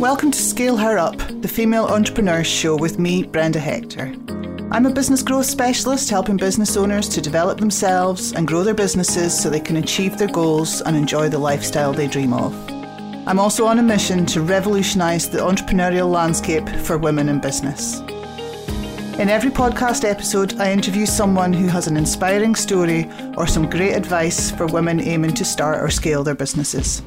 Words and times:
Welcome 0.00 0.30
to 0.30 0.40
Scale 0.40 0.78
Her 0.78 0.96
Up, 0.96 1.18
the 1.42 1.46
female 1.46 1.84
entrepreneurs 1.84 2.46
show 2.46 2.74
with 2.74 2.98
me, 2.98 3.22
Brenda 3.22 3.60
Hector. 3.60 4.16
I'm 4.70 4.86
a 4.86 4.90
business 4.90 5.22
growth 5.22 5.44
specialist 5.44 6.08
helping 6.08 6.38
business 6.38 6.74
owners 6.74 7.06
to 7.10 7.20
develop 7.20 7.60
themselves 7.60 8.32
and 8.32 8.48
grow 8.48 8.64
their 8.64 8.72
businesses 8.72 9.38
so 9.38 9.50
they 9.50 9.60
can 9.60 9.76
achieve 9.76 10.16
their 10.16 10.28
goals 10.28 10.80
and 10.80 10.96
enjoy 10.96 11.28
the 11.28 11.38
lifestyle 11.38 11.92
they 11.92 12.08
dream 12.08 12.32
of. 12.32 12.54
I'm 13.28 13.38
also 13.38 13.66
on 13.66 13.78
a 13.78 13.82
mission 13.82 14.24
to 14.24 14.40
revolutionise 14.40 15.26
the 15.26 15.40
entrepreneurial 15.40 16.10
landscape 16.10 16.66
for 16.66 16.96
women 16.96 17.28
in 17.28 17.38
business. 17.38 18.00
In 19.20 19.28
every 19.28 19.50
podcast 19.50 20.08
episode, 20.08 20.58
I 20.58 20.72
interview 20.72 21.04
someone 21.04 21.52
who 21.52 21.66
has 21.66 21.88
an 21.88 21.98
inspiring 21.98 22.54
story 22.54 23.06
or 23.36 23.46
some 23.46 23.68
great 23.68 23.92
advice 23.92 24.50
for 24.50 24.64
women 24.64 24.98
aiming 24.98 25.34
to 25.34 25.44
start 25.44 25.78
or 25.78 25.90
scale 25.90 26.24
their 26.24 26.34
businesses. 26.34 27.02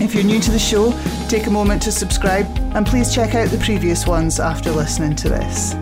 If 0.00 0.14
you're 0.14 0.22
new 0.22 0.38
to 0.38 0.52
the 0.52 0.60
show, 0.60 0.92
take 1.28 1.48
a 1.48 1.50
moment 1.50 1.82
to 1.82 1.90
subscribe 1.90 2.46
and 2.76 2.86
please 2.86 3.12
check 3.12 3.34
out 3.34 3.48
the 3.48 3.58
previous 3.58 4.06
ones 4.06 4.38
after 4.38 4.70
listening 4.70 5.16
to 5.16 5.28
this. 5.28 5.74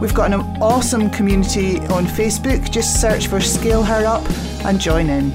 We've 0.00 0.12
got 0.12 0.32
an 0.32 0.40
awesome 0.60 1.08
community 1.10 1.78
on 1.86 2.06
Facebook. 2.06 2.72
Just 2.72 3.00
search 3.00 3.28
for 3.28 3.40
Scale 3.40 3.84
Her 3.84 4.04
Up 4.04 4.28
and 4.64 4.80
join 4.80 5.08
in. 5.08 5.30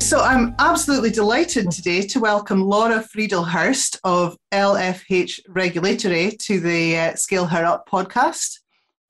So 0.00 0.22
I'm 0.22 0.54
absolutely 0.58 1.10
delighted 1.10 1.70
today 1.70 2.00
to 2.06 2.18
welcome 2.18 2.62
Laura 2.62 3.04
Friedl-Hirst 3.14 4.00
of 4.02 4.38
LFH 4.50 5.40
Regulatory 5.48 6.30
to 6.44 6.60
the 6.60 6.96
uh, 6.96 7.14
Scale 7.14 7.44
Her 7.44 7.66
Up 7.66 7.86
podcast. 7.86 8.60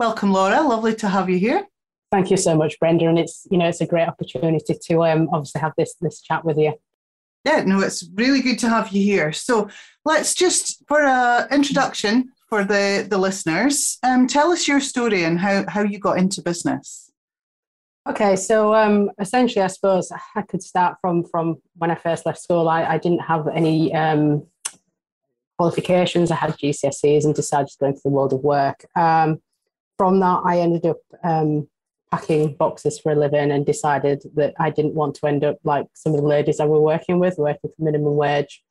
Welcome, 0.01 0.33
Laura. 0.33 0.61
Lovely 0.61 0.97
to 0.97 1.09
have 1.09 1.31
you 1.31 1.39
here. 1.39 1.65
Thank 2.11 2.33
you 2.33 2.37
so 2.37 2.57
much, 2.57 2.81
Brenda. 2.81 3.07
And 3.07 3.19
it's 3.19 3.47
you 3.49 3.59
know 3.59 3.69
it's 3.69 3.81
a 3.81 3.87
great 3.87 4.09
opportunity 4.09 4.75
to 4.89 5.05
um, 5.05 5.29
obviously 5.33 5.61
have 5.61 5.73
this 5.79 5.95
this 6.01 6.21
chat 6.21 6.45
with 6.45 6.59
you. 6.59 6.75
Yeah, 7.45 7.63
no, 7.65 7.81
it's 7.81 8.09
really 8.15 8.41
good 8.41 8.59
to 8.61 8.69
have 8.69 8.91
you 8.93 9.03
here. 9.03 9.33
So 9.33 9.69
let's 10.05 10.35
just, 10.35 10.83
for 10.89 11.03
an 11.05 11.47
introduction 11.51 12.33
for 12.49 12.65
the, 12.65 13.07
the 13.09 13.19
listeners, 13.19 13.99
um, 14.03 14.27
tell 14.27 14.51
us 14.51 14.67
your 14.67 14.81
story 14.81 15.25
and 15.25 15.39
how, 15.39 15.65
how 15.69 15.83
you 15.83 15.99
got 15.99 16.19
into 16.19 16.41
business. 16.41 17.13
Okay, 18.07 18.37
so 18.37 18.75
um, 18.75 19.11
essentially, 19.19 19.63
I 19.63 19.69
suppose 19.69 20.13
I 20.35 20.43
could 20.43 20.63
start 20.63 20.99
from 21.01 21.25
from 21.25 21.57
when 21.77 21.91
I 21.91 21.95
first 21.95 22.27
left 22.27 22.39
school. 22.39 22.69
I, 22.69 22.85
I 22.85 22.99
didn't 22.99 23.21
have 23.21 23.49
any 23.49 23.95
um, 23.95 24.47
qualifications. 25.57 26.31
I 26.31 26.37
had 26.37 26.51
GCSEs 26.59 27.25
and 27.25 27.35
decided 27.35 27.69
to 27.69 27.77
go 27.81 27.87
into 27.87 28.03
the 28.05 28.11
world 28.11 28.35
of 28.35 28.41
work. 28.41 28.85
Um, 28.95 29.41
from 29.97 30.21
that, 30.21 30.43
I 30.45 30.59
ended 30.59 30.85
up 30.85 30.99
um, 31.23 31.67
packing 32.15 32.55
boxes 32.55 32.99
for 32.99 33.13
a 33.13 33.17
living 33.17 33.51
and 33.51 33.67
decided 33.67 34.23
that 34.35 34.55
I 34.59 34.71
didn't 34.71 34.95
want 34.95 35.17
to 35.17 35.27
end 35.27 35.45
up 35.45 35.59
like 35.65 35.87
some 35.95 36.15
of 36.15 36.21
the 36.21 36.27
ladies 36.27 36.61
I 36.61 36.67
were 36.67 36.81
working 36.81 37.19
with, 37.19 37.39
working 37.39 37.71
for 37.77 37.85
minimum 37.85 38.15
wage. 38.17 38.63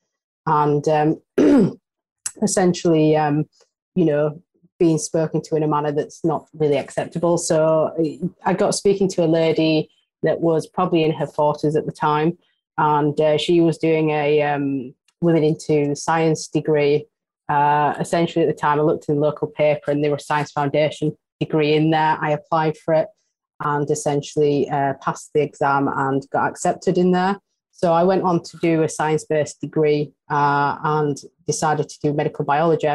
And 0.45 0.87
um, 0.87 1.21
essentially, 2.41 3.17
um, 3.17 3.45
you 3.95 4.05
know, 4.05 4.41
being 4.79 4.97
spoken 4.97 5.41
to 5.43 5.55
in 5.55 5.63
a 5.63 5.67
manner 5.67 5.91
that's 5.91 6.23
not 6.23 6.47
really 6.53 6.77
acceptable. 6.77 7.37
So 7.37 7.93
I 8.45 8.53
got 8.53 8.75
speaking 8.75 9.09
to 9.09 9.25
a 9.25 9.27
lady 9.27 9.89
that 10.23 10.39
was 10.39 10.65
probably 10.65 11.03
in 11.03 11.11
her 11.11 11.27
40s 11.27 11.77
at 11.77 11.85
the 11.85 11.91
time. 11.91 12.37
And 12.77 13.19
uh, 13.19 13.37
she 13.37 13.59
was 13.61 13.77
doing 13.77 14.11
a 14.11 14.41
um, 14.41 14.95
women 15.21 15.43
into 15.43 15.95
science 15.95 16.47
degree. 16.47 17.07
Uh, 17.49 17.93
essentially, 17.99 18.45
at 18.45 18.47
the 18.53 18.59
time, 18.59 18.79
I 18.79 18.83
looked 18.83 19.09
in 19.09 19.15
the 19.15 19.21
local 19.21 19.49
paper 19.49 19.91
and 19.91 20.01
there 20.01 20.11
was 20.11 20.25
science 20.25 20.51
foundation 20.51 21.15
degree 21.41 21.73
in 21.73 21.91
there. 21.91 22.17
I 22.21 22.31
applied 22.31 22.77
for 22.77 22.93
it 22.93 23.07
and 23.63 23.89
essentially 23.89 24.69
uh, 24.69 24.93
passed 25.01 25.31
the 25.33 25.41
exam 25.41 25.87
and 25.87 26.27
got 26.31 26.49
accepted 26.49 26.97
in 26.97 27.11
there. 27.11 27.39
So 27.71 27.91
I 27.91 28.03
went 28.03 28.23
on 28.23 28.41
to 28.43 28.57
do 28.57 28.83
a 28.83 28.89
science 28.89 29.25
based 29.25 29.59
degree 29.59 30.13
uh, 30.29 30.77
and 30.83 31.17
decided 31.47 31.89
to 31.89 31.99
do 32.01 32.13
medical 32.13 32.45
biology. 32.45 32.91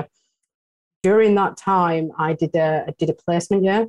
During 1.03 1.35
that 1.35 1.57
time, 1.57 2.11
I 2.19 2.33
did 2.33 2.55
a, 2.55 2.85
I 2.89 2.95
did 2.99 3.11
a 3.11 3.15
placement 3.15 3.65
year 3.65 3.87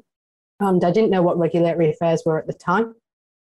and 0.60 0.84
I 0.84 0.92
didn't 0.92 1.12
know 1.12 1.22
what 1.22 1.38
regulatory 1.38 1.92
affairs 1.92 2.24
were 2.26 2.40
at 2.40 2.48
the 2.48 2.54
time 2.54 2.96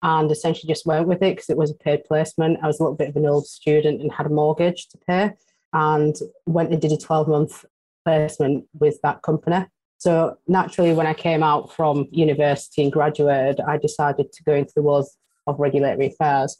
and 0.02 0.30
essentially 0.30 0.72
just 0.72 0.86
went 0.86 1.06
with 1.06 1.22
it 1.22 1.36
because 1.36 1.50
it 1.50 1.56
was 1.56 1.70
a 1.70 1.74
paid 1.74 2.04
placement. 2.04 2.58
I 2.62 2.66
was 2.66 2.80
a 2.80 2.82
little 2.82 2.96
bit 2.96 3.08
of 3.08 3.16
an 3.16 3.26
old 3.26 3.46
student 3.46 4.00
and 4.00 4.12
had 4.12 4.26
a 4.26 4.30
mortgage 4.30 4.88
to 4.88 4.98
pay 4.98 5.32
and 5.72 6.14
went 6.46 6.72
and 6.72 6.80
did 6.80 6.92
a 6.92 6.96
12 6.96 7.28
month 7.28 7.64
placement 8.04 8.66
with 8.78 9.00
that 9.02 9.22
company. 9.22 9.66
So 10.02 10.36
naturally, 10.48 10.94
when 10.94 11.06
I 11.06 11.14
came 11.14 11.44
out 11.44 11.72
from 11.72 12.08
university 12.10 12.82
and 12.82 12.90
graduated, 12.90 13.60
I 13.60 13.78
decided 13.78 14.32
to 14.32 14.42
go 14.42 14.52
into 14.52 14.72
the 14.74 14.82
world 14.82 15.06
of 15.46 15.60
regulatory 15.60 16.08
affairs. 16.08 16.58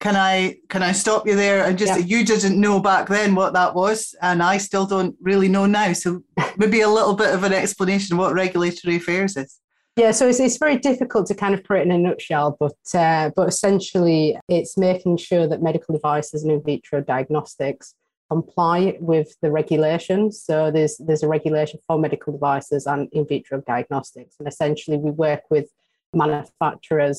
Can 0.00 0.14
I 0.14 0.58
can 0.68 0.82
I 0.82 0.92
stop 0.92 1.26
you 1.26 1.34
there 1.34 1.64
and 1.64 1.78
just 1.78 1.98
yeah. 1.98 2.04
you 2.04 2.22
didn't 2.22 2.60
know 2.60 2.80
back 2.80 3.08
then 3.08 3.34
what 3.34 3.54
that 3.54 3.74
was, 3.74 4.14
and 4.20 4.42
I 4.42 4.58
still 4.58 4.84
don't 4.84 5.16
really 5.22 5.48
know 5.48 5.64
now. 5.64 5.94
So 5.94 6.22
maybe 6.58 6.82
a 6.82 6.88
little 6.88 7.14
bit 7.14 7.32
of 7.32 7.44
an 7.44 7.54
explanation 7.54 8.12
of 8.12 8.18
what 8.18 8.34
regulatory 8.34 8.96
affairs 8.96 9.38
is. 9.38 9.58
Yeah, 9.96 10.10
so 10.10 10.28
it's, 10.28 10.40
it's 10.40 10.58
very 10.58 10.76
difficult 10.76 11.28
to 11.28 11.34
kind 11.34 11.54
of 11.54 11.64
put 11.64 11.78
it 11.78 11.86
in 11.86 11.92
a 11.92 11.98
nutshell, 11.98 12.58
but 12.60 12.76
uh, 12.92 13.30
but 13.34 13.48
essentially 13.48 14.36
it's 14.50 14.76
making 14.76 15.16
sure 15.16 15.48
that 15.48 15.62
medical 15.62 15.94
devices 15.94 16.42
and 16.42 16.52
in 16.52 16.62
vitro 16.62 17.00
diagnostics 17.00 17.94
comply 18.32 18.96
with 19.00 19.28
the 19.42 19.50
regulations. 19.50 20.42
So 20.48 20.56
there's 20.70 20.96
there's 21.06 21.22
a 21.22 21.28
regulation 21.36 21.78
for 21.86 21.98
medical 21.98 22.32
devices 22.32 22.86
and 22.86 23.08
in 23.12 23.26
vitro 23.26 23.56
diagnostics, 23.72 24.36
and 24.38 24.48
essentially 24.48 24.96
we 24.96 25.10
work 25.10 25.42
with 25.50 25.68
manufacturers 26.14 27.18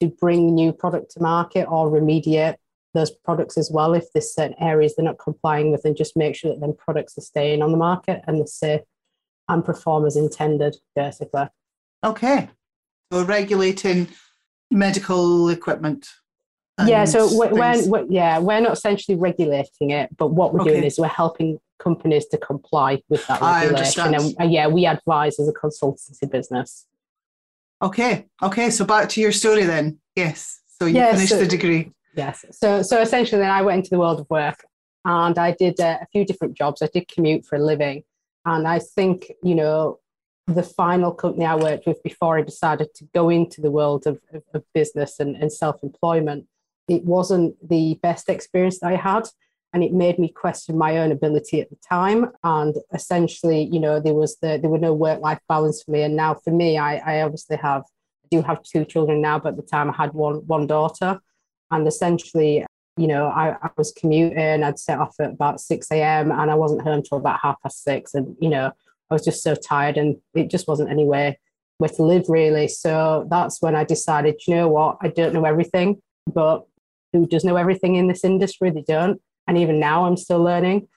to 0.00 0.06
bring 0.22 0.54
new 0.54 0.72
product 0.72 1.06
to 1.12 1.20
market 1.20 1.66
or 1.74 1.90
remediate 1.90 2.56
those 2.94 3.12
products 3.26 3.56
as 3.62 3.70
well 3.70 3.94
if 3.94 4.06
there's 4.12 4.34
certain 4.34 4.56
areas 4.72 4.94
they're 4.94 5.04
not 5.12 5.18
complying 5.18 5.70
with, 5.70 5.84
and 5.84 5.96
just 5.96 6.16
make 6.16 6.34
sure 6.34 6.50
that 6.50 6.60
then 6.60 6.74
products 6.86 7.16
are 7.18 7.28
staying 7.32 7.62
on 7.62 7.70
the 7.72 7.82
market 7.88 8.20
and 8.26 8.38
they're 8.38 8.46
safe 8.46 8.80
and 9.48 9.64
perform 9.64 10.06
as 10.06 10.16
intended, 10.16 10.76
basically. 10.94 11.46
Okay, 12.02 12.48
so 13.12 13.24
regulating 13.24 14.08
medical 14.70 15.48
equipment 15.48 16.08
yeah 16.86 17.04
so 17.04 17.28
we're, 17.36 17.52
we're, 17.88 18.06
yeah 18.08 18.38
we're 18.38 18.60
not 18.60 18.72
essentially 18.72 19.16
regulating 19.16 19.90
it 19.90 20.14
but 20.16 20.28
what 20.28 20.52
we're 20.52 20.60
okay. 20.60 20.70
doing 20.70 20.84
is 20.84 20.98
we're 20.98 21.08
helping 21.08 21.58
companies 21.78 22.26
to 22.26 22.38
comply 22.38 23.02
with 23.08 23.26
that 23.26 23.40
regulation. 23.40 24.14
and, 24.14 24.34
and 24.38 24.52
yeah 24.52 24.66
we 24.66 24.86
advise 24.86 25.38
as 25.38 25.48
a 25.48 25.52
consultancy 25.52 26.30
business. 26.30 26.86
Okay 27.82 28.26
okay 28.42 28.70
so 28.70 28.84
back 28.84 29.08
to 29.10 29.20
your 29.20 29.32
story 29.32 29.64
then. 29.64 29.98
Yes 30.14 30.60
so 30.66 30.86
you 30.86 30.96
yeah, 30.96 31.12
finished 31.12 31.30
so, 31.30 31.38
the 31.38 31.46
degree. 31.46 31.92
Yes 32.14 32.44
so 32.50 32.82
so 32.82 33.00
essentially 33.00 33.40
then 33.40 33.50
i 33.50 33.62
went 33.62 33.78
into 33.78 33.90
the 33.90 33.98
world 33.98 34.20
of 34.20 34.28
work 34.30 34.64
and 35.04 35.38
i 35.38 35.52
did 35.52 35.80
uh, 35.80 35.98
a 36.00 36.06
few 36.12 36.24
different 36.24 36.56
jobs. 36.56 36.82
I 36.82 36.88
did 36.92 37.08
commute 37.08 37.44
for 37.44 37.56
a 37.56 37.64
living. 37.64 38.04
And 38.44 38.66
i 38.66 38.78
think 38.78 39.32
you 39.42 39.54
know 39.54 39.98
the 40.46 40.62
final 40.62 41.12
company 41.12 41.44
i 41.44 41.54
worked 41.54 41.86
with 41.86 42.02
before 42.02 42.38
i 42.38 42.42
decided 42.42 42.94
to 42.94 43.04
go 43.14 43.28
into 43.28 43.60
the 43.60 43.70
world 43.70 44.06
of, 44.06 44.18
of, 44.32 44.42
of 44.54 44.64
business 44.72 45.20
and, 45.20 45.36
and 45.36 45.52
self-employment 45.52 46.46
it 46.88 47.04
wasn't 47.04 47.56
the 47.68 47.98
best 48.02 48.28
experience 48.28 48.80
that 48.80 48.92
I 48.92 48.96
had. 48.96 49.28
And 49.74 49.84
it 49.84 49.92
made 49.92 50.18
me 50.18 50.30
question 50.30 50.78
my 50.78 50.96
own 50.98 51.12
ability 51.12 51.60
at 51.60 51.68
the 51.68 51.76
time. 51.86 52.30
And 52.42 52.74
essentially, 52.94 53.68
you 53.70 53.78
know, 53.78 54.00
there 54.00 54.14
was 54.14 54.38
the 54.40 54.58
there 54.60 54.70
were 54.70 54.78
no 54.78 54.94
work-life 54.94 55.40
balance 55.48 55.82
for 55.82 55.90
me. 55.90 56.02
And 56.02 56.16
now 56.16 56.34
for 56.34 56.50
me, 56.50 56.78
I, 56.78 56.96
I 56.96 57.22
obviously 57.22 57.56
have 57.58 57.82
I 57.82 58.28
do 58.30 58.42
have 58.42 58.62
two 58.62 58.84
children 58.84 59.20
now, 59.20 59.38
but 59.38 59.50
at 59.50 59.56
the 59.56 59.62
time 59.62 59.90
I 59.90 59.94
had 59.94 60.14
one 60.14 60.46
one 60.46 60.66
daughter. 60.66 61.20
And 61.70 61.86
essentially, 61.86 62.64
you 62.96 63.06
know, 63.06 63.26
I, 63.26 63.56
I 63.62 63.68
was 63.76 63.92
commuting, 63.92 64.64
I'd 64.64 64.78
set 64.78 64.98
off 64.98 65.14
at 65.20 65.30
about 65.30 65.60
6 65.60 65.86
a.m. 65.92 66.32
and 66.32 66.50
I 66.50 66.54
wasn't 66.54 66.82
home 66.82 66.94
until 66.94 67.18
about 67.18 67.40
half 67.42 67.62
past 67.62 67.84
six. 67.84 68.14
And, 68.14 68.36
you 68.40 68.48
know, 68.48 68.72
I 69.10 69.14
was 69.14 69.24
just 69.24 69.42
so 69.42 69.54
tired 69.54 69.96
and 69.96 70.16
it 70.34 70.50
just 70.50 70.66
wasn't 70.66 70.90
anywhere 70.90 71.36
where 71.78 71.88
to 71.88 72.02
live 72.02 72.24
really. 72.28 72.68
So 72.68 73.26
that's 73.30 73.62
when 73.62 73.76
I 73.76 73.84
decided, 73.84 74.40
you 74.46 74.54
know 74.56 74.68
what, 74.68 74.98
I 75.00 75.08
don't 75.08 75.32
know 75.32 75.44
everything, 75.44 76.02
but 76.26 76.66
who 77.12 77.26
does 77.26 77.44
know 77.44 77.56
everything 77.56 77.96
in 77.96 78.08
this 78.08 78.24
industry. 78.24 78.70
They 78.70 78.82
don't. 78.82 79.20
And 79.46 79.56
even 79.58 79.80
now, 79.80 80.04
I'm 80.04 80.16
still 80.16 80.42
learning. 80.42 80.88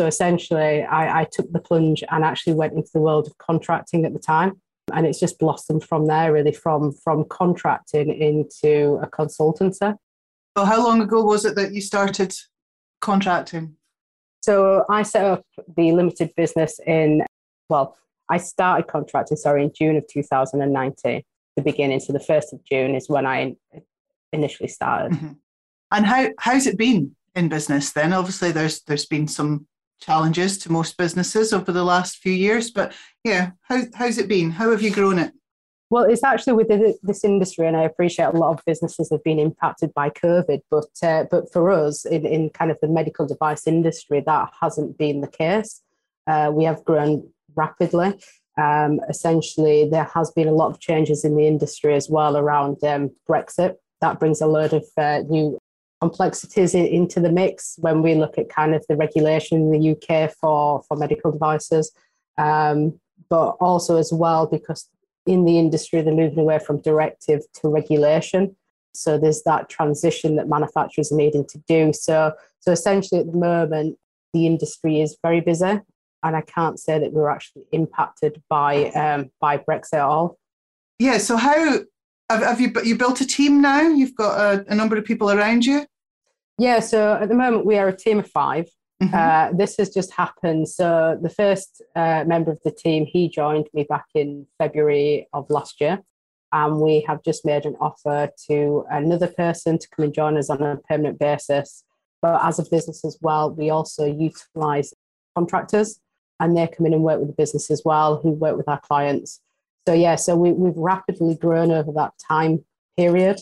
So 0.00 0.06
essentially, 0.06 0.82
I, 0.82 1.20
I 1.20 1.26
took 1.30 1.52
the 1.52 1.60
plunge 1.60 2.02
and 2.10 2.24
actually 2.24 2.54
went 2.54 2.72
into 2.72 2.90
the 2.94 3.00
world 3.00 3.26
of 3.26 3.36
contracting 3.36 4.06
at 4.06 4.14
the 4.14 4.18
time. 4.18 4.60
And 4.94 5.06
it's 5.06 5.20
just 5.20 5.38
blossomed 5.38 5.84
from 5.84 6.06
there, 6.06 6.32
really, 6.32 6.52
from, 6.52 6.92
from 6.92 7.24
contracting 7.24 8.10
into 8.10 8.98
a 9.02 9.06
consultancy. 9.06 9.94
So, 10.56 10.64
how 10.64 10.82
long 10.82 11.00
ago 11.00 11.22
was 11.22 11.44
it 11.44 11.54
that 11.56 11.72
you 11.72 11.80
started 11.80 12.34
contracting? 13.00 13.76
So, 14.42 14.84
I 14.88 15.02
set 15.02 15.24
up 15.24 15.44
the 15.76 15.92
limited 15.92 16.32
business 16.36 16.80
in, 16.86 17.24
well, 17.68 17.96
I 18.28 18.38
started 18.38 18.88
contracting, 18.88 19.36
sorry, 19.36 19.62
in 19.62 19.72
June 19.72 19.96
of 19.96 20.06
2019, 20.08 21.22
the 21.56 21.62
beginning. 21.62 22.00
So, 22.00 22.12
the 22.12 22.18
1st 22.18 22.54
of 22.54 22.64
June 22.64 22.94
is 22.94 23.08
when 23.08 23.26
I 23.26 23.54
initially 24.32 24.68
started. 24.68 25.12
Mm-hmm. 25.12 25.32
And 25.90 26.06
how 26.06 26.28
how's 26.38 26.66
it 26.66 26.78
been 26.78 27.16
in 27.34 27.48
business 27.48 27.92
then? 27.92 28.12
Obviously, 28.12 28.52
there's 28.52 28.82
there's 28.82 29.06
been 29.06 29.28
some 29.28 29.66
challenges 30.00 30.58
to 30.58 30.72
most 30.72 30.96
businesses 30.96 31.52
over 31.52 31.72
the 31.72 31.84
last 31.84 32.18
few 32.18 32.32
years, 32.32 32.70
but 32.70 32.92
yeah, 33.24 33.50
how 33.62 33.82
how's 33.94 34.18
it 34.18 34.28
been? 34.28 34.50
How 34.50 34.70
have 34.70 34.82
you 34.82 34.92
grown 34.92 35.18
it? 35.18 35.32
Well, 35.90 36.04
it's 36.04 36.22
actually 36.22 36.52
within 36.52 36.94
this 37.02 37.24
industry, 37.24 37.66
and 37.66 37.76
I 37.76 37.82
appreciate 37.82 38.26
a 38.26 38.38
lot 38.38 38.52
of 38.52 38.64
businesses 38.64 39.10
have 39.10 39.24
been 39.24 39.40
impacted 39.40 39.92
by 39.92 40.10
COVID, 40.10 40.60
but 40.70 40.90
uh, 41.02 41.24
but 41.30 41.52
for 41.52 41.70
us 41.70 42.04
in, 42.04 42.24
in 42.24 42.50
kind 42.50 42.70
of 42.70 42.78
the 42.80 42.88
medical 42.88 43.26
device 43.26 43.66
industry, 43.66 44.22
that 44.24 44.50
hasn't 44.60 44.96
been 44.96 45.20
the 45.20 45.28
case. 45.28 45.82
Uh, 46.26 46.50
we 46.54 46.64
have 46.64 46.84
grown 46.84 47.28
rapidly. 47.56 48.14
Um, 48.56 49.00
essentially, 49.08 49.88
there 49.88 50.08
has 50.14 50.30
been 50.30 50.46
a 50.46 50.52
lot 50.52 50.70
of 50.70 50.78
changes 50.78 51.24
in 51.24 51.36
the 51.36 51.46
industry 51.46 51.94
as 51.94 52.08
well 52.08 52.36
around 52.36 52.82
um, 52.84 53.10
Brexit. 53.28 53.76
That 54.00 54.20
brings 54.20 54.40
a 54.40 54.46
load 54.46 54.72
of 54.72 54.84
uh, 54.96 55.22
new 55.28 55.58
complexities 56.00 56.74
in, 56.74 56.86
into 56.86 57.20
the 57.20 57.30
mix 57.30 57.76
when 57.78 58.02
we 58.02 58.14
look 58.14 58.38
at 58.38 58.48
kind 58.48 58.74
of 58.74 58.84
the 58.88 58.96
regulation 58.96 59.58
in 59.58 59.72
the 59.72 59.90
UK 59.92 60.32
for 60.32 60.82
for 60.82 60.96
medical 60.96 61.30
devices. 61.30 61.92
Um, 62.38 62.98
but 63.28 63.50
also 63.60 63.96
as 63.96 64.12
well 64.12 64.46
because 64.46 64.88
in 65.26 65.44
the 65.44 65.58
industry, 65.58 66.00
they're 66.02 66.14
moving 66.14 66.38
away 66.38 66.58
from 66.58 66.80
directive 66.80 67.42
to 67.54 67.68
regulation. 67.68 68.56
So 68.94 69.18
there's 69.18 69.42
that 69.44 69.68
transition 69.68 70.36
that 70.36 70.48
manufacturers 70.48 71.12
are 71.12 71.16
needing 71.16 71.46
to 71.46 71.58
do. 71.68 71.92
So, 71.92 72.32
so 72.60 72.72
essentially, 72.72 73.20
at 73.20 73.30
the 73.30 73.38
moment, 73.38 73.98
the 74.32 74.46
industry 74.46 75.00
is 75.00 75.16
very 75.22 75.40
busy, 75.40 75.80
and 76.22 76.36
I 76.36 76.40
can't 76.40 76.78
say 76.78 76.98
that 76.98 77.12
we're 77.12 77.30
actually 77.30 77.64
impacted 77.72 78.42
by 78.48 78.86
um, 78.90 79.30
by 79.40 79.58
Brexit 79.58 79.94
at 79.94 80.00
all. 80.00 80.38
Yeah. 80.98 81.18
So 81.18 81.36
how 81.36 81.80
have, 82.30 82.42
have 82.42 82.60
you 82.60 82.72
you 82.84 82.96
built 82.96 83.20
a 83.20 83.26
team 83.26 83.60
now? 83.60 83.82
You've 83.82 84.14
got 84.14 84.38
a, 84.40 84.64
a 84.68 84.74
number 84.74 84.96
of 84.96 85.04
people 85.04 85.30
around 85.30 85.64
you. 85.66 85.86
Yeah. 86.58 86.80
So 86.80 87.14
at 87.14 87.28
the 87.28 87.34
moment, 87.34 87.66
we 87.66 87.78
are 87.78 87.88
a 87.88 87.96
team 87.96 88.18
of 88.18 88.30
five. 88.30 88.68
Mm-hmm. 89.02 89.14
Uh, 89.14 89.56
this 89.56 89.76
has 89.78 89.90
just 89.90 90.12
happened. 90.12 90.68
So 90.68 91.18
the 91.20 91.30
first 91.30 91.82
uh, 91.96 92.24
member 92.26 92.50
of 92.50 92.60
the 92.64 92.70
team, 92.70 93.06
he 93.06 93.28
joined 93.28 93.66
me 93.72 93.84
back 93.84 94.04
in 94.14 94.46
February 94.58 95.26
of 95.32 95.48
last 95.48 95.80
year. 95.80 96.00
And 96.52 96.80
we 96.80 97.04
have 97.06 97.22
just 97.22 97.46
made 97.46 97.64
an 97.64 97.76
offer 97.80 98.28
to 98.48 98.84
another 98.90 99.28
person 99.28 99.78
to 99.78 99.88
come 99.88 100.04
and 100.06 100.14
join 100.14 100.36
us 100.36 100.50
on 100.50 100.60
a 100.60 100.76
permanent 100.88 101.18
basis. 101.18 101.84
But 102.20 102.44
as 102.44 102.58
a 102.58 102.64
business 102.68 103.04
as 103.04 103.16
well, 103.22 103.50
we 103.50 103.70
also 103.70 104.04
utilize 104.04 104.92
contractors 105.34 106.00
and 106.38 106.56
they 106.56 106.66
come 106.66 106.86
in 106.86 106.94
and 106.94 107.02
work 107.02 107.20
with 107.20 107.28
the 107.28 107.34
business 107.34 107.70
as 107.70 107.82
well, 107.84 108.16
who 108.20 108.30
work 108.30 108.56
with 108.56 108.68
our 108.68 108.80
clients. 108.80 109.40
So 109.86 109.94
yeah, 109.94 110.16
so 110.16 110.36
we, 110.36 110.52
we've 110.52 110.76
rapidly 110.76 111.34
grown 111.34 111.70
over 111.70 111.92
that 111.92 112.12
time 112.28 112.64
period. 112.96 113.40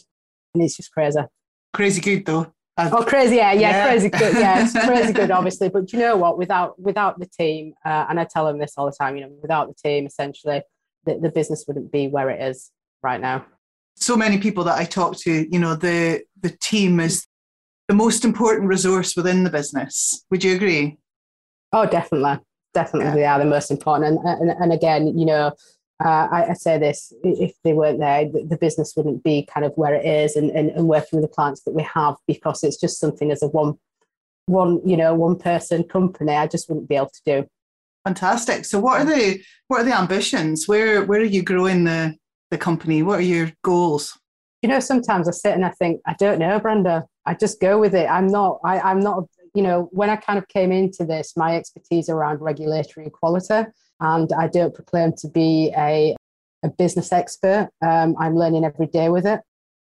And 0.54 0.62
it's 0.62 0.76
just 0.76 0.92
crazy. 0.92 1.20
Crazy 1.74 2.00
good 2.00 2.24
though. 2.24 2.52
I've, 2.78 2.94
oh, 2.94 3.02
crazy! 3.02 3.36
Yeah, 3.36 3.52
yeah, 3.52 3.60
yeah, 3.60 3.86
crazy 3.88 4.08
good. 4.08 4.34
Yeah, 4.36 4.62
it's 4.62 4.72
crazy 4.86 5.12
good, 5.12 5.32
obviously. 5.32 5.68
But 5.68 5.92
you 5.92 5.98
know 5.98 6.16
what? 6.16 6.38
Without 6.38 6.80
without 6.80 7.18
the 7.18 7.26
team, 7.26 7.74
uh, 7.84 8.06
and 8.08 8.20
I 8.20 8.24
tell 8.24 8.46
them 8.46 8.58
this 8.58 8.74
all 8.76 8.86
the 8.86 8.96
time. 8.98 9.16
You 9.16 9.22
know, 9.22 9.32
without 9.42 9.66
the 9.66 9.74
team, 9.74 10.06
essentially, 10.06 10.62
the, 11.04 11.18
the 11.18 11.28
business 11.28 11.64
wouldn't 11.66 11.90
be 11.90 12.06
where 12.06 12.30
it 12.30 12.40
is 12.40 12.70
right 13.02 13.20
now. 13.20 13.44
So 13.96 14.16
many 14.16 14.38
people 14.38 14.62
that 14.64 14.78
I 14.78 14.84
talk 14.84 15.16
to, 15.18 15.52
you 15.52 15.58
know, 15.58 15.74
the 15.74 16.22
the 16.40 16.56
team 16.62 17.00
is 17.00 17.26
the 17.88 17.94
most 17.94 18.24
important 18.24 18.68
resource 18.68 19.16
within 19.16 19.42
the 19.42 19.50
business. 19.50 20.24
Would 20.30 20.44
you 20.44 20.54
agree? 20.54 20.98
Oh, 21.72 21.84
definitely, 21.84 22.38
definitely, 22.74 23.08
yeah. 23.08 23.14
they 23.14 23.24
are 23.24 23.38
the 23.40 23.44
most 23.44 23.72
important. 23.72 24.20
And, 24.24 24.40
and 24.40 24.50
and 24.50 24.72
again, 24.72 25.18
you 25.18 25.26
know, 25.26 25.52
uh, 26.04 26.28
I, 26.30 26.50
I, 26.50 26.52
say 26.52 26.78
this 26.78 27.12
if 27.24 27.54
they 27.64 27.72
weren't 27.72 27.98
there, 27.98 28.24
the, 28.24 28.44
the, 28.44 28.56
business 28.56 28.94
wouldn't 28.96 29.24
be 29.24 29.48
kind 29.52 29.66
of 29.66 29.72
where 29.74 29.94
it 29.94 30.06
is 30.06 30.36
and, 30.36 30.50
and, 30.52 30.70
and, 30.70 30.86
working 30.86 31.20
with 31.20 31.28
the 31.28 31.34
clients 31.34 31.62
that 31.62 31.74
we 31.74 31.82
have 31.82 32.14
because 32.28 32.62
it's 32.62 32.76
just 32.76 33.00
something 33.00 33.32
as 33.32 33.42
a 33.42 33.48
one, 33.48 33.74
one, 34.46 34.80
you 34.86 34.96
know, 34.96 35.12
one 35.14 35.36
person 35.36 35.82
company, 35.82 36.32
I 36.32 36.46
just 36.46 36.68
wouldn't 36.68 36.88
be 36.88 36.94
able 36.94 37.10
to 37.10 37.22
do. 37.26 37.48
Fantastic. 38.04 38.64
So 38.64 38.78
what 38.78 39.00
are 39.00 39.04
the, 39.04 39.42
what 39.66 39.80
are 39.80 39.84
the 39.84 39.96
ambitions? 39.96 40.68
Where, 40.68 41.04
where 41.04 41.20
are 41.20 41.24
you 41.24 41.42
growing 41.42 41.82
the, 41.82 42.14
the 42.52 42.58
company? 42.58 43.02
What 43.02 43.18
are 43.18 43.22
your 43.22 43.50
goals? 43.62 44.16
You 44.62 44.68
know, 44.68 44.80
sometimes 44.80 45.28
I 45.28 45.32
sit 45.32 45.54
and 45.54 45.64
I 45.64 45.70
think, 45.70 46.00
I 46.06 46.14
don't 46.14 46.38
know, 46.38 46.60
Brenda, 46.60 47.06
I 47.26 47.34
just 47.34 47.60
go 47.60 47.78
with 47.78 47.94
it. 47.94 48.08
I'm 48.08 48.28
not, 48.28 48.60
I, 48.64 48.78
I'm 48.80 49.00
not, 49.00 49.24
you 49.52 49.62
know, 49.62 49.88
when 49.90 50.10
I 50.10 50.16
kind 50.16 50.38
of 50.38 50.46
came 50.46 50.70
into 50.70 51.04
this, 51.04 51.36
my 51.36 51.56
expertise 51.56 52.08
around 52.08 52.40
regulatory 52.40 53.06
equality, 53.06 53.68
and 54.00 54.30
I 54.32 54.48
don't 54.48 54.74
proclaim 54.74 55.12
to 55.18 55.28
be 55.28 55.72
a, 55.76 56.16
a 56.62 56.68
business 56.68 57.12
expert. 57.12 57.70
Um, 57.84 58.16
I'm 58.18 58.36
learning 58.36 58.64
every 58.64 58.86
day 58.86 59.08
with 59.08 59.26
it. 59.26 59.40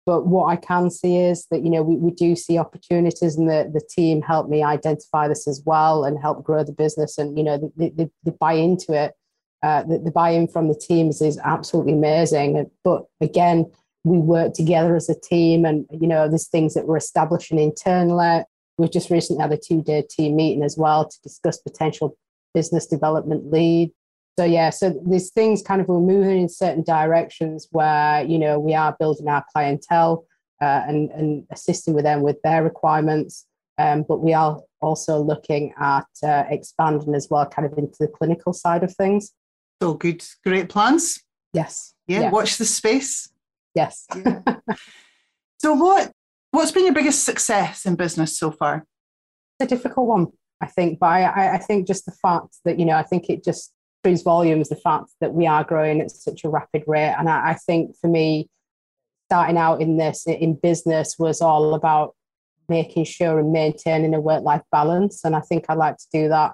But 0.06 0.26
what 0.26 0.46
I 0.46 0.56
can 0.56 0.90
see 0.90 1.16
is 1.16 1.46
that, 1.50 1.64
you 1.64 1.70
know, 1.70 1.82
we, 1.82 1.96
we 1.96 2.10
do 2.10 2.36
see 2.36 2.58
opportunities 2.58 3.36
and 3.36 3.48
the, 3.48 3.70
the 3.72 3.80
team 3.80 4.20
help 4.20 4.50
me 4.50 4.62
identify 4.62 5.28
this 5.28 5.48
as 5.48 5.62
well 5.64 6.04
and 6.04 6.20
help 6.20 6.44
grow 6.44 6.62
the 6.62 6.72
business. 6.72 7.16
And, 7.16 7.38
you 7.38 7.44
know, 7.44 7.72
they, 7.76 7.88
they, 7.88 8.10
they 8.22 8.32
buy 8.38 8.52
into 8.52 8.92
it. 8.92 9.14
Uh, 9.62 9.82
the, 9.84 9.98
the 9.98 10.10
buy-in 10.10 10.46
from 10.46 10.68
the 10.68 10.74
teams 10.74 11.22
is 11.22 11.38
absolutely 11.42 11.94
amazing. 11.94 12.70
But 12.82 13.04
again, 13.22 13.64
we 14.04 14.18
work 14.18 14.52
together 14.52 14.94
as 14.94 15.08
a 15.08 15.18
team 15.18 15.64
and, 15.64 15.86
you 15.90 16.06
know, 16.06 16.28
there's 16.28 16.48
things 16.48 16.74
that 16.74 16.86
we're 16.86 16.98
establishing 16.98 17.58
internally. 17.58 18.44
We've 18.76 18.92
just 18.92 19.08
recently 19.08 19.40
had 19.40 19.52
a 19.52 19.56
two-day 19.56 20.04
team 20.10 20.36
meeting 20.36 20.62
as 20.62 20.76
well 20.76 21.08
to 21.08 21.22
discuss 21.22 21.56
potential 21.56 22.14
business 22.52 22.86
development 22.86 23.50
lead 23.50 23.90
so 24.38 24.44
yeah 24.44 24.70
so 24.70 25.00
these 25.06 25.30
things 25.30 25.62
kind 25.62 25.80
of 25.80 25.88
we're 25.88 26.00
moving 26.00 26.40
in 26.40 26.48
certain 26.48 26.82
directions 26.82 27.68
where 27.70 28.24
you 28.24 28.38
know 28.38 28.58
we 28.58 28.74
are 28.74 28.96
building 28.98 29.28
our 29.28 29.44
clientele 29.52 30.26
uh, 30.60 30.82
and 30.86 31.10
and 31.10 31.46
assisting 31.50 31.94
with 31.94 32.04
them 32.04 32.22
with 32.22 32.40
their 32.42 32.62
requirements. 32.62 33.46
Um, 33.76 34.04
but 34.08 34.18
we 34.18 34.32
are 34.32 34.60
also 34.80 35.18
looking 35.20 35.74
at 35.80 36.06
uh, 36.22 36.44
expanding 36.48 37.14
as 37.14 37.28
well 37.28 37.46
kind 37.46 37.66
of 37.66 37.76
into 37.76 37.96
the 37.98 38.08
clinical 38.08 38.52
side 38.52 38.84
of 38.84 38.94
things. 38.94 39.32
So 39.82 39.94
good 39.94 40.24
great 40.44 40.68
plans. 40.68 41.20
Yes. 41.52 41.94
Yeah, 42.06 42.20
yeah. 42.20 42.30
watch 42.30 42.56
the 42.56 42.64
space. 42.64 43.28
Yes. 43.74 44.06
Yeah. 44.14 44.40
so 45.58 45.74
what 45.74 46.12
what's 46.52 46.70
been 46.70 46.84
your 46.84 46.94
biggest 46.94 47.24
success 47.24 47.84
in 47.84 47.96
business 47.96 48.38
so 48.38 48.50
far? 48.50 48.86
It's 49.58 49.72
a 49.72 49.76
difficult 49.76 50.06
one 50.06 50.26
I 50.60 50.66
think, 50.66 50.98
but 51.00 51.06
I, 51.06 51.54
I 51.54 51.58
think 51.58 51.86
just 51.86 52.06
the 52.06 52.12
fact 52.12 52.58
that 52.64 52.78
you 52.78 52.84
know, 52.84 52.96
I 52.96 53.02
think 53.02 53.28
it 53.28 53.44
just 53.44 53.72
speaks 54.04 54.22
volumes 54.22 54.68
the 54.68 54.76
fact 54.76 55.10
that 55.20 55.32
we 55.32 55.46
are 55.46 55.64
growing 55.64 56.00
at 56.00 56.10
such 56.10 56.44
a 56.44 56.48
rapid 56.48 56.84
rate. 56.86 57.14
And 57.18 57.28
I, 57.28 57.50
I 57.50 57.54
think 57.54 57.96
for 57.96 58.08
me, 58.08 58.48
starting 59.28 59.56
out 59.56 59.80
in 59.80 59.96
this 59.96 60.26
in 60.26 60.54
business 60.54 61.16
was 61.18 61.40
all 61.40 61.74
about 61.74 62.14
making 62.68 63.04
sure 63.04 63.38
and 63.38 63.52
maintaining 63.52 64.14
a 64.14 64.20
work 64.20 64.42
life 64.42 64.62
balance. 64.70 65.24
And 65.24 65.34
I 65.34 65.40
think 65.40 65.64
I 65.68 65.74
like 65.74 65.96
to 65.96 66.06
do 66.12 66.28
that, 66.28 66.52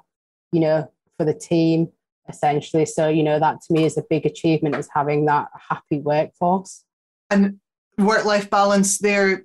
you 0.52 0.60
know, 0.60 0.90
for 1.18 1.24
the 1.24 1.34
team 1.34 1.88
essentially. 2.28 2.86
So, 2.86 3.08
you 3.08 3.24
know, 3.24 3.40
that 3.40 3.60
to 3.62 3.72
me 3.72 3.84
is 3.84 3.98
a 3.98 4.04
big 4.08 4.24
achievement 4.24 4.76
is 4.76 4.88
having 4.94 5.26
that 5.26 5.48
happy 5.68 5.98
workforce. 5.98 6.84
And 7.30 7.58
work 7.98 8.24
life 8.24 8.48
balance 8.48 8.98
there 8.98 9.42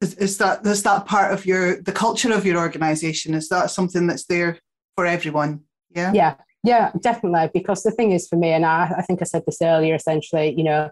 is, 0.00 0.14
is 0.14 0.38
that 0.38 0.66
is 0.66 0.82
that 0.82 1.06
part 1.06 1.32
of 1.32 1.46
your 1.46 1.80
the 1.82 1.92
culture 1.92 2.32
of 2.32 2.44
your 2.44 2.58
organization? 2.58 3.34
Is 3.34 3.48
that 3.50 3.70
something 3.70 4.08
that's 4.08 4.24
there 4.24 4.58
for 4.96 5.06
everyone? 5.06 5.60
Yeah. 5.90 6.12
Yeah, 6.12 6.34
yeah, 6.64 6.90
definitely. 7.00 7.50
Because 7.52 7.82
the 7.82 7.90
thing 7.90 8.12
is 8.12 8.28
for 8.28 8.36
me, 8.36 8.50
and 8.50 8.66
I, 8.66 8.92
I 8.98 9.02
think 9.02 9.22
I 9.22 9.24
said 9.24 9.44
this 9.46 9.62
earlier, 9.62 9.94
essentially, 9.94 10.54
you 10.56 10.64
know, 10.64 10.90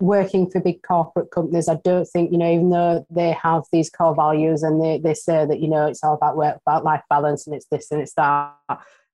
working 0.00 0.50
for 0.50 0.60
big 0.60 0.82
corporate 0.82 1.30
companies, 1.30 1.68
I 1.68 1.76
don't 1.84 2.06
think, 2.06 2.32
you 2.32 2.38
know, 2.38 2.50
even 2.50 2.70
though 2.70 3.06
they 3.10 3.32
have 3.32 3.64
these 3.72 3.90
core 3.90 4.14
values 4.14 4.62
and 4.62 4.82
they, 4.82 4.98
they 4.98 5.14
say 5.14 5.46
that, 5.46 5.60
you 5.60 5.68
know, 5.68 5.86
it's 5.86 6.02
all 6.04 6.14
about 6.14 6.36
work, 6.36 6.58
about 6.66 6.84
life 6.84 7.02
balance 7.08 7.46
and 7.46 7.56
it's 7.56 7.66
this 7.70 7.90
and 7.90 8.00
it's 8.00 8.14
that, 8.14 8.54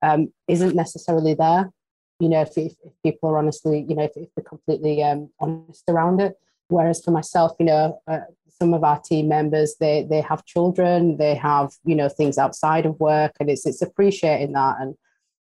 um, 0.02 0.32
isn't 0.48 0.74
necessarily 0.74 1.34
there. 1.34 1.70
You 2.18 2.28
know, 2.28 2.42
if, 2.42 2.56
if, 2.56 2.74
people 3.02 3.30
are 3.30 3.38
honestly, 3.38 3.84
you 3.88 3.94
know, 3.94 4.04
if, 4.04 4.12
if 4.16 4.28
they're 4.36 4.44
completely 4.44 5.02
um, 5.02 5.30
honest 5.40 5.84
around 5.88 6.20
it. 6.20 6.34
Whereas 6.68 7.04
for 7.04 7.10
myself, 7.10 7.52
you 7.58 7.66
know, 7.66 8.00
uh, 8.06 8.20
some 8.58 8.74
of 8.74 8.84
our 8.84 9.00
team 9.00 9.28
members, 9.28 9.74
they 9.80 10.06
they 10.08 10.20
have 10.20 10.44
children, 10.44 11.16
they 11.16 11.34
have, 11.34 11.72
you 11.84 11.96
know, 11.96 12.08
things 12.08 12.38
outside 12.38 12.86
of 12.86 12.98
work, 13.00 13.32
and 13.40 13.50
it's 13.50 13.66
it's 13.66 13.82
appreciating 13.82 14.52
that 14.52 14.76
and 14.80 14.94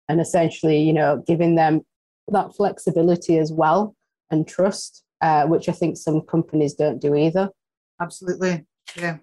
and 0.08 0.20
essentially, 0.20 0.80
you 0.80 0.92
know, 0.92 1.22
giving 1.26 1.54
them 1.54 1.82
that 2.28 2.54
flexibility 2.54 3.38
as 3.38 3.52
well 3.52 3.94
and 4.30 4.46
trust, 4.46 5.04
uh, 5.20 5.46
which 5.46 5.68
I 5.68 5.72
think 5.72 5.96
some 5.96 6.20
companies 6.22 6.74
don't 6.74 7.00
do 7.00 7.14
either. 7.14 7.50
Absolutely. 8.00 8.64
Yeah. 8.96 9.18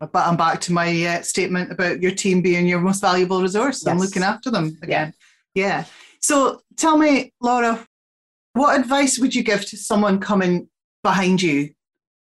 But 0.00 0.14
I'm 0.14 0.36
back 0.36 0.60
to 0.62 0.72
my 0.72 1.06
uh, 1.06 1.22
statement 1.22 1.72
about 1.72 2.00
your 2.00 2.12
team 2.12 2.40
being 2.40 2.66
your 2.66 2.80
most 2.80 3.00
valuable 3.00 3.42
resource 3.42 3.82
yes. 3.84 3.90
and 3.90 4.00
looking 4.00 4.22
after 4.22 4.50
them 4.50 4.78
again. 4.82 5.12
Yeah. 5.54 5.64
yeah. 5.64 5.84
So 6.20 6.60
tell 6.76 6.96
me, 6.96 7.32
Laura, 7.40 7.86
what 8.52 8.78
advice 8.78 9.18
would 9.18 9.34
you 9.34 9.42
give 9.42 9.64
to 9.66 9.76
someone 9.76 10.20
coming 10.20 10.68
behind 11.02 11.42
you, 11.42 11.70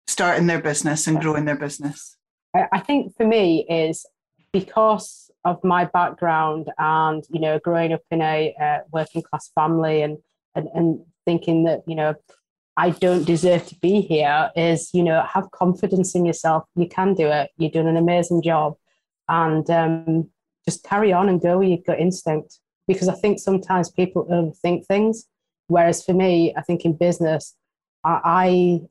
starting 0.08 0.48
their 0.48 0.62
business 0.62 1.08
and 1.08 1.20
growing 1.20 1.46
their 1.46 1.58
business? 1.58 2.18
I 2.56 2.80
think 2.80 3.16
for 3.16 3.26
me 3.26 3.66
is 3.70 4.06
because 4.52 5.27
of 5.48 5.64
my 5.64 5.86
background 5.86 6.70
and 6.78 7.24
you 7.30 7.40
know 7.40 7.58
growing 7.60 7.94
up 7.94 8.02
in 8.12 8.22
a 8.22 8.54
uh, 8.62 8.80
working 8.92 9.22
class 9.22 9.50
family 9.56 10.02
and, 10.02 10.18
and 10.56 10.68
and 10.74 11.00
thinking 11.26 11.64
that 11.64 11.84
you 11.88 11.96
know 11.96 12.16
I 12.76 12.92
don't 12.92 13.26
deserve 13.26 13.66
to 13.68 13.76
be 13.76 14.02
here 14.02 14.52
is 14.56 14.90
you 14.94 15.04
know 15.04 15.24
have 15.24 15.52
confidence 15.52 16.16
in 16.16 16.26
yourself. 16.26 16.64
You 16.76 16.88
can 16.88 17.14
do 17.14 17.28
it. 17.28 17.52
You're 17.58 17.72
doing 17.72 17.88
an 17.88 17.98
amazing 17.98 18.42
job. 18.42 18.76
And 19.30 19.70
um, 19.70 20.30
just 20.64 20.84
carry 20.84 21.12
on 21.12 21.28
and 21.28 21.42
go 21.42 21.58
with 21.58 21.70
your 21.70 21.80
gut 21.86 22.00
instinct. 22.00 22.60
Because 22.88 23.10
I 23.10 23.14
think 23.16 23.40
sometimes 23.40 23.90
people 23.90 24.26
overthink 24.26 24.86
things. 24.86 25.26
Whereas 25.68 26.04
for 26.04 26.14
me 26.14 26.54
I 26.56 26.62
think 26.62 26.86
in 26.86 26.94
business 26.94 27.56
I, 28.04 28.22
I 28.24 28.82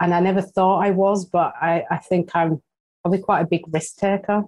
and 0.00 0.14
I 0.14 0.20
never 0.20 0.40
thought 0.42 0.80
I 0.80 0.90
was, 0.90 1.26
but 1.26 1.54
I, 1.60 1.84
I 1.90 1.98
think 1.98 2.30
I'm 2.34 2.62
probably 3.02 3.20
quite 3.20 3.42
a 3.42 3.46
big 3.46 3.64
risk 3.72 3.96
taker. 3.96 4.44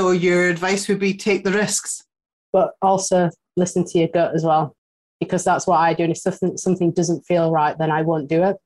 So 0.00 0.12
your 0.12 0.48
advice 0.48 0.88
would 0.88 0.98
be 0.98 1.12
take 1.12 1.44
the 1.44 1.52
risks, 1.52 2.02
but 2.54 2.70
also 2.80 3.28
listen 3.58 3.84
to 3.84 3.98
your 3.98 4.08
gut 4.08 4.34
as 4.34 4.42
well, 4.42 4.74
because 5.20 5.44
that's 5.44 5.66
what 5.66 5.76
I 5.76 5.92
do. 5.92 6.04
And 6.04 6.12
if 6.12 6.16
something 6.16 6.56
something 6.56 6.90
doesn't 6.92 7.26
feel 7.26 7.50
right, 7.50 7.76
then 7.76 7.90
I 7.90 8.00
won't 8.00 8.26
do 8.26 8.42
it. 8.44 8.56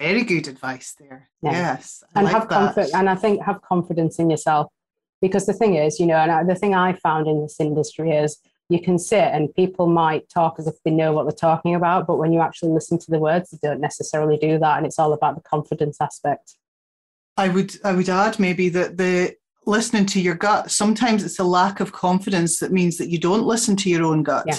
Very 0.00 0.22
good 0.22 0.48
advice 0.48 0.94
there. 0.98 1.28
Yeah. 1.42 1.52
Yes, 1.52 2.02
I 2.14 2.20
and 2.20 2.24
like 2.24 2.34
have 2.34 2.48
confidence. 2.48 2.94
And 2.94 3.10
I 3.10 3.14
think 3.14 3.42
have 3.42 3.60
confidence 3.60 4.18
in 4.18 4.30
yourself, 4.30 4.72
because 5.20 5.44
the 5.44 5.52
thing 5.52 5.74
is, 5.74 6.00
you 6.00 6.06
know, 6.06 6.16
and 6.16 6.48
the 6.48 6.54
thing 6.54 6.74
I 6.74 6.94
found 6.94 7.28
in 7.28 7.42
this 7.42 7.60
industry 7.60 8.12
is 8.12 8.38
you 8.70 8.80
can 8.80 8.98
sit 8.98 9.28
and 9.34 9.54
people 9.54 9.86
might 9.86 10.30
talk 10.30 10.54
as 10.58 10.66
if 10.66 10.76
they 10.82 10.92
know 10.92 11.12
what 11.12 11.24
they're 11.24 11.32
talking 11.32 11.74
about, 11.74 12.06
but 12.06 12.16
when 12.16 12.32
you 12.32 12.40
actually 12.40 12.70
listen 12.72 12.98
to 13.00 13.10
the 13.10 13.18
words, 13.18 13.50
they 13.50 13.58
don't 13.60 13.82
necessarily 13.82 14.38
do 14.38 14.58
that, 14.58 14.78
and 14.78 14.86
it's 14.86 14.98
all 14.98 15.12
about 15.12 15.34
the 15.34 15.42
confidence 15.42 15.98
aspect. 16.00 16.54
I 17.36 17.50
would 17.50 17.76
I 17.84 17.92
would 17.92 18.08
add 18.08 18.38
maybe 18.38 18.70
that 18.70 18.96
the 18.96 19.34
listening 19.70 20.04
to 20.06 20.20
your 20.20 20.34
gut 20.34 20.70
sometimes 20.70 21.24
it's 21.24 21.38
a 21.38 21.44
lack 21.44 21.80
of 21.80 21.92
confidence 21.92 22.58
that 22.58 22.72
means 22.72 22.98
that 22.98 23.08
you 23.08 23.18
don't 23.18 23.44
listen 23.44 23.76
to 23.76 23.88
your 23.88 24.04
own 24.04 24.22
gut. 24.22 24.44
Yeah, 24.46 24.58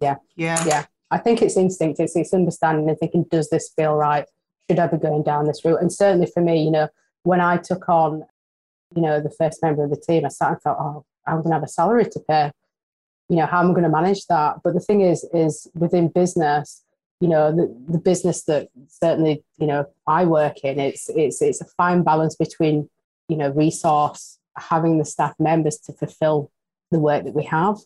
yeah, 0.00 0.16
yeah, 0.36 0.64
yeah. 0.66 0.86
I 1.10 1.18
think 1.18 1.40
it's 1.40 1.56
instinct. 1.56 2.00
It's 2.00 2.14
it's 2.16 2.34
understanding 2.34 2.88
and 2.88 2.98
thinking, 2.98 3.24
does 3.30 3.48
this 3.48 3.72
feel 3.74 3.94
right? 3.94 4.26
Should 4.68 4.78
I 4.78 4.86
be 4.88 4.98
going 4.98 5.22
down 5.22 5.46
this 5.46 5.64
route? 5.64 5.80
And 5.80 5.90
certainly 5.90 6.30
for 6.32 6.42
me, 6.42 6.62
you 6.62 6.70
know, 6.70 6.88
when 7.22 7.40
I 7.40 7.56
took 7.56 7.88
on, 7.88 8.24
you 8.94 9.00
know, 9.00 9.20
the 9.20 9.30
first 9.30 9.62
member 9.62 9.84
of 9.84 9.90
the 9.90 9.96
team, 9.96 10.26
I 10.26 10.28
sat 10.28 10.50
and 10.50 10.60
thought, 10.60 10.76
oh, 10.78 11.06
I'm 11.26 11.36
going 11.36 11.48
to 11.48 11.54
have 11.54 11.62
a 11.62 11.68
salary 11.68 12.04
to 12.04 12.20
pay 12.20 12.50
you 13.28 13.36
know 13.36 13.46
how 13.46 13.60
am 13.60 13.70
i 13.70 13.72
going 13.72 13.82
to 13.82 13.88
manage 13.88 14.26
that 14.26 14.56
but 14.64 14.74
the 14.74 14.80
thing 14.80 15.02
is 15.02 15.24
is 15.32 15.68
within 15.74 16.08
business 16.08 16.82
you 17.20 17.28
know 17.28 17.54
the, 17.54 17.74
the 17.88 17.98
business 17.98 18.44
that 18.44 18.68
certainly 18.88 19.42
you 19.58 19.66
know 19.66 19.86
i 20.06 20.24
work 20.24 20.58
in 20.64 20.78
it's 20.78 21.08
it's 21.10 21.40
it's 21.42 21.60
a 21.60 21.66
fine 21.76 22.02
balance 22.02 22.34
between 22.36 22.88
you 23.28 23.36
know 23.36 23.50
resource 23.50 24.37
having 24.60 24.98
the 24.98 25.04
staff 25.04 25.34
members 25.38 25.78
to 25.78 25.92
fulfill 25.92 26.50
the 26.90 26.98
work 26.98 27.24
that 27.24 27.34
we 27.34 27.44
have 27.44 27.76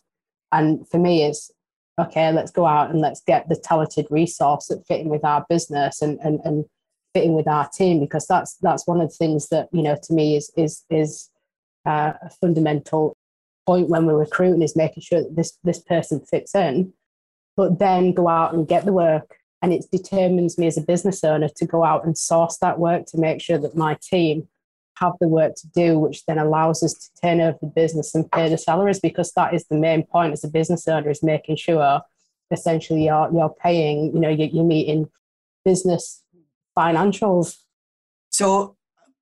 and 0.51 0.87
for 0.87 0.97
me 0.97 1.23
is 1.23 1.51
okay 1.99 2.31
let's 2.31 2.51
go 2.51 2.65
out 2.65 2.89
and 2.89 2.99
let's 3.01 3.21
get 3.21 3.47
the 3.49 3.55
talented 3.55 4.07
resource 4.09 4.67
that 4.67 4.85
fit 4.87 5.01
in 5.01 5.09
with 5.09 5.23
our 5.23 5.45
business 5.49 6.01
and 6.01 6.19
and, 6.19 6.39
and 6.43 6.65
fitting 7.13 7.33
with 7.33 7.47
our 7.47 7.67
team 7.69 7.99
because 7.99 8.25
that's 8.27 8.55
that's 8.57 8.87
one 8.87 8.99
of 8.99 9.09
the 9.09 9.15
things 9.15 9.49
that 9.49 9.67
you 9.71 9.83
know 9.83 9.97
to 10.01 10.13
me 10.13 10.35
is 10.35 10.51
is 10.55 10.83
is 10.89 11.29
uh, 11.85 12.13
a 12.21 12.29
fundamental 12.29 13.17
point 13.65 13.89
when 13.89 14.05
we're 14.05 14.17
recruiting 14.17 14.61
is 14.61 14.75
making 14.75 15.03
sure 15.03 15.21
that 15.21 15.35
this 15.35 15.57
this 15.63 15.79
person 15.79 16.19
fits 16.19 16.55
in, 16.55 16.93
but 17.55 17.79
then 17.79 18.13
go 18.13 18.27
out 18.27 18.53
and 18.53 18.67
get 18.67 18.85
the 18.85 18.93
work. 18.93 19.37
And 19.61 19.71
it 19.71 19.85
determines 19.91 20.57
me 20.57 20.67
as 20.67 20.77
a 20.77 20.81
business 20.81 21.23
owner 21.23 21.47
to 21.55 21.65
go 21.65 21.85
out 21.85 22.05
and 22.05 22.17
source 22.17 22.57
that 22.57 22.79
work 22.79 23.05
to 23.07 23.17
make 23.17 23.41
sure 23.41 23.57
that 23.57 23.77
my 23.77 23.97
team 24.01 24.49
have 24.97 25.13
the 25.19 25.27
work 25.27 25.55
to 25.55 25.67
do, 25.69 25.99
which 25.99 26.25
then 26.25 26.37
allows 26.37 26.83
us 26.83 26.93
to 26.93 27.21
turn 27.21 27.41
over 27.41 27.57
the 27.61 27.67
business 27.67 28.13
and 28.13 28.31
pay 28.31 28.49
the 28.49 28.57
salaries 28.57 28.99
because 28.99 29.31
that 29.33 29.53
is 29.53 29.65
the 29.65 29.77
main 29.77 30.03
point 30.03 30.33
as 30.33 30.43
a 30.43 30.47
business 30.47 30.87
owner 30.87 31.09
is 31.09 31.23
making 31.23 31.55
sure 31.55 32.01
essentially 32.51 33.05
you're, 33.05 33.29
you're 33.33 33.55
paying, 33.61 34.13
you 34.13 34.19
know, 34.19 34.29
you're, 34.29 34.49
you're 34.49 34.63
meeting 34.63 35.09
business 35.65 36.23
financials. 36.77 37.57
So 38.29 38.75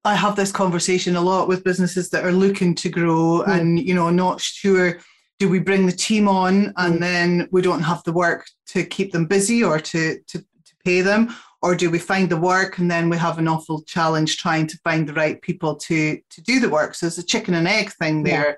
I 0.04 0.16
have 0.16 0.36
this 0.36 0.52
conversation 0.52 1.16
a 1.16 1.22
lot 1.22 1.48
with 1.48 1.64
businesses 1.64 2.10
that 2.10 2.26
are 2.26 2.32
looking 2.32 2.74
to 2.76 2.90
grow 2.90 3.44
mm. 3.46 3.48
and 3.48 3.80
you 3.80 3.94
know 3.94 4.10
not 4.10 4.42
sure 4.42 5.00
do 5.38 5.50
we 5.50 5.60
bring 5.60 5.86
the 5.86 5.92
team 5.92 6.28
on 6.28 6.74
and 6.78 6.96
mm. 6.96 7.00
then 7.00 7.48
we 7.52 7.62
don't 7.62 7.82
have 7.82 8.04
the 8.04 8.14
work 8.14 8.48
to 8.68 8.84
keep 8.84 9.12
them 9.12 9.26
busy 9.26 9.64
or 9.64 9.80
to, 9.80 10.20
to 10.28 10.40
to 10.40 10.76
pay 10.84 11.02
them 11.02 11.34
or 11.62 11.76
do 11.76 11.92
we 11.92 12.00
find 12.00 12.30
the 12.30 12.38
work 12.38 12.78
and 12.80 12.90
then 12.90 13.10
we 13.10 13.18
have 13.18 13.38
an 13.38 13.48
awful 13.48 13.82
challenge 13.84 14.38
trying 14.38 14.66
to 14.68 14.78
find 14.80 15.08
the 15.08 15.14
right 15.14 15.42
people 15.42 15.76
to 15.76 16.20
to 16.30 16.42
do 16.42 16.60
the 16.60 16.70
work 16.70 16.96
so 16.96 17.08
it's 17.08 17.18
a 17.18 17.24
chicken 17.24 17.54
and 17.54 17.68
egg 17.68 17.92
thing 17.94 18.24
there 18.24 18.58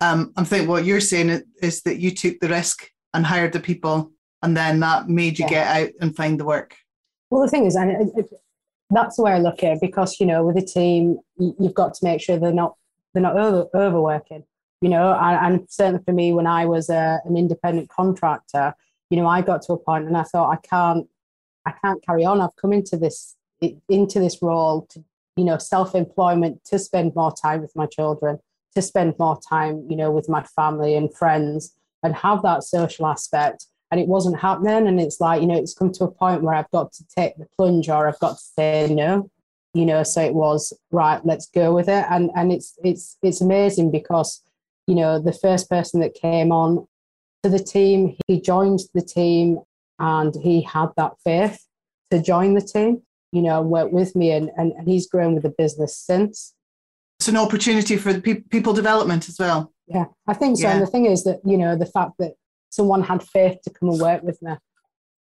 yeah. 0.00 0.12
um, 0.12 0.32
i'm 0.36 0.44
thinking 0.44 0.68
what 0.68 0.84
you're 0.84 1.00
saying 1.00 1.42
is 1.62 1.82
that 1.82 1.98
you 1.98 2.10
took 2.10 2.38
the 2.40 2.48
risk 2.48 2.90
and 3.14 3.26
hired 3.26 3.52
the 3.52 3.60
people 3.60 4.10
and 4.42 4.56
then 4.56 4.80
that 4.80 5.08
made 5.08 5.38
you 5.38 5.44
yeah. 5.46 5.50
get 5.50 5.76
out 5.76 5.90
and 6.00 6.16
find 6.16 6.38
the 6.38 6.44
work 6.44 6.76
well 7.30 7.42
the 7.42 7.48
thing 7.48 7.66
is 7.66 7.76
and 7.76 8.12
that's 8.90 9.16
the 9.16 9.22
way 9.22 9.32
I 9.32 9.38
look 9.38 9.62
at 9.62 9.74
it 9.74 9.80
because 9.80 10.18
you 10.20 10.26
know 10.26 10.44
with 10.44 10.56
a 10.56 10.62
team 10.62 11.18
you've 11.38 11.74
got 11.74 11.94
to 11.94 12.04
make 12.04 12.20
sure 12.20 12.38
they're 12.38 12.52
not 12.52 12.74
they're 13.12 13.22
not 13.22 13.36
over, 13.36 13.66
overworking 13.74 14.44
you 14.80 14.88
know 14.88 15.12
and, 15.12 15.54
and 15.54 15.70
certainly 15.70 16.02
for 16.04 16.12
me 16.12 16.32
when 16.32 16.46
I 16.46 16.66
was 16.66 16.88
a, 16.88 17.20
an 17.24 17.36
independent 17.36 17.90
contractor 17.90 18.74
you 19.10 19.18
know 19.18 19.26
I 19.26 19.42
got 19.42 19.62
to 19.62 19.74
a 19.74 19.78
point 19.78 20.06
and 20.06 20.16
I 20.16 20.22
thought 20.22 20.50
I 20.50 20.66
can't 20.66 21.06
I 21.68 21.74
can't 21.84 22.04
carry 22.04 22.24
on 22.24 22.40
I've 22.40 22.56
come 22.56 22.72
into 22.72 22.96
this 22.96 23.36
into 23.88 24.20
this 24.20 24.40
role 24.40 24.86
to 24.90 25.04
you 25.36 25.44
know 25.44 25.58
self-employment 25.58 26.64
to 26.66 26.78
spend 26.78 27.14
more 27.14 27.32
time 27.32 27.60
with 27.60 27.74
my 27.74 27.86
children 27.86 28.38
to 28.74 28.82
spend 28.82 29.14
more 29.18 29.38
time 29.48 29.86
you 29.88 29.96
know 29.96 30.10
with 30.10 30.28
my 30.28 30.42
family 30.42 30.94
and 30.94 31.14
friends 31.14 31.74
and 32.02 32.14
have 32.14 32.42
that 32.42 32.62
social 32.62 33.06
aspect 33.06 33.66
and 33.90 34.00
it 34.00 34.08
wasn't 34.08 34.38
happening. 34.38 34.86
And 34.86 35.00
it's 35.00 35.20
like, 35.20 35.40
you 35.40 35.46
know, 35.46 35.56
it's 35.56 35.74
come 35.74 35.92
to 35.92 36.04
a 36.04 36.10
point 36.10 36.42
where 36.42 36.54
I've 36.54 36.70
got 36.70 36.92
to 36.92 37.04
take 37.16 37.36
the 37.36 37.46
plunge 37.56 37.88
or 37.88 38.08
I've 38.08 38.18
got 38.18 38.36
to 38.36 38.42
say 38.42 38.88
no, 38.90 39.30
you 39.74 39.86
know, 39.86 40.02
so 40.02 40.22
it 40.22 40.34
was 40.34 40.72
right, 40.90 41.24
let's 41.24 41.46
go 41.46 41.74
with 41.74 41.88
it. 41.88 42.04
And 42.10 42.30
and 42.36 42.52
it's 42.52 42.78
it's 42.84 43.16
it's 43.22 43.40
amazing 43.40 43.90
because, 43.90 44.42
you 44.86 44.94
know, 44.94 45.18
the 45.18 45.32
first 45.32 45.68
person 45.68 46.00
that 46.00 46.14
came 46.14 46.52
on 46.52 46.86
to 47.42 47.48
the 47.48 47.58
team, 47.58 48.16
he 48.26 48.40
joined 48.40 48.80
the 48.94 49.02
team 49.02 49.60
and 49.98 50.34
he 50.34 50.62
had 50.62 50.88
that 50.96 51.12
faith 51.24 51.64
to 52.10 52.22
join 52.22 52.54
the 52.54 52.60
team, 52.60 53.02
you 53.32 53.42
know, 53.42 53.60
work 53.60 53.92
with 53.92 54.14
me 54.16 54.30
and, 54.30 54.50
and, 54.56 54.72
and 54.72 54.88
he's 54.88 55.08
grown 55.08 55.34
with 55.34 55.42
the 55.42 55.54
business 55.56 55.96
since. 55.96 56.54
It's 57.18 57.28
an 57.28 57.36
opportunity 57.36 57.96
for 57.96 58.20
pe- 58.20 58.42
people 58.42 58.72
development 58.72 59.28
as 59.28 59.38
well. 59.38 59.72
Yeah, 59.86 60.06
I 60.26 60.34
think 60.34 60.56
so. 60.56 60.64
Yeah. 60.64 60.74
And 60.74 60.82
the 60.82 60.86
thing 60.86 61.06
is 61.06 61.24
that, 61.24 61.40
you 61.44 61.56
know, 61.56 61.76
the 61.76 61.86
fact 61.86 62.12
that 62.18 62.34
someone 62.70 63.02
had 63.02 63.22
faith 63.22 63.58
to 63.64 63.70
come 63.70 63.88
and 63.88 64.00
work 64.00 64.22
with 64.22 64.40
me. 64.42 64.52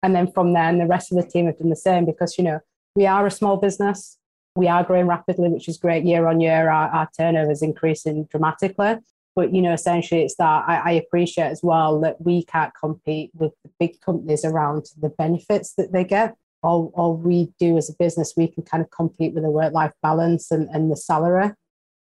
And 0.01 0.15
then 0.15 0.31
from 0.31 0.53
there, 0.53 0.63
and 0.63 0.79
the 0.79 0.87
rest 0.87 1.11
of 1.11 1.17
the 1.17 1.29
team 1.29 1.45
have 1.45 1.57
done 1.57 1.69
the 1.69 1.75
same 1.75 2.05
because, 2.05 2.37
you 2.37 2.43
know, 2.43 2.59
we 2.95 3.05
are 3.05 3.25
a 3.25 3.31
small 3.31 3.57
business. 3.57 4.17
We 4.55 4.67
are 4.67 4.83
growing 4.83 5.07
rapidly, 5.07 5.49
which 5.49 5.67
is 5.67 5.77
great 5.77 6.05
year 6.05 6.27
on 6.27 6.39
year. 6.39 6.69
Our, 6.69 6.87
our 6.89 7.09
turnover 7.17 7.51
is 7.51 7.61
increasing 7.61 8.25
dramatically. 8.31 8.97
But, 9.35 9.53
you 9.53 9.61
know, 9.61 9.73
essentially 9.73 10.21
it's 10.21 10.35
that 10.37 10.63
I, 10.67 10.75
I 10.77 10.91
appreciate 10.91 11.47
as 11.47 11.61
well 11.61 11.99
that 12.01 12.21
we 12.21 12.43
can't 12.45 12.73
compete 12.79 13.31
with 13.33 13.51
the 13.63 13.69
big 13.79 13.99
companies 14.01 14.45
around 14.45 14.85
the 14.99 15.09
benefits 15.09 15.73
that 15.77 15.91
they 15.91 16.03
get. 16.03 16.35
All, 16.63 16.91
all 16.95 17.15
we 17.15 17.53
do 17.59 17.77
as 17.77 17.89
a 17.89 17.93
business, 17.99 18.33
we 18.35 18.47
can 18.47 18.63
kind 18.63 18.81
of 18.81 18.89
compete 18.89 19.33
with 19.33 19.43
the 19.43 19.51
work 19.51 19.73
life 19.73 19.93
balance 20.01 20.49
and, 20.51 20.69
and 20.69 20.91
the 20.91 20.95
salary. 20.95 21.51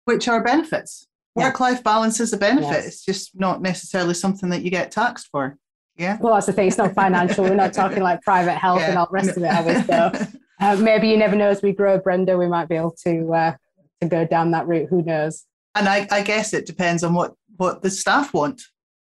Which 0.05 0.29
are 0.29 0.43
benefits 0.43 1.09
work 1.35 1.61
life 1.61 1.83
balance 1.83 2.21
is 2.21 2.33
a 2.33 2.37
benefit. 2.37 2.71
Yes. 2.71 2.87
It's 2.87 3.05
just 3.05 3.39
not 3.39 3.63
necessarily 3.63 4.15
something 4.15 4.51
that 4.51 4.63
you 4.63 4.71
get 4.71 4.91
taxed 4.91 5.29
for. 5.31 5.57
Yeah. 5.97 6.19
Well, 6.21 6.35
that's 6.35 6.47
the 6.47 6.53
thing. 6.53 6.69
It's 6.69 6.79
not 6.79 6.95
financial. 6.95 7.45
We're 7.45 7.55
not 7.55 7.73
talking 7.75 8.03
like 8.03 8.23
private 8.23 8.55
health 8.55 8.81
yeah. 8.81 8.91
and 8.91 8.99
all 8.99 9.07
the 9.07 9.13
rest 9.13 9.37
of 9.37 9.43
it, 9.43 9.47
are 9.47 9.65
we? 9.65 9.83
So 9.83 10.37
uh, 10.61 10.77
maybe 10.77 11.09
you 11.09 11.17
never 11.17 11.37
know. 11.37 11.49
As 11.49 11.63
we 11.63 11.73
grow, 11.73 11.99
Brenda, 11.99 12.37
we 12.39 12.49
might 12.49 12.69
be 12.69 12.77
able 12.77 12.97
to 13.05 13.33
uh, 13.33 13.57
to 14.01 14.09
go 14.09 14.27
down 14.27 14.53
that 14.53 14.67
route. 14.67 14.89
Who 14.89 15.03
knows? 15.03 15.45
And 15.75 15.89
I, 15.89 16.07
I 16.11 16.23
guess 16.23 16.53
it 16.53 16.67
depends 16.67 17.03
on 17.03 17.15
what 17.15 17.35
what 17.57 17.83
the 17.83 17.91
staff 17.91 18.35
want. 18.35 18.63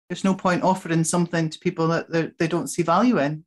There's 0.09 0.25
no 0.25 0.35
point 0.35 0.63
offering 0.63 1.05
something 1.05 1.51
to 1.51 1.59
people 1.59 1.89
that 1.89 2.39
they 2.39 2.49
don't 2.49 2.69
see 2.69 2.83
value 2.83 3.19
in. 3.19 3.45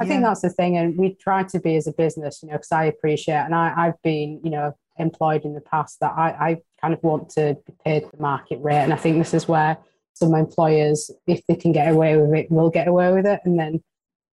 I 0.00 0.04
yeah. 0.04 0.08
think 0.08 0.22
that's 0.24 0.42
the 0.42 0.50
thing, 0.50 0.76
and 0.76 0.96
we 0.98 1.14
try 1.14 1.44
to 1.44 1.60
be 1.60 1.76
as 1.76 1.86
a 1.86 1.92
business, 1.92 2.40
you 2.42 2.48
know, 2.48 2.54
because 2.54 2.72
I 2.72 2.84
appreciate, 2.84 3.36
and 3.36 3.54
I, 3.54 3.72
I've 3.76 4.02
been, 4.02 4.40
you 4.42 4.50
know, 4.50 4.74
employed 4.98 5.44
in 5.44 5.54
the 5.54 5.60
past 5.60 6.00
that 6.00 6.12
I, 6.16 6.30
I 6.30 6.62
kind 6.80 6.94
of 6.94 7.02
want 7.02 7.30
to 7.30 7.56
be 7.66 7.72
paid 7.84 8.04
the 8.10 8.20
market 8.20 8.58
rate. 8.60 8.82
And 8.82 8.92
I 8.92 8.96
think 8.96 9.18
this 9.18 9.34
is 9.34 9.48
where 9.48 9.78
some 10.14 10.34
employers, 10.34 11.10
if 11.26 11.42
they 11.46 11.56
can 11.56 11.72
get 11.72 11.90
away 11.90 12.16
with 12.16 12.32
it, 12.34 12.50
will 12.50 12.70
get 12.70 12.88
away 12.88 13.12
with 13.12 13.26
it. 13.26 13.40
And 13.44 13.58
then 13.58 13.82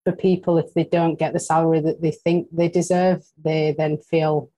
for 0.04 0.14
people, 0.14 0.58
if 0.58 0.74
they 0.74 0.84
don't 0.84 1.20
get 1.20 1.34
the 1.34 1.40
salary 1.40 1.82
that 1.82 2.02
they 2.02 2.12
think 2.12 2.48
they 2.52 2.70
deserve, 2.70 3.24
they 3.44 3.76
then 3.78 3.98
feel 3.98 4.52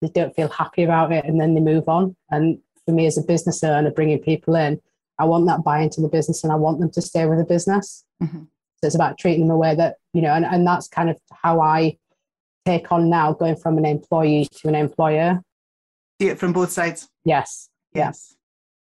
they 0.00 0.08
don't 0.08 0.34
feel 0.34 0.48
happy 0.48 0.82
about 0.82 1.12
it 1.12 1.24
and 1.24 1.40
then 1.40 1.54
they 1.54 1.60
move 1.60 1.88
on. 1.88 2.16
And 2.30 2.58
for 2.86 2.92
me 2.92 3.06
as 3.06 3.18
a 3.18 3.22
business 3.22 3.62
owner, 3.62 3.90
bringing 3.90 4.18
people 4.18 4.54
in, 4.54 4.80
I 5.18 5.24
want 5.24 5.46
that 5.46 5.62
buy 5.62 5.80
into 5.80 6.00
the 6.00 6.08
business 6.08 6.42
and 6.42 6.52
I 6.52 6.56
want 6.56 6.80
them 6.80 6.90
to 6.90 7.02
stay 7.02 7.26
with 7.26 7.38
the 7.38 7.44
business. 7.44 8.04
Mm-hmm. 8.22 8.38
So 8.38 8.86
it's 8.86 8.94
about 8.94 9.18
treating 9.18 9.42
them 9.46 9.50
a 9.50 9.56
way 9.56 9.74
that, 9.74 9.96
you 10.12 10.22
know, 10.22 10.32
and, 10.32 10.44
and 10.44 10.66
that's 10.66 10.88
kind 10.88 11.10
of 11.10 11.18
how 11.32 11.60
I 11.60 11.98
take 12.66 12.90
on 12.90 13.08
now 13.08 13.32
going 13.32 13.56
from 13.56 13.78
an 13.78 13.84
employee 13.84 14.48
to 14.56 14.68
an 14.68 14.74
employer. 14.74 15.40
See 16.20 16.28
it 16.28 16.38
from 16.38 16.52
both 16.52 16.72
sides. 16.72 17.08
Yes. 17.24 17.68
Yes. 17.94 18.34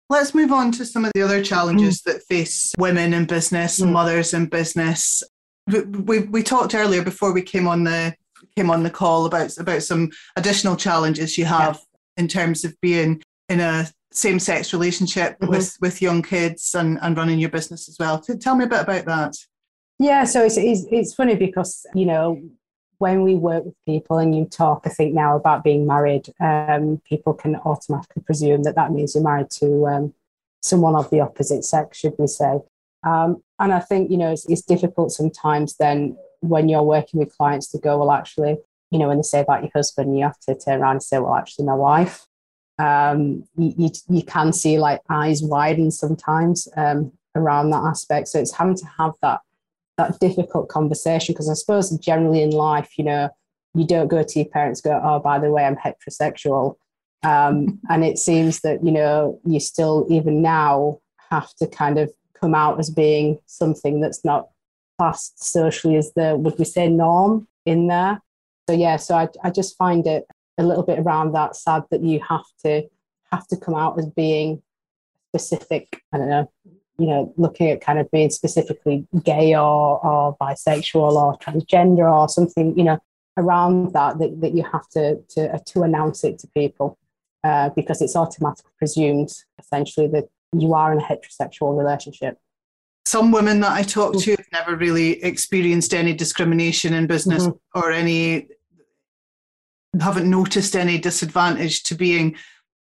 Let's 0.09 0.35
move 0.35 0.51
on 0.51 0.71
to 0.73 0.85
some 0.85 1.05
of 1.05 1.11
the 1.13 1.21
other 1.21 1.43
challenges 1.43 2.01
mm. 2.01 2.03
that 2.05 2.23
face 2.23 2.73
women 2.77 3.13
in 3.13 3.25
business, 3.25 3.79
mm. 3.79 3.91
mothers 3.91 4.33
in 4.33 4.45
business. 4.45 5.23
We, 5.67 5.81
we, 5.81 6.19
we 6.19 6.43
talked 6.43 6.75
earlier 6.75 7.03
before 7.03 7.33
we 7.33 7.41
came 7.41 7.67
on 7.67 7.83
the 7.83 8.15
came 8.57 8.69
on 8.69 8.83
the 8.83 8.89
call 8.89 9.25
about 9.25 9.57
about 9.57 9.81
some 9.81 10.11
additional 10.35 10.75
challenges 10.75 11.37
you 11.37 11.45
have 11.45 11.75
yeah. 11.75 12.21
in 12.21 12.27
terms 12.27 12.63
of 12.65 12.79
being 12.81 13.23
in 13.49 13.59
a 13.59 13.87
same 14.11 14.39
sex 14.39 14.73
relationship 14.73 15.39
mm-hmm. 15.39 15.49
with 15.49 15.77
with 15.81 16.01
young 16.01 16.21
kids 16.21 16.75
and, 16.75 16.99
and 17.01 17.17
running 17.17 17.39
your 17.39 17.49
business 17.49 17.89
as 17.89 17.97
well. 17.99 18.19
Tell 18.19 18.55
me 18.55 18.65
a 18.65 18.67
bit 18.67 18.81
about 18.81 19.05
that. 19.05 19.35
Yeah, 19.99 20.23
so 20.23 20.43
it's, 20.43 20.57
it's, 20.57 20.85
it's 20.91 21.13
funny 21.13 21.35
because 21.35 21.85
you 21.93 22.05
know 22.05 22.41
when 22.97 23.23
we 23.23 23.35
work 23.35 23.65
with 23.65 23.75
people 23.85 24.17
and 24.17 24.35
you 24.35 24.45
talk, 24.45 24.83
I 24.85 24.89
think 24.89 25.13
now 25.13 25.35
about 25.35 25.63
being 25.63 25.85
married, 25.85 26.31
um, 26.39 27.01
people 27.07 27.33
can 27.33 27.57
automatically 27.57 28.23
presume 28.23 28.63
that 28.63 28.75
that 28.75 28.91
means 28.91 29.13
you're 29.13 29.23
married 29.23 29.49
to 29.61 29.87
um, 29.87 30.13
someone 30.61 30.95
of 30.95 31.09
the 31.09 31.19
opposite 31.19 31.65
sex, 31.65 31.97
should 31.97 32.15
we 32.17 32.27
say. 32.27 32.59
Um, 33.03 33.43
and 33.59 33.73
I 33.73 33.81
think, 33.81 34.09
you 34.09 34.17
know, 34.17 34.31
it's, 34.31 34.45
it's 34.49 34.61
difficult 34.61 35.11
sometimes 35.11 35.75
then 35.75 36.17
when 36.39 36.69
you're 36.69 36.83
working 36.83 37.19
with 37.19 37.35
clients 37.35 37.67
to 37.71 37.77
go, 37.77 37.97
well, 37.97 38.11
actually, 38.11 38.57
you 38.89 38.99
know, 38.99 39.09
when 39.09 39.17
they 39.17 39.23
say 39.23 39.41
about 39.41 39.63
your 39.63 39.71
husband, 39.75 40.17
you 40.17 40.23
have 40.23 40.39
to 40.47 40.55
turn 40.55 40.81
around 40.81 40.95
and 40.95 41.03
say, 41.03 41.19
well, 41.19 41.35
actually, 41.35 41.65
my 41.65 41.73
wife. 41.73 42.25
Um, 42.79 43.43
you, 43.55 43.91
you, 44.09 44.23
can 44.23 44.51
see 44.51 44.79
like 44.79 45.01
eyes 45.07 45.43
widen 45.43 45.91
sometimes 45.91 46.67
um, 46.75 47.11
around 47.35 47.69
that 47.69 47.83
aspect. 47.83 48.27
So 48.29 48.39
it's 48.39 48.53
having 48.53 48.75
to 48.75 48.85
have 48.97 49.13
that 49.21 49.41
that 49.97 50.19
difficult 50.19 50.69
conversation 50.69 51.33
because 51.33 51.49
I 51.49 51.53
suppose 51.53 51.91
generally 51.99 52.41
in 52.41 52.49
life, 52.49 52.97
you 52.97 53.03
know, 53.03 53.29
you 53.75 53.85
don't 53.85 54.07
go 54.07 54.23
to 54.23 54.39
your 54.39 54.47
parents 54.47 54.81
go, 54.81 54.99
oh, 55.03 55.19
by 55.19 55.39
the 55.39 55.51
way, 55.51 55.65
I'm 55.65 55.75
heterosexual. 55.75 56.77
Um, 57.23 57.79
and 57.89 58.03
it 58.03 58.19
seems 58.19 58.61
that, 58.61 58.83
you 58.83 58.91
know, 58.91 59.39
you 59.45 59.59
still, 59.59 60.05
even 60.09 60.41
now, 60.41 60.99
have 61.31 61.53
to 61.55 61.67
kind 61.67 61.97
of 61.97 62.11
come 62.39 62.53
out 62.53 62.79
as 62.79 62.89
being 62.89 63.39
something 63.45 64.01
that's 64.01 64.23
not 64.23 64.49
classed 64.99 65.43
socially 65.43 65.95
as 65.95 66.11
the, 66.15 66.35
would 66.35 66.57
we 66.59 66.65
say, 66.65 66.89
norm 66.89 67.47
in 67.65 67.87
there. 67.87 68.21
So, 68.69 68.75
yeah, 68.75 68.97
so 68.97 69.15
I, 69.15 69.29
I 69.43 69.49
just 69.49 69.77
find 69.77 70.05
it 70.05 70.25
a 70.57 70.63
little 70.63 70.83
bit 70.83 70.99
around 70.99 71.33
that 71.33 71.55
sad 71.55 71.83
that 71.91 72.01
you 72.03 72.19
have 72.27 72.45
to 72.63 72.83
have 73.31 73.47
to 73.47 73.57
come 73.57 73.75
out 73.75 73.97
as 73.97 74.07
being 74.07 74.61
specific, 75.29 76.01
I 76.11 76.17
don't 76.17 76.29
know, 76.29 76.51
you 76.97 77.07
know, 77.07 77.33
looking 77.37 77.69
at 77.69 77.81
kind 77.81 77.99
of 77.99 78.09
being 78.11 78.29
specifically 78.29 79.07
gay 79.23 79.55
or, 79.55 80.05
or 80.05 80.37
bisexual 80.37 81.13
or 81.13 81.37
transgender 81.39 82.11
or 82.11 82.29
something, 82.29 82.77
you 82.77 82.83
know, 82.83 82.99
around 83.37 83.93
that, 83.93 84.19
that, 84.19 84.41
that 84.41 84.53
you 84.55 84.63
have 84.63 84.87
to, 84.89 85.19
to, 85.29 85.55
uh, 85.55 85.59
to 85.65 85.81
announce 85.81 86.23
it 86.23 86.37
to 86.39 86.47
people 86.49 86.97
uh, 87.43 87.69
because 87.69 88.01
it's 88.01 88.15
automatically 88.15 88.71
presumed 88.77 89.31
essentially 89.57 90.07
that 90.07 90.25
you 90.55 90.73
are 90.75 90.93
in 90.93 90.99
a 90.99 91.03
heterosexual 91.03 91.75
relationship. 91.75 92.37
Some 93.05 93.31
women 93.31 93.59
that 93.61 93.71
I 93.71 93.81
talk 93.81 94.17
to 94.19 94.31
have 94.31 94.45
never 94.53 94.75
really 94.75 95.21
experienced 95.23 95.93
any 95.93 96.13
discrimination 96.13 96.93
in 96.93 97.07
business 97.07 97.47
mm-hmm. 97.47 97.79
or 97.79 97.91
any, 97.91 98.47
haven't 99.99 100.29
noticed 100.29 100.75
any 100.75 100.97
disadvantage 100.97 101.83
to 101.83 101.95
being 101.95 102.35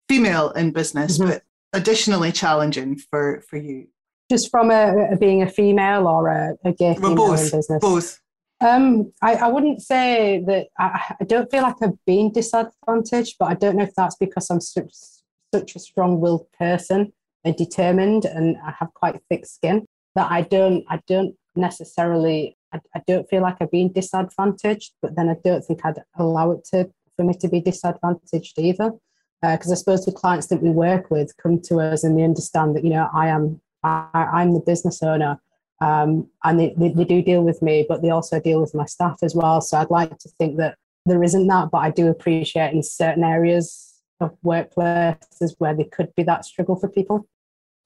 female 0.08 0.50
in 0.50 0.72
business, 0.72 1.18
mm-hmm. 1.18 1.30
but 1.30 1.42
additionally 1.72 2.32
challenging 2.32 2.96
for, 2.96 3.42
for 3.48 3.56
you 3.56 3.86
just 4.32 4.50
from 4.50 4.70
a, 4.70 5.12
a 5.12 5.16
being 5.16 5.42
a 5.42 5.48
female 5.48 6.08
or 6.08 6.28
a, 6.28 6.54
a 6.64 6.72
gay 6.72 6.94
female 6.94 7.14
well, 7.14 7.28
both, 7.28 7.52
in 7.52 7.58
business? 7.58 7.80
Both. 7.80 8.20
Um, 8.62 9.12
I, 9.20 9.34
I, 9.34 9.48
wouldn't 9.48 9.82
say 9.82 10.42
that 10.46 10.68
I, 10.78 11.16
I, 11.20 11.24
don't 11.24 11.50
feel 11.50 11.62
like 11.62 11.76
I've 11.82 12.02
been 12.06 12.32
disadvantaged, 12.32 13.36
but 13.38 13.46
I 13.46 13.54
don't 13.54 13.76
know 13.76 13.82
if 13.82 13.94
that's 13.94 14.16
because 14.16 14.48
I'm 14.48 14.60
such, 14.60 14.94
such 15.52 15.76
a 15.76 15.78
strong-willed 15.78 16.46
person 16.52 17.12
and 17.44 17.56
determined, 17.56 18.24
and 18.24 18.56
I 18.64 18.72
have 18.78 18.94
quite 18.94 19.20
thick 19.28 19.44
skin 19.44 19.84
that 20.14 20.30
I 20.30 20.42
don't 20.42 20.84
I 20.88 21.00
don't 21.06 21.34
necessarily 21.56 22.56
I, 22.72 22.80
I 22.94 23.02
don't 23.06 23.28
feel 23.28 23.42
like 23.42 23.56
I've 23.60 23.70
been 23.70 23.92
disadvantaged, 23.92 24.92
but 25.02 25.14
then 25.14 25.28
I 25.28 25.36
don't 25.44 25.62
think 25.62 25.84
I'd 25.84 26.02
allow 26.16 26.52
it 26.52 26.64
to 26.72 26.88
for 27.16 27.24
me 27.24 27.34
to 27.34 27.48
be 27.48 27.60
disadvantaged 27.60 28.58
either 28.58 28.92
because 29.42 29.70
uh, 29.70 29.72
I 29.72 29.76
suppose 29.76 30.04
the 30.04 30.12
clients 30.12 30.46
that 30.48 30.62
we 30.62 30.70
work 30.70 31.10
with 31.10 31.36
come 31.36 31.60
to 31.62 31.80
us 31.80 32.04
and 32.04 32.16
they 32.18 32.22
understand 32.22 32.76
that 32.76 32.84
you 32.84 32.90
know 32.90 33.08
I 33.12 33.28
am 33.28 33.60
I, 33.82 34.42
am 34.42 34.54
the 34.54 34.60
business 34.60 35.02
owner. 35.02 35.40
Um, 35.80 36.28
and 36.44 36.60
they, 36.60 36.74
they, 36.76 36.90
they, 36.90 37.04
do 37.04 37.22
deal 37.22 37.42
with 37.42 37.60
me, 37.60 37.84
but 37.88 38.02
they 38.02 38.10
also 38.10 38.38
deal 38.38 38.60
with 38.60 38.72
my 38.72 38.84
staff 38.84 39.18
as 39.22 39.34
well. 39.34 39.60
So 39.60 39.78
I'd 39.78 39.90
like 39.90 40.16
to 40.18 40.28
think 40.38 40.56
that 40.58 40.76
there 41.06 41.24
isn't 41.24 41.48
that, 41.48 41.70
but 41.72 41.78
I 41.78 41.90
do 41.90 42.06
appreciate 42.06 42.72
in 42.72 42.84
certain 42.84 43.24
areas 43.24 43.92
of 44.20 44.36
workplaces 44.44 45.56
where 45.58 45.74
there 45.74 45.86
could 45.90 46.14
be 46.14 46.22
that 46.22 46.44
struggle 46.44 46.76
for 46.76 46.88
people. 46.88 47.26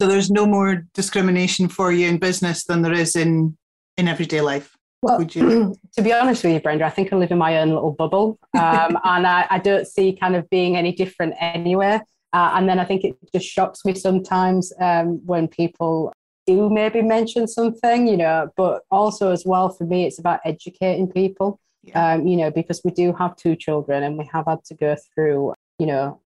So 0.00 0.08
there's 0.08 0.30
no 0.30 0.46
more 0.46 0.86
discrimination 0.92 1.68
for 1.68 1.90
you 1.90 2.06
in 2.06 2.18
business 2.18 2.64
than 2.64 2.82
there 2.82 2.92
is 2.92 3.16
in 3.16 3.56
in 3.96 4.08
everyday 4.08 4.42
life. 4.42 4.75
Well, 5.02 5.24
to 5.26 5.76
be 6.02 6.12
honest 6.12 6.42
with 6.42 6.54
you, 6.54 6.60
Brenda, 6.60 6.84
I 6.84 6.90
think 6.90 7.12
I 7.12 7.16
live 7.16 7.30
in 7.30 7.38
my 7.38 7.58
own 7.58 7.70
little 7.70 7.92
bubble, 7.92 8.38
um, 8.54 8.98
and 9.04 9.26
I, 9.26 9.46
I, 9.50 9.58
don't 9.58 9.86
see 9.86 10.12
kind 10.12 10.34
of 10.34 10.48
being 10.50 10.76
any 10.76 10.92
different 10.92 11.34
anywhere. 11.38 12.02
Uh, 12.32 12.52
and 12.54 12.68
then 12.68 12.78
I 12.78 12.84
think 12.84 13.04
it 13.04 13.16
just 13.32 13.46
shocks 13.46 13.84
me 13.84 13.94
sometimes 13.94 14.72
um, 14.80 15.24
when 15.24 15.48
people 15.48 16.12
do 16.46 16.70
maybe 16.70 17.02
mention 17.02 17.48
something, 17.48 18.06
you 18.06 18.16
know, 18.16 18.50
but 18.56 18.82
also 18.90 19.32
as 19.32 19.44
well 19.44 19.68
for 19.68 19.84
me, 19.84 20.06
it's 20.06 20.18
about 20.18 20.40
educating 20.44 21.10
people, 21.10 21.58
yeah. 21.82 22.14
um, 22.14 22.26
you 22.26 22.36
know, 22.36 22.50
because 22.50 22.80
we 22.84 22.90
do 22.90 23.12
have 23.14 23.36
two 23.36 23.56
children 23.56 24.02
and 24.02 24.16
we 24.16 24.28
have 24.32 24.46
had 24.46 24.62
to 24.64 24.74
go 24.74 24.96
through, 25.14 25.54
you 25.78 25.86
know, 25.86 26.20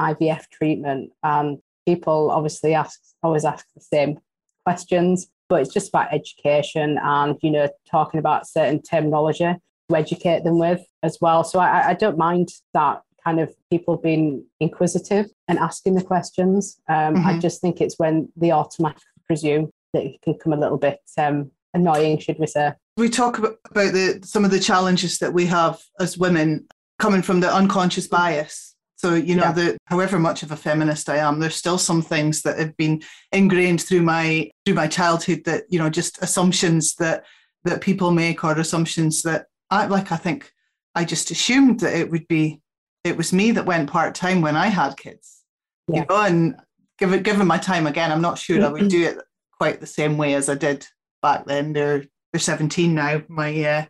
IVF 0.00 0.48
treatment 0.50 1.10
and 1.22 1.58
people 1.86 2.30
obviously 2.30 2.74
ask, 2.74 3.00
always 3.22 3.44
ask 3.44 3.66
the 3.74 3.80
same 3.80 4.18
questions, 4.64 5.28
but 5.48 5.60
it's 5.60 5.72
just 5.72 5.88
about 5.88 6.12
education 6.12 6.98
and, 7.02 7.36
you 7.42 7.50
know, 7.50 7.68
talking 7.90 8.18
about 8.18 8.48
certain 8.48 8.82
terminology 8.82 9.44
to 9.88 9.96
educate 9.96 10.44
them 10.44 10.58
with 10.58 10.84
as 11.02 11.18
well. 11.20 11.44
So 11.44 11.58
I, 11.58 11.90
I 11.90 11.94
don't 11.94 12.18
mind 12.18 12.48
that 12.74 13.02
kind 13.22 13.40
of 13.40 13.52
people 13.70 13.96
being 13.96 14.44
inquisitive 14.60 15.26
and 15.48 15.58
asking 15.58 15.94
the 15.94 16.02
questions. 16.02 16.80
Um, 16.88 17.16
mm-hmm. 17.16 17.26
I 17.26 17.38
just 17.38 17.60
think 17.60 17.80
it's 17.80 17.98
when 17.98 18.28
they 18.36 18.50
automatically 18.50 19.02
presume 19.26 19.70
that 19.92 20.04
it 20.04 20.22
can 20.22 20.34
come 20.34 20.52
a 20.52 20.56
little 20.56 20.78
bit 20.78 21.00
um, 21.18 21.50
annoying, 21.74 22.18
should 22.18 22.38
we 22.38 22.46
say. 22.46 22.72
We 22.96 23.08
talk 23.08 23.38
about 23.38 23.58
the 23.74 24.20
some 24.24 24.44
of 24.44 24.50
the 24.50 24.60
challenges 24.60 25.18
that 25.18 25.32
we 25.32 25.46
have 25.46 25.80
as 26.00 26.16
women 26.16 26.66
coming 26.98 27.22
from 27.22 27.40
the 27.40 27.52
unconscious 27.52 28.06
bias. 28.06 28.74
So, 28.96 29.14
you 29.14 29.36
know, 29.36 29.44
yeah. 29.44 29.52
the 29.52 29.78
however 29.84 30.18
much 30.18 30.42
of 30.42 30.52
a 30.52 30.56
feminist 30.56 31.10
I 31.10 31.18
am, 31.18 31.38
there's 31.38 31.54
still 31.54 31.78
some 31.78 32.00
things 32.00 32.42
that 32.42 32.58
have 32.58 32.76
been 32.76 33.02
ingrained 33.30 33.82
through 33.82 34.02
my 34.02 34.50
through 34.64 34.74
my 34.74 34.86
childhood 34.88 35.42
that, 35.44 35.64
you 35.68 35.78
know, 35.78 35.90
just 35.90 36.22
assumptions 36.22 36.94
that 36.96 37.24
that 37.64 37.82
people 37.82 38.10
make 38.10 38.42
or 38.42 38.52
assumptions 38.52 39.22
that 39.22 39.46
I 39.70 39.86
like 39.86 40.12
I 40.12 40.16
think 40.16 40.50
I 40.94 41.04
just 41.04 41.30
assumed 41.30 41.80
that 41.80 41.94
it 41.94 42.10
would 42.10 42.26
be 42.26 42.62
it 43.04 43.16
was 43.16 43.32
me 43.32 43.52
that 43.52 43.66
went 43.66 43.90
part 43.90 44.14
time 44.14 44.40
when 44.40 44.56
I 44.56 44.68
had 44.68 44.96
kids. 44.96 45.42
Yeah. 45.88 46.00
You 46.00 46.06
know, 46.08 46.22
and 46.22 46.56
given 46.98 47.22
given 47.22 47.46
my 47.46 47.58
time 47.58 47.86
again, 47.86 48.10
I'm 48.10 48.22
not 48.22 48.38
sure 48.38 48.64
I 48.64 48.68
would 48.68 48.88
do 48.88 49.04
it 49.04 49.18
quite 49.58 49.80
the 49.80 49.86
same 49.86 50.16
way 50.16 50.34
as 50.34 50.48
I 50.48 50.54
did 50.54 50.86
back 51.22 51.44
then. 51.44 51.74
They're 51.74 52.04
they're 52.32 52.40
17 52.40 52.94
now, 52.94 53.22
my 53.28 53.62
uh, 53.62 53.84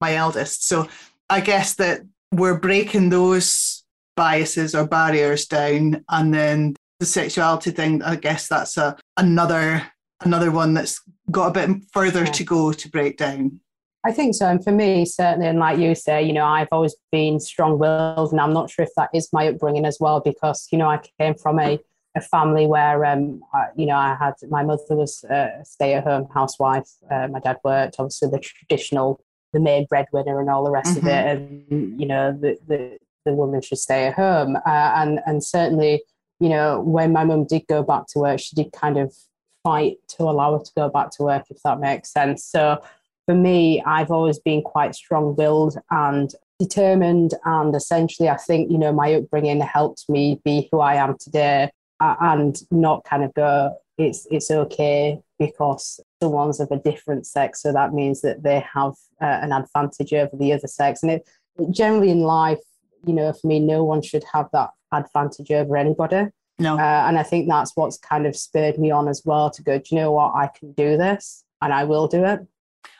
my 0.00 0.14
eldest. 0.14 0.66
So 0.66 0.88
I 1.28 1.40
guess 1.40 1.74
that 1.74 2.00
we're 2.32 2.58
breaking 2.58 3.10
those 3.10 3.75
biases 4.16 4.74
or 4.74 4.86
barriers 4.86 5.46
down, 5.46 6.04
and 6.08 6.34
then 6.34 6.74
the 7.00 7.06
sexuality 7.06 7.70
thing. 7.70 8.02
I 8.02 8.16
guess 8.16 8.48
that's 8.48 8.76
a 8.76 8.96
another 9.16 9.92
another 10.24 10.50
one 10.50 10.74
that's 10.74 11.00
got 11.30 11.48
a 11.48 11.66
bit 11.66 11.82
further 11.92 12.24
yeah. 12.24 12.32
to 12.32 12.44
go 12.44 12.72
to 12.72 12.88
break 12.90 13.18
down. 13.18 13.60
I 14.04 14.12
think 14.12 14.36
so. 14.36 14.46
And 14.46 14.62
for 14.62 14.70
me, 14.70 15.04
certainly, 15.04 15.48
and 15.48 15.58
like 15.58 15.80
you 15.80 15.96
say, 15.96 16.22
you 16.22 16.32
know, 16.32 16.44
I've 16.46 16.68
always 16.70 16.94
been 17.10 17.40
strong 17.40 17.76
willed, 17.76 18.30
and 18.30 18.40
I'm 18.40 18.52
not 18.52 18.70
sure 18.70 18.84
if 18.84 18.92
that 18.96 19.10
is 19.12 19.28
my 19.32 19.48
upbringing 19.48 19.84
as 19.84 19.98
well, 19.98 20.20
because, 20.20 20.68
you 20.70 20.78
know, 20.78 20.88
I 20.88 21.00
came 21.18 21.34
from 21.34 21.58
a, 21.58 21.80
a 22.14 22.20
family 22.20 22.68
where, 22.68 23.04
um, 23.04 23.40
I, 23.52 23.66
you 23.74 23.84
know, 23.84 23.96
I 23.96 24.14
had 24.14 24.34
my 24.48 24.62
mother 24.62 24.82
was 24.90 25.24
a 25.24 25.60
stay 25.64 25.94
at 25.94 26.04
home 26.04 26.28
housewife. 26.32 26.88
Uh, 27.10 27.26
my 27.26 27.40
dad 27.40 27.56
worked, 27.64 27.96
obviously, 27.98 28.30
the 28.30 28.38
traditional, 28.38 29.24
the 29.52 29.58
main 29.58 29.86
breadwinner 29.86 30.38
and 30.38 30.48
all 30.48 30.62
the 30.62 30.70
rest 30.70 30.96
mm-hmm. 30.96 31.06
of 31.08 31.12
it. 31.12 31.26
Mm-hmm. 31.26 31.74
And, 31.74 32.00
you 32.00 32.06
know, 32.06 32.30
the, 32.30 32.58
the, 32.68 32.98
the 33.26 33.34
woman 33.34 33.60
should 33.60 33.78
stay 33.78 34.06
at 34.06 34.14
home. 34.14 34.56
Uh, 34.56 34.92
and, 34.96 35.20
and 35.26 35.44
certainly, 35.44 36.02
you 36.40 36.48
know, 36.48 36.80
when 36.80 37.12
my 37.12 37.24
mum 37.24 37.44
did 37.44 37.66
go 37.68 37.82
back 37.82 38.06
to 38.08 38.20
work, 38.20 38.40
she 38.40 38.56
did 38.56 38.72
kind 38.72 38.96
of 38.96 39.14
fight 39.62 39.98
to 40.08 40.22
allow 40.22 40.56
her 40.56 40.64
to 40.64 40.72
go 40.74 40.88
back 40.88 41.10
to 41.10 41.24
work, 41.24 41.44
if 41.50 41.62
that 41.64 41.80
makes 41.80 42.10
sense. 42.10 42.44
So, 42.44 42.80
for 43.26 43.34
me, 43.34 43.82
I've 43.82 44.12
always 44.12 44.38
been 44.38 44.62
quite 44.62 44.94
strong 44.94 45.34
willed 45.34 45.76
and 45.90 46.32
determined. 46.60 47.34
And 47.44 47.74
essentially, 47.74 48.28
I 48.28 48.36
think, 48.36 48.70
you 48.70 48.78
know, 48.78 48.92
my 48.92 49.14
upbringing 49.14 49.60
helped 49.60 50.08
me 50.08 50.40
be 50.44 50.68
who 50.70 50.78
I 50.78 50.94
am 50.94 51.16
today 51.18 51.70
and 52.00 52.56
not 52.70 53.04
kind 53.04 53.24
of 53.24 53.34
go, 53.34 53.74
it's, 53.98 54.26
it's 54.30 54.50
okay 54.50 55.18
because 55.38 55.98
someone's 56.22 56.60
of 56.60 56.70
a 56.70 56.78
different 56.78 57.26
sex. 57.26 57.62
So 57.62 57.72
that 57.72 57.92
means 57.92 58.20
that 58.20 58.42
they 58.42 58.64
have 58.72 58.92
uh, 59.20 59.40
an 59.42 59.52
advantage 59.52 60.12
over 60.12 60.36
the 60.36 60.52
other 60.52 60.68
sex. 60.68 61.02
And 61.02 61.12
it, 61.12 61.28
generally 61.70 62.10
in 62.10 62.20
life, 62.20 62.60
you 63.04 63.12
know, 63.12 63.32
for 63.32 63.46
me, 63.46 63.60
no 63.60 63.84
one 63.84 64.02
should 64.02 64.24
have 64.32 64.48
that 64.52 64.70
advantage 64.92 65.50
over 65.50 65.76
anybody. 65.76 66.28
No. 66.58 66.78
Uh, 66.78 67.04
and 67.06 67.18
I 67.18 67.22
think 67.22 67.48
that's 67.48 67.72
what's 67.74 67.98
kind 67.98 68.26
of 68.26 68.36
spurred 68.36 68.78
me 68.78 68.90
on 68.90 69.08
as 69.08 69.22
well 69.24 69.50
to 69.50 69.62
go, 69.62 69.78
do 69.78 69.84
you 69.90 70.00
know 70.00 70.12
what? 70.12 70.34
I 70.34 70.48
can 70.48 70.72
do 70.72 70.96
this 70.96 71.44
and 71.60 71.72
I 71.72 71.84
will 71.84 72.08
do 72.08 72.24
it. 72.24 72.40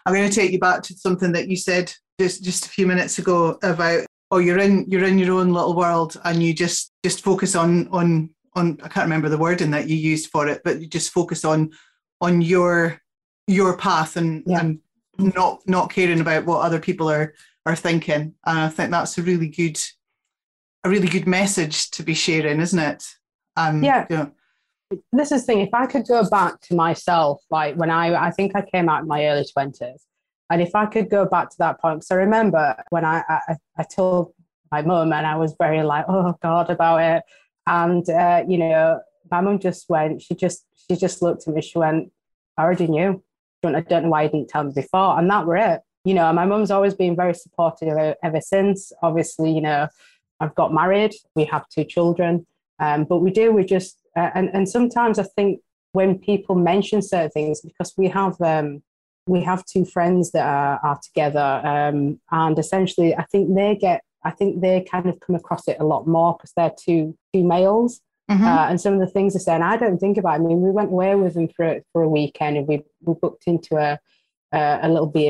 I'm 0.05 0.15
going 0.15 0.29
to 0.29 0.35
take 0.35 0.53
you 0.53 0.59
back 0.59 0.83
to 0.85 0.95
something 0.95 1.33
that 1.33 1.49
you 1.49 1.57
said 1.57 1.93
just 2.21 2.45
just 2.45 2.67
a 2.67 2.69
few 2.69 2.87
minutes 2.87 3.19
ago 3.19 3.59
about 3.63 4.07
oh 4.31 4.39
you're 4.39 4.59
in 4.59 4.87
you're 4.89 5.05
in 5.05 5.19
your 5.19 5.39
own 5.39 5.53
little 5.53 5.75
world 5.75 6.19
and 6.25 6.43
you 6.43 6.55
just 6.55 6.93
just 7.05 7.23
focus 7.23 7.55
on 7.55 7.89
on 7.89 8.31
on 8.55 8.79
I 8.83 8.89
can't 8.89 9.05
remember 9.05 9.29
the 9.29 9.39
wording 9.39 9.71
that 9.73 9.89
you 9.89 9.97
used 9.97 10.31
for 10.31 10.49
it, 10.49 10.63
but 10.65 10.81
you 10.81 10.87
just 10.87 11.13
focus 11.13 11.45
on 11.45 11.71
on 12.21 12.41
your 12.41 13.01
your 13.47 13.77
path 13.77 14.17
and 14.17 14.43
yeah. 14.47 14.61
and 14.61 14.81
not 15.19 15.61
not 15.67 15.91
caring 15.91 16.21
about 16.21 16.47
what 16.47 16.63
other 16.63 16.81
people 16.81 17.11
are 17.11 17.35
are 17.67 17.77
thinking. 17.77 18.35
And 18.47 18.59
I 18.59 18.69
think 18.69 18.91
that's 18.91 19.19
a 19.19 19.23
really 19.23 19.49
good, 19.49 19.79
a 20.85 20.89
really 20.89 21.09
good 21.09 21.27
message 21.27 21.91
to 21.91 22.03
be 22.03 22.15
sharing, 22.15 22.61
isn't 22.61 22.79
it? 22.79 23.05
Um, 23.57 23.83
yeah. 23.83 24.07
You 24.09 24.17
know, 24.17 24.33
this 25.13 25.33
is 25.33 25.43
the 25.43 25.47
thing. 25.47 25.61
If 25.61 25.75
I 25.75 25.87
could 25.87 26.07
go 26.07 26.29
back 26.31 26.61
to 26.63 26.75
myself, 26.75 27.43
like 27.51 27.75
when 27.75 27.91
I, 27.91 28.15
I 28.15 28.31
think 28.31 28.53
I 28.55 28.63
came 28.63 28.89
out 28.89 29.03
in 29.03 29.09
my 29.09 29.27
early 29.27 29.45
twenties, 29.45 30.07
and 30.49 30.63
if 30.63 30.77
I 30.77 30.87
could 30.87 31.11
go 31.11 31.27
back 31.27 31.51
to 31.51 31.57
that 31.59 31.81
point, 31.81 31.99
because 31.99 32.13
I 32.13 32.15
remember 32.15 32.81
when 32.91 33.05
I, 33.05 33.25
I, 33.29 33.57
I 33.77 33.83
told 33.83 34.33
my 34.71 34.83
mum, 34.83 35.13
and 35.13 35.27
I 35.27 35.37
was 35.37 35.57
very 35.59 35.83
like, 35.83 36.05
oh 36.09 36.37
God, 36.41 36.71
about 36.71 37.03
it, 37.03 37.23
and 37.67 38.09
uh, 38.09 38.45
you 38.47 38.59
know, 38.59 39.01
my 39.29 39.41
mum 39.41 39.59
just 39.59 39.89
went. 39.89 40.23
She 40.23 40.37
just, 40.37 40.65
she 40.89 40.95
just 40.95 41.21
looked 41.21 41.49
at 41.49 41.55
me. 41.55 41.63
She 41.63 41.79
went, 41.79 42.13
I 42.57 42.63
already 42.63 42.87
knew. 42.87 43.25
I 43.65 43.81
don't 43.81 44.05
know 44.05 44.11
why 44.11 44.23
you 44.23 44.29
didn't 44.29 44.49
tell 44.49 44.63
me 44.63 44.73
before, 44.73 45.19
and 45.19 45.29
that 45.29 45.47
were 45.47 45.57
it. 45.57 45.81
You 46.07 46.15
know, 46.15 46.33
my 46.33 46.47
mum's 46.47 46.71
always 46.71 46.95
been 46.95 47.15
very 47.15 47.35
supportive 47.35 48.17
ever 48.23 48.41
since. 48.41 48.93
Obviously, 49.03 49.53
you 49.53 49.61
know, 49.61 49.89
I've 50.41 50.55
got 50.55 50.73
married. 50.73 51.13
We 51.35 51.45
have 51.45 51.69
two 51.69 51.85
children 51.85 52.47
um, 52.79 53.05
but 53.05 53.19
we 53.19 53.31
do, 53.31 53.53
we 53.53 53.65
just, 53.65 53.99
uh, 54.17 54.31
and, 54.35 54.51
and 54.53 54.69
sometimes 54.69 55.19
I 55.19 55.25
think 55.25 55.61
when 55.93 56.19
people 56.19 56.55
mention 56.55 57.01
certain 57.03 57.31
things, 57.31 57.61
because 57.61 57.95
we 57.97 58.09
have, 58.09 58.41
um, 58.41 58.83
we 59.27 59.43
have 59.43 59.65
two 59.65 59.85
friends 59.85 60.33
that 60.33 60.47
are, 60.47 60.79
are 60.83 61.01
together, 61.03 61.41
um, 61.65 62.21
and 62.31 62.59
essentially, 62.59 63.15
I 63.17 63.25
think 63.25 63.55
they 63.55 63.77
get, 63.77 64.03
I 64.25 64.31
think 64.31 64.61
they 64.61 64.83
kind 64.91 65.07
of 65.07 65.19
come 65.21 65.37
across 65.37 65.69
it 65.69 65.79
a 65.81 65.85
lot 65.85 66.07
more 66.07 66.35
because 66.35 66.53
they're 66.57 66.73
two 66.79 67.17
two 67.33 67.45
males, 67.45 68.01
mm-hmm. 68.31 68.45
uh, 68.45 68.69
and 68.69 68.81
some 68.81 68.95
of 68.95 69.01
the 69.01 69.07
things 69.07 69.33
they're 69.33 69.41
saying, 69.41 69.63
I 69.63 69.77
don't 69.77 69.99
think 69.99 70.19
about. 70.19 70.41
It. 70.41 70.45
I 70.45 70.47
mean, 70.47 70.61
we 70.61 70.71
went 70.71 70.91
away 70.91 71.15
with 71.15 71.35
them 71.35 71.49
for 71.49 71.81
for 71.93 72.03
a 72.03 72.09
weekend, 72.09 72.57
and 72.57 72.69
we 72.69 72.83
we 73.03 73.15
booked 73.15 73.45
into 73.47 73.77
a 73.77 73.99
uh, 74.57 74.79
a 74.81 74.89
little 74.89 75.07
B 75.07 75.27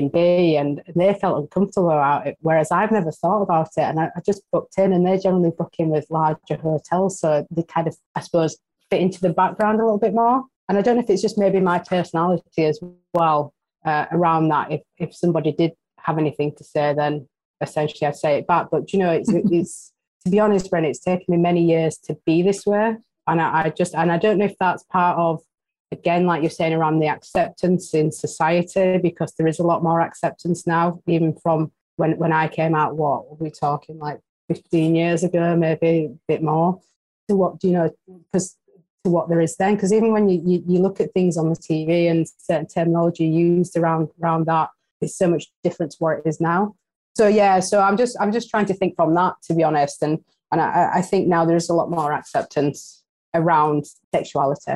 and 0.56 0.82
they 0.94 1.12
felt 1.14 1.42
uncomfortable 1.42 1.90
about 1.90 2.28
it. 2.28 2.36
Whereas 2.40 2.70
I've 2.70 2.92
never 2.92 3.10
thought 3.10 3.42
about 3.42 3.70
it, 3.76 3.82
and 3.82 3.98
I, 3.98 4.10
I, 4.16 4.20
just 4.24 4.42
booked 4.52 4.78
in, 4.78 4.92
and 4.92 5.04
they're 5.04 5.18
generally 5.18 5.50
book 5.50 5.74
in 5.78 5.88
with 5.88 6.06
larger 6.10 6.56
hotels, 6.56 7.18
so 7.18 7.44
they 7.50 7.64
kind 7.64 7.88
of, 7.88 7.96
I 8.14 8.20
suppose, 8.20 8.56
fit 8.88 9.00
into 9.00 9.20
the 9.20 9.32
background 9.32 9.80
a 9.80 9.84
little 9.84 9.98
bit 9.98 10.14
more. 10.14 10.44
And 10.68 10.78
I 10.78 10.80
don't 10.80 10.94
know 10.94 11.02
if 11.02 11.10
it's 11.10 11.22
just 11.22 11.38
maybe 11.38 11.58
my 11.58 11.80
personality 11.80 12.64
as 12.64 12.78
well 13.14 13.52
uh, 13.84 14.06
around 14.12 14.48
that. 14.48 14.70
If 14.70 14.82
if 14.98 15.14
somebody 15.14 15.50
did 15.50 15.72
have 15.98 16.18
anything 16.18 16.54
to 16.58 16.64
say, 16.64 16.94
then 16.94 17.28
essentially 17.60 18.06
I'd 18.06 18.14
say 18.14 18.38
it 18.38 18.46
back. 18.46 18.68
But 18.70 18.92
you 18.92 19.00
know, 19.00 19.10
it's 19.10 19.28
it's 19.32 19.92
to 20.24 20.30
be 20.30 20.38
honest, 20.38 20.70
Bren, 20.70 20.84
it's 20.84 21.00
taken 21.00 21.26
me 21.28 21.36
many 21.36 21.64
years 21.64 21.98
to 22.04 22.16
be 22.26 22.42
this 22.42 22.64
way, 22.64 22.96
and 23.26 23.40
I, 23.40 23.64
I 23.64 23.70
just 23.70 23.92
and 23.96 24.12
I 24.12 24.18
don't 24.18 24.38
know 24.38 24.44
if 24.44 24.56
that's 24.60 24.84
part 24.84 25.18
of 25.18 25.42
again, 25.92 26.26
like 26.26 26.42
you're 26.42 26.50
saying 26.50 26.72
around 26.72 26.98
the 26.98 27.08
acceptance 27.08 27.94
in 27.94 28.12
society, 28.12 28.98
because 28.98 29.34
there 29.34 29.46
is 29.46 29.58
a 29.58 29.66
lot 29.66 29.82
more 29.82 30.00
acceptance 30.00 30.66
now, 30.66 31.00
even 31.06 31.34
from 31.34 31.72
when, 31.96 32.18
when 32.18 32.32
I 32.32 32.48
came 32.48 32.74
out, 32.74 32.96
what 32.96 33.30
were 33.30 33.36
we 33.36 33.50
talking 33.50 33.98
like 33.98 34.20
15 34.48 34.94
years 34.94 35.24
ago, 35.24 35.56
maybe 35.56 36.06
a 36.06 36.18
bit 36.28 36.42
more, 36.42 36.80
to 37.28 37.36
what, 37.36 37.62
you 37.62 37.72
know, 37.72 37.90
because 38.32 38.56
to 39.04 39.10
what 39.10 39.28
there 39.28 39.40
is 39.40 39.56
then. 39.56 39.74
Because 39.74 39.92
even 39.92 40.12
when 40.12 40.28
you, 40.28 40.42
you, 40.44 40.64
you, 40.66 40.78
look 40.80 41.00
at 41.00 41.12
things 41.12 41.36
on 41.36 41.48
the 41.48 41.56
TV 41.56 42.10
and 42.10 42.26
certain 42.38 42.66
terminology 42.66 43.24
used 43.24 43.76
around, 43.76 44.08
around 44.22 44.46
that, 44.46 44.70
it's 45.00 45.16
so 45.16 45.28
much 45.28 45.46
different 45.62 45.92
to 45.92 45.98
what 45.98 46.18
it 46.18 46.26
is 46.26 46.40
now. 46.40 46.74
So 47.16 47.28
yeah, 47.28 47.60
so 47.60 47.80
I'm 47.80 47.96
just 47.96 48.14
I'm 48.20 48.30
just 48.30 48.50
trying 48.50 48.66
to 48.66 48.74
think 48.74 48.94
from 48.94 49.14
that 49.14 49.36
to 49.44 49.54
be 49.54 49.62
honest, 49.62 50.02
and 50.02 50.18
and 50.52 50.60
I, 50.60 50.90
I 50.96 51.02
think 51.02 51.28
now 51.28 51.46
there's 51.46 51.70
a 51.70 51.74
lot 51.74 51.90
more 51.90 52.12
acceptance 52.12 53.04
around 53.32 53.86
sexuality. 54.14 54.74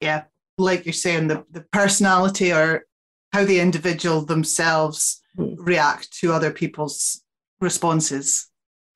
Yeah, 0.00 0.22
like 0.58 0.84
you're 0.86 0.92
saying, 0.92 1.28
the, 1.28 1.44
the 1.50 1.62
personality 1.72 2.52
or 2.52 2.84
how 3.32 3.44
the 3.44 3.60
individual 3.60 4.24
themselves 4.24 5.20
mm. 5.36 5.54
react 5.58 6.12
to 6.20 6.32
other 6.32 6.50
people's 6.50 7.22
responses. 7.60 8.48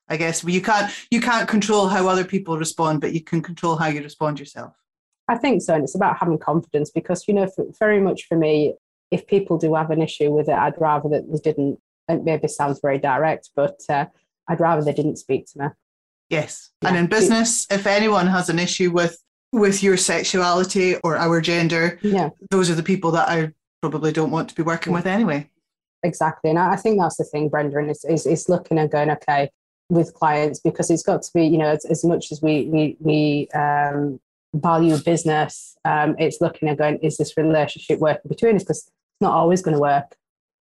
I 0.08 0.16
guess 0.16 0.44
you 0.44 0.62
can't 0.62 0.92
you 1.10 1.20
can't 1.20 1.48
control 1.48 1.88
how 1.88 2.06
other 2.06 2.24
people 2.24 2.58
respond, 2.58 3.00
but 3.00 3.12
you 3.12 3.22
can 3.22 3.42
control 3.42 3.76
how 3.76 3.88
you 3.88 4.02
respond 4.02 4.38
yourself. 4.38 4.72
I 5.28 5.36
think 5.36 5.62
so, 5.62 5.74
and 5.74 5.82
it's 5.82 5.96
about 5.96 6.18
having 6.18 6.38
confidence 6.38 6.90
because 6.90 7.26
you 7.26 7.34
know, 7.34 7.48
for, 7.48 7.66
very 7.78 8.00
much 8.00 8.26
for 8.28 8.36
me, 8.36 8.74
if 9.10 9.26
people 9.26 9.58
do 9.58 9.74
have 9.74 9.90
an 9.90 10.00
issue 10.00 10.30
with 10.30 10.48
it, 10.48 10.54
I'd 10.54 10.80
rather 10.80 11.08
that 11.08 11.30
they 11.30 11.38
didn't. 11.38 11.80
It 12.08 12.22
maybe 12.22 12.46
sounds 12.46 12.78
very 12.80 12.98
direct, 12.98 13.50
but 13.56 13.80
uh, 13.88 14.06
I'd 14.46 14.60
rather 14.60 14.82
they 14.82 14.92
didn't 14.92 15.16
speak 15.16 15.46
to 15.52 15.58
me. 15.58 15.66
Yes, 16.28 16.70
yeah. 16.82 16.90
and 16.90 16.98
in 16.98 17.06
business, 17.06 17.66
if 17.68 17.86
anyone 17.86 18.28
has 18.28 18.48
an 18.48 18.60
issue 18.60 18.92
with 18.92 19.18
with 19.52 19.82
your 19.82 19.96
sexuality 19.96 20.96
or 20.96 21.16
our 21.16 21.40
gender, 21.40 21.98
yeah. 22.02 22.30
those 22.50 22.70
are 22.70 22.74
the 22.74 22.82
people 22.82 23.10
that 23.12 23.28
I 23.28 23.52
probably 23.80 24.12
don't 24.12 24.30
want 24.30 24.48
to 24.48 24.54
be 24.54 24.62
working 24.62 24.92
with 24.92 25.06
anyway. 25.06 25.48
Exactly. 26.02 26.50
And 26.50 26.58
I 26.58 26.76
think 26.76 27.00
that's 27.00 27.16
the 27.16 27.24
thing, 27.24 27.48
Brenda, 27.48 27.78
and 27.78 27.90
is, 27.90 28.04
is, 28.04 28.26
is 28.26 28.48
looking 28.48 28.78
and 28.78 28.90
going, 28.90 29.10
okay, 29.10 29.50
with 29.88 30.14
clients, 30.14 30.60
because 30.60 30.90
it's 30.90 31.02
got 31.02 31.22
to 31.22 31.30
be, 31.32 31.46
you 31.46 31.58
know, 31.58 31.68
as, 31.68 31.84
as 31.84 32.04
much 32.04 32.32
as 32.32 32.42
we, 32.42 32.66
we, 32.66 32.96
we 33.00 33.48
um, 33.54 34.20
value 34.54 34.96
business, 34.98 35.76
um, 35.84 36.16
it's 36.18 36.40
looking 36.40 36.68
and 36.68 36.78
going, 36.78 36.98
is 36.98 37.16
this 37.16 37.36
relationship 37.36 37.98
working 37.98 38.28
between 38.28 38.56
us? 38.56 38.62
Because 38.62 38.78
it's 38.78 38.90
not 39.20 39.32
always 39.32 39.62
going 39.62 39.74
to 39.74 39.80
work. 39.80 40.16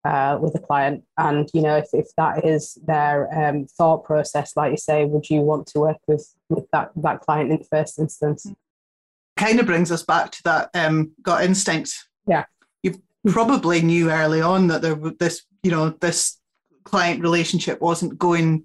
Uh, 0.06 0.36
with 0.38 0.54
a 0.54 0.58
client, 0.58 1.02
and 1.16 1.48
you 1.54 1.62
know 1.62 1.78
if, 1.78 1.88
if 1.94 2.08
that 2.18 2.44
is 2.44 2.76
their 2.86 3.26
um, 3.32 3.64
thought 3.64 4.04
process, 4.04 4.54
like 4.54 4.70
you 4.70 4.76
say, 4.76 5.06
would 5.06 5.30
you 5.30 5.40
want 5.40 5.66
to 5.66 5.80
work 5.80 5.96
with 6.06 6.34
with 6.50 6.66
that 6.72 6.90
that 6.94 7.20
client 7.20 7.50
in 7.50 7.56
the 7.56 7.64
first 7.64 7.98
instance? 7.98 8.46
Kind 9.36 9.60
of 9.60 9.66
brings 9.66 9.90
us 9.90 10.02
back 10.02 10.30
to 10.32 10.42
that 10.44 10.70
um, 10.74 11.12
gut 11.22 11.44
instinct. 11.44 11.92
Yeah. 12.26 12.44
You 12.82 13.00
probably 13.28 13.80
knew 13.80 14.10
early 14.10 14.40
on 14.42 14.66
that 14.68 14.82
there 14.82 14.94
this, 15.18 15.44
you 15.62 15.70
know, 15.70 15.90
this 15.90 16.38
client 16.84 17.22
relationship 17.22 17.80
wasn't 17.80 18.18
going 18.18 18.64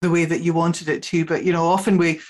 the 0.00 0.10
way 0.10 0.24
that 0.24 0.42
you 0.42 0.52
wanted 0.52 0.88
it 0.88 1.02
to. 1.04 1.24
But 1.24 1.44
you 1.44 1.52
know, 1.52 1.66
often 1.66 1.98
we 1.98 2.20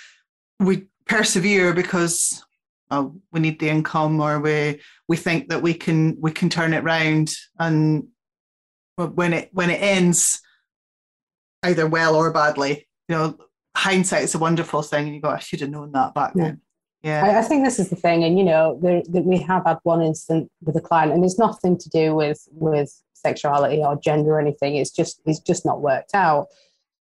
we 0.59 0.87
persevere 1.07 1.73
because 1.73 2.43
oh, 2.91 3.15
we 3.33 3.41
need 3.41 3.59
the 3.61 3.69
income, 3.69 4.21
or 4.21 4.41
we 4.41 4.81
we 5.09 5.17
think 5.17 5.49
that 5.49 5.63
we 5.63 5.75
can 5.75 6.17
we 6.21 6.33
can 6.33 6.49
turn 6.49 6.75
it 6.75 6.85
round, 6.85 7.33
and 7.59 8.07
when 8.97 9.33
it 9.33 9.51
when 9.53 9.71
it 9.71 9.83
ends, 9.83 10.41
either 11.63 11.87
well 11.87 12.15
or 12.15 12.33
badly, 12.33 12.89
you 13.09 13.17
know, 13.17 13.39
hindsight 13.77 14.25
is 14.25 14.35
a 14.35 14.39
wonderful 14.39 14.83
thing, 14.83 15.07
and 15.07 15.15
you 15.15 15.21
go, 15.21 15.31
I 15.31 15.39
should 15.39 15.61
have 15.61 15.71
known 15.71 15.93
that 15.93 16.15
back 16.15 16.33
yeah. 16.35 16.45
then. 16.45 16.61
Yeah, 17.03 17.25
I, 17.25 17.39
I, 17.39 17.43
think 17.43 17.65
this 17.65 17.79
is 17.79 17.89
the 17.89 17.97
thing, 17.97 18.25
and 18.25 18.39
you 18.39 18.45
know, 18.45 18.79
that 18.83 19.25
we 19.25 19.39
have 19.39 19.65
had 19.65 19.79
one 19.85 20.03
incident 20.03 20.51
with 20.63 20.77
a 20.77 20.83
client, 20.83 21.13
and 21.13 21.25
it's 21.25 21.39
nothing 21.39 21.79
to 21.79 21.89
do 21.89 22.15
with 22.15 22.47
with 22.53 22.93
sexuality 23.15 23.83
or 23.83 23.97
gender 23.97 24.33
or 24.33 24.41
anything. 24.41 24.77
It's 24.77 24.91
just 24.91 25.21
it's 25.25 25.41
just 25.41 25.65
not 25.65 25.81
worked 25.81 26.15
out. 26.15 26.49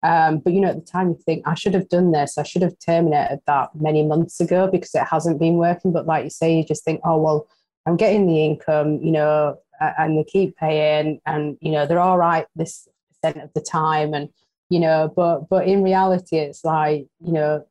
Um, 0.03 0.39
but 0.39 0.53
you 0.53 0.59
know, 0.59 0.69
at 0.69 0.75
the 0.75 0.91
time, 0.91 1.09
you 1.09 1.19
think 1.25 1.47
I 1.47 1.55
should 1.55 1.73
have 1.73 1.89
done 1.89 2.11
this. 2.11 2.37
I 2.37 2.43
should 2.43 2.61
have 2.61 2.77
terminated 2.79 3.39
that 3.47 3.69
many 3.73 4.03
months 4.03 4.39
ago 4.41 4.67
because 4.67 4.93
it 4.93 5.07
hasn't 5.09 5.39
been 5.39 5.55
working. 5.55 5.93
But 5.93 6.05
like 6.05 6.25
you 6.25 6.29
say, 6.29 6.57
you 6.57 6.65
just 6.65 6.83
think, 6.83 6.99
oh 7.05 7.17
well, 7.17 7.47
I'm 7.85 7.95
getting 7.95 8.27
the 8.27 8.43
income, 8.43 9.01
you 9.01 9.11
know, 9.11 9.57
and 9.79 10.17
they 10.17 10.23
keep 10.25 10.57
paying, 10.57 11.21
and 11.25 11.57
you 11.61 11.71
know, 11.71 11.85
they're 11.85 11.99
all 11.99 12.17
right 12.17 12.45
this 12.55 12.87
percent 13.09 13.43
of 13.43 13.53
the 13.53 13.61
time, 13.61 14.13
and 14.13 14.29
you 14.69 14.79
know, 14.79 15.11
but 15.15 15.47
but 15.49 15.67
in 15.67 15.83
reality, 15.83 16.37
it's 16.37 16.65
like 16.65 17.07
you 17.21 17.31
know 17.31 17.65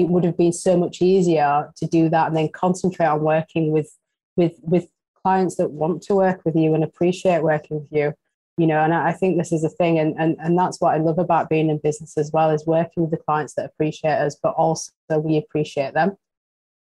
it 0.00 0.08
would 0.08 0.24
have 0.24 0.36
been 0.36 0.52
so 0.52 0.76
much 0.76 1.00
easier 1.00 1.72
to 1.76 1.86
do 1.86 2.08
that 2.08 2.28
and 2.28 2.36
then 2.36 2.48
concentrate 2.48 3.06
on 3.06 3.20
working 3.20 3.70
with 3.70 3.90
with 4.36 4.54
with 4.62 4.88
clients 5.22 5.56
that 5.56 5.70
want 5.70 6.02
to 6.02 6.14
work 6.14 6.44
with 6.44 6.54
you 6.54 6.74
and 6.74 6.84
appreciate 6.84 7.42
working 7.42 7.80
with 7.80 7.88
you 7.90 8.12
you 8.58 8.66
know 8.66 8.80
and 8.80 8.94
i 8.94 9.12
think 9.12 9.36
this 9.36 9.52
is 9.52 9.64
a 9.64 9.68
thing 9.68 9.98
and 9.98 10.14
and, 10.18 10.36
and 10.38 10.58
that's 10.58 10.80
what 10.80 10.94
i 10.94 10.98
love 10.98 11.18
about 11.18 11.48
being 11.48 11.68
in 11.68 11.78
business 11.78 12.16
as 12.16 12.30
well 12.32 12.50
is 12.50 12.66
working 12.66 13.02
with 13.02 13.10
the 13.10 13.16
clients 13.16 13.54
that 13.54 13.66
appreciate 13.66 14.18
us 14.18 14.36
but 14.42 14.54
also 14.54 14.92
we 15.18 15.36
appreciate 15.36 15.94
them 15.94 16.16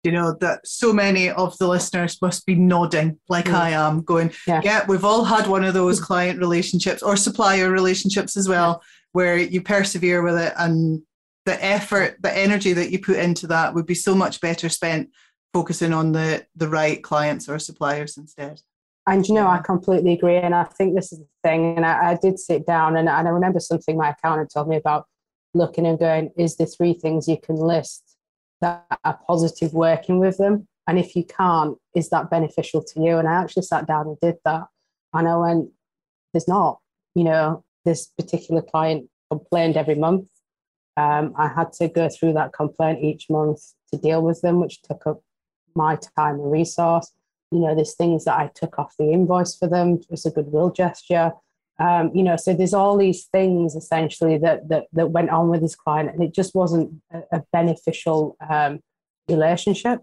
you 0.03 0.11
know 0.11 0.35
that 0.41 0.65
so 0.67 0.91
many 0.91 1.29
of 1.29 1.57
the 1.57 1.67
listeners 1.67 2.21
must 2.21 2.45
be 2.45 2.55
nodding 2.55 3.17
like 3.29 3.45
mm. 3.45 3.53
i 3.53 3.69
am 3.69 4.01
going 4.01 4.31
yeah. 4.47 4.61
yeah. 4.63 4.85
we've 4.87 5.05
all 5.05 5.23
had 5.23 5.47
one 5.47 5.63
of 5.63 5.73
those 5.73 5.99
client 5.99 6.39
relationships 6.39 7.01
or 7.01 7.15
supplier 7.15 7.71
relationships 7.71 8.35
as 8.35 8.47
well 8.47 8.81
where 9.13 9.37
you 9.37 9.61
persevere 9.61 10.21
with 10.21 10.37
it 10.37 10.53
and 10.57 11.01
the 11.45 11.63
effort, 11.63 12.17
the 12.21 12.35
energy 12.35 12.73
that 12.73 12.91
you 12.91 12.99
put 12.99 13.17
into 13.17 13.47
that 13.47 13.73
would 13.73 13.85
be 13.85 13.95
so 13.95 14.15
much 14.15 14.39
better 14.41 14.69
spent 14.69 15.09
focusing 15.53 15.93
on 15.93 16.13
the 16.13 16.45
the 16.55 16.67
right 16.67 17.03
clients 17.03 17.47
or 17.47 17.59
suppliers 17.59 18.17
instead. 18.17 18.61
And 19.05 19.27
you 19.27 19.35
know, 19.35 19.47
I 19.47 19.59
completely 19.59 20.13
agree. 20.13 20.37
And 20.37 20.55
I 20.55 20.63
think 20.63 20.95
this 20.95 21.11
is 21.11 21.19
the 21.19 21.27
thing. 21.43 21.75
And 21.75 21.85
I, 21.85 22.11
I 22.11 22.17
did 22.21 22.39
sit 22.39 22.65
down 22.65 22.95
and, 22.95 23.09
and 23.09 23.27
I 23.27 23.31
remember 23.31 23.59
something 23.59 23.97
my 23.97 24.11
accountant 24.11 24.51
told 24.53 24.69
me 24.69 24.77
about 24.77 25.05
looking 25.53 25.85
and 25.85 25.99
going, 25.99 26.31
is 26.37 26.55
there 26.55 26.67
three 26.67 26.93
things 26.93 27.27
you 27.27 27.37
can 27.37 27.57
list 27.57 28.15
that 28.61 28.85
are 29.03 29.19
positive 29.27 29.73
working 29.73 30.19
with 30.19 30.37
them? 30.37 30.67
And 30.87 30.97
if 30.97 31.15
you 31.15 31.25
can't, 31.25 31.77
is 31.93 32.09
that 32.09 32.29
beneficial 32.29 32.81
to 32.81 33.01
you? 33.01 33.17
And 33.17 33.27
I 33.27 33.33
actually 33.33 33.63
sat 33.63 33.87
down 33.87 34.07
and 34.07 34.17
did 34.21 34.35
that. 34.45 34.63
And 35.13 35.27
I 35.27 35.35
went, 35.35 35.69
there's 36.33 36.47
not, 36.47 36.79
you 37.13 37.25
know, 37.25 37.63
this 37.85 38.07
particular 38.17 38.61
client 38.61 39.09
complained 39.29 39.75
every 39.75 39.95
month 39.95 40.27
um, 40.97 41.33
I 41.37 41.47
had 41.47 41.73
to 41.73 41.87
go 41.87 42.09
through 42.09 42.33
that 42.33 42.53
complaint 42.53 43.03
each 43.03 43.29
month 43.29 43.73
to 43.91 43.99
deal 43.99 44.21
with 44.21 44.41
them, 44.41 44.59
which 44.59 44.81
took 44.81 45.05
up 45.07 45.21
my 45.75 45.97
time 46.17 46.35
and 46.35 46.51
resource. 46.51 47.11
You 47.51 47.59
know, 47.59 47.75
there's 47.75 47.95
things 47.95 48.25
that 48.25 48.37
I 48.37 48.51
took 48.53 48.77
off 48.79 48.95
the 48.97 49.11
invoice 49.11 49.55
for 49.55 49.67
them. 49.67 49.95
It 49.95 50.07
was 50.09 50.25
a 50.25 50.31
goodwill 50.31 50.71
gesture. 50.71 51.33
Um, 51.79 52.11
you 52.13 52.23
know, 52.23 52.35
so 52.35 52.53
there's 52.53 52.73
all 52.73 52.97
these 52.97 53.25
things 53.25 53.75
essentially 53.75 54.37
that 54.39 54.69
that 54.69 54.85
that 54.93 55.09
went 55.09 55.31
on 55.31 55.49
with 55.49 55.61
this 55.61 55.75
client, 55.75 56.13
and 56.13 56.23
it 56.23 56.33
just 56.33 56.53
wasn't 56.53 57.01
a, 57.11 57.23
a 57.31 57.43
beneficial 57.51 58.37
um, 58.47 58.79
relationship. 59.27 60.01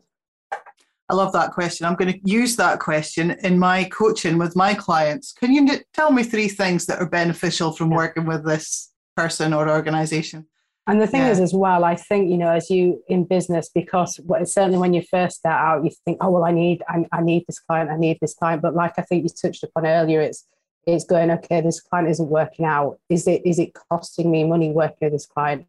I 1.09 1.15
love 1.15 1.33
that 1.33 1.51
question. 1.51 1.87
I'm 1.87 1.97
going 1.97 2.13
to 2.13 2.21
use 2.23 2.55
that 2.57 2.79
question 2.79 3.33
in 3.43 3.59
my 3.59 3.85
coaching 3.85 4.39
with 4.39 4.55
my 4.55 4.75
clients. 4.75 5.33
Can 5.33 5.53
you 5.53 5.79
tell 5.93 6.13
me 6.13 6.23
three 6.23 6.47
things 6.49 6.87
that 6.87 7.01
are 7.01 7.09
beneficial 7.09 7.73
from 7.73 7.91
working 7.91 8.27
with 8.27 8.45
this 8.45 8.93
person 9.17 9.53
or 9.53 9.69
organization? 9.69 10.47
And 10.91 11.01
the 11.01 11.07
thing 11.07 11.21
yeah. 11.21 11.31
is, 11.31 11.39
as 11.39 11.55
well, 11.55 11.85
I 11.85 11.95
think 11.95 12.29
you 12.29 12.37
know, 12.37 12.51
as 12.51 12.69
you 12.69 13.01
in 13.07 13.25
business, 13.25 13.71
because 13.73 14.19
certainly 14.53 14.77
when 14.77 14.93
you 14.93 15.03
first 15.03 15.37
start 15.37 15.61
out, 15.65 15.85
you 15.85 15.93
think, 16.05 16.19
oh 16.21 16.31
well, 16.31 16.43
I 16.43 16.51
need, 16.51 16.83
I, 16.89 17.07
I 17.13 17.21
need 17.23 17.45
this 17.47 17.61
client, 17.61 17.91
I 17.91 17.97
need 17.97 18.19
this 18.21 18.35
client. 18.35 18.61
But 18.61 18.75
like 18.75 18.95
I 18.99 19.03
think 19.03 19.23
you 19.23 19.29
touched 19.29 19.63
upon 19.63 19.87
earlier, 19.87 20.21
it's 20.21 20.49
it's 20.89 21.05
going, 21.05 21.31
okay, 21.31 21.61
this 21.61 21.81
client 21.81 22.09
isn't 22.09 22.29
working 22.29 22.65
out. 22.65 22.99
Is 23.09 23.29
it 23.29 23.41
is 23.47 23.61
it 23.61 23.73
costing 23.73 24.33
me 24.33 24.43
money 24.43 24.73
working 24.73 24.99
with 25.03 25.13
this 25.13 25.27
client? 25.27 25.69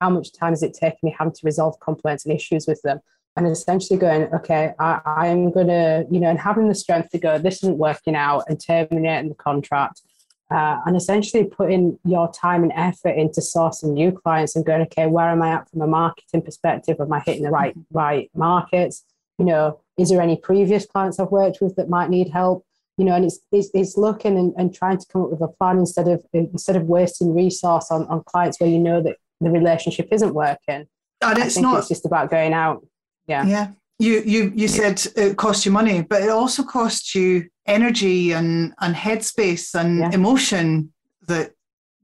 How 0.00 0.10
much 0.10 0.32
time 0.32 0.52
is 0.52 0.64
it 0.64 0.74
taking 0.74 0.98
me 1.04 1.14
having 1.16 1.32
to 1.32 1.40
resolve 1.44 1.78
complaints 1.78 2.26
and 2.26 2.34
issues 2.34 2.66
with 2.66 2.82
them? 2.82 2.98
And 3.36 3.46
essentially 3.46 3.96
going, 3.96 4.24
okay, 4.34 4.72
I, 4.80 5.00
I 5.06 5.26
am 5.28 5.52
gonna, 5.52 6.04
you 6.10 6.18
know, 6.18 6.30
and 6.30 6.40
having 6.40 6.66
the 6.66 6.74
strength 6.74 7.10
to 7.10 7.18
go, 7.18 7.38
this 7.38 7.62
isn't 7.62 7.78
working 7.78 8.16
out 8.16 8.42
and 8.48 8.60
terminating 8.60 9.28
the 9.28 9.36
contract. 9.36 10.00
Uh, 10.48 10.78
and 10.86 10.96
essentially 10.96 11.44
putting 11.44 11.98
your 12.04 12.32
time 12.32 12.62
and 12.62 12.72
effort 12.76 13.16
into 13.16 13.40
sourcing 13.40 13.92
new 13.94 14.12
clients 14.12 14.54
and 14.54 14.64
going, 14.64 14.80
okay, 14.82 15.06
where 15.06 15.28
am 15.28 15.42
I 15.42 15.50
at 15.50 15.68
from 15.68 15.82
a 15.82 15.88
marketing 15.88 16.42
perspective? 16.42 16.98
Am 17.00 17.12
I 17.12 17.20
hitting 17.20 17.42
the 17.42 17.50
right 17.50 17.74
right 17.90 18.30
markets? 18.34 19.04
You 19.38 19.44
know, 19.44 19.80
is 19.98 20.10
there 20.10 20.20
any 20.20 20.36
previous 20.36 20.86
clients 20.86 21.18
I've 21.18 21.32
worked 21.32 21.58
with 21.60 21.74
that 21.76 21.88
might 21.88 22.10
need 22.10 22.28
help? 22.28 22.64
you 22.96 23.04
know, 23.04 23.14
and 23.14 23.24
it's 23.24 23.38
it's, 23.52 23.70
it's 23.74 23.96
looking 23.96 24.38
and, 24.38 24.54
and 24.56 24.74
trying 24.74 24.98
to 24.98 25.06
come 25.12 25.22
up 25.22 25.30
with 25.30 25.40
a 25.42 25.48
plan 25.48 25.78
instead 25.78 26.08
of 26.08 26.24
instead 26.32 26.76
of 26.76 26.84
wasting 26.84 27.34
resource 27.34 27.90
on, 27.90 28.06
on 28.06 28.22
clients 28.24 28.58
where 28.58 28.70
you 28.70 28.78
know 28.78 29.02
that 29.02 29.16
the 29.40 29.50
relationship 29.50 30.08
isn't 30.10 30.34
working. 30.34 30.86
And 31.22 31.38
it's 31.38 31.58
not 31.58 31.78
it's 31.78 31.88
just 31.88 32.06
about 32.06 32.30
going 32.30 32.52
out. 32.52 32.86
Yeah. 33.26 33.44
Yeah. 33.44 33.68
You 33.98 34.22
you 34.24 34.52
you 34.54 34.68
said 34.68 35.02
it 35.16 35.36
costs 35.36 35.66
you 35.66 35.72
money, 35.72 36.02
but 36.02 36.22
it 36.22 36.30
also 36.30 36.62
costs 36.62 37.14
you 37.14 37.48
energy 37.66 38.32
and 38.32 38.74
and 38.80 38.94
headspace 38.94 39.74
and 39.78 39.98
yeah. 39.98 40.10
emotion 40.12 40.92
that 41.26 41.52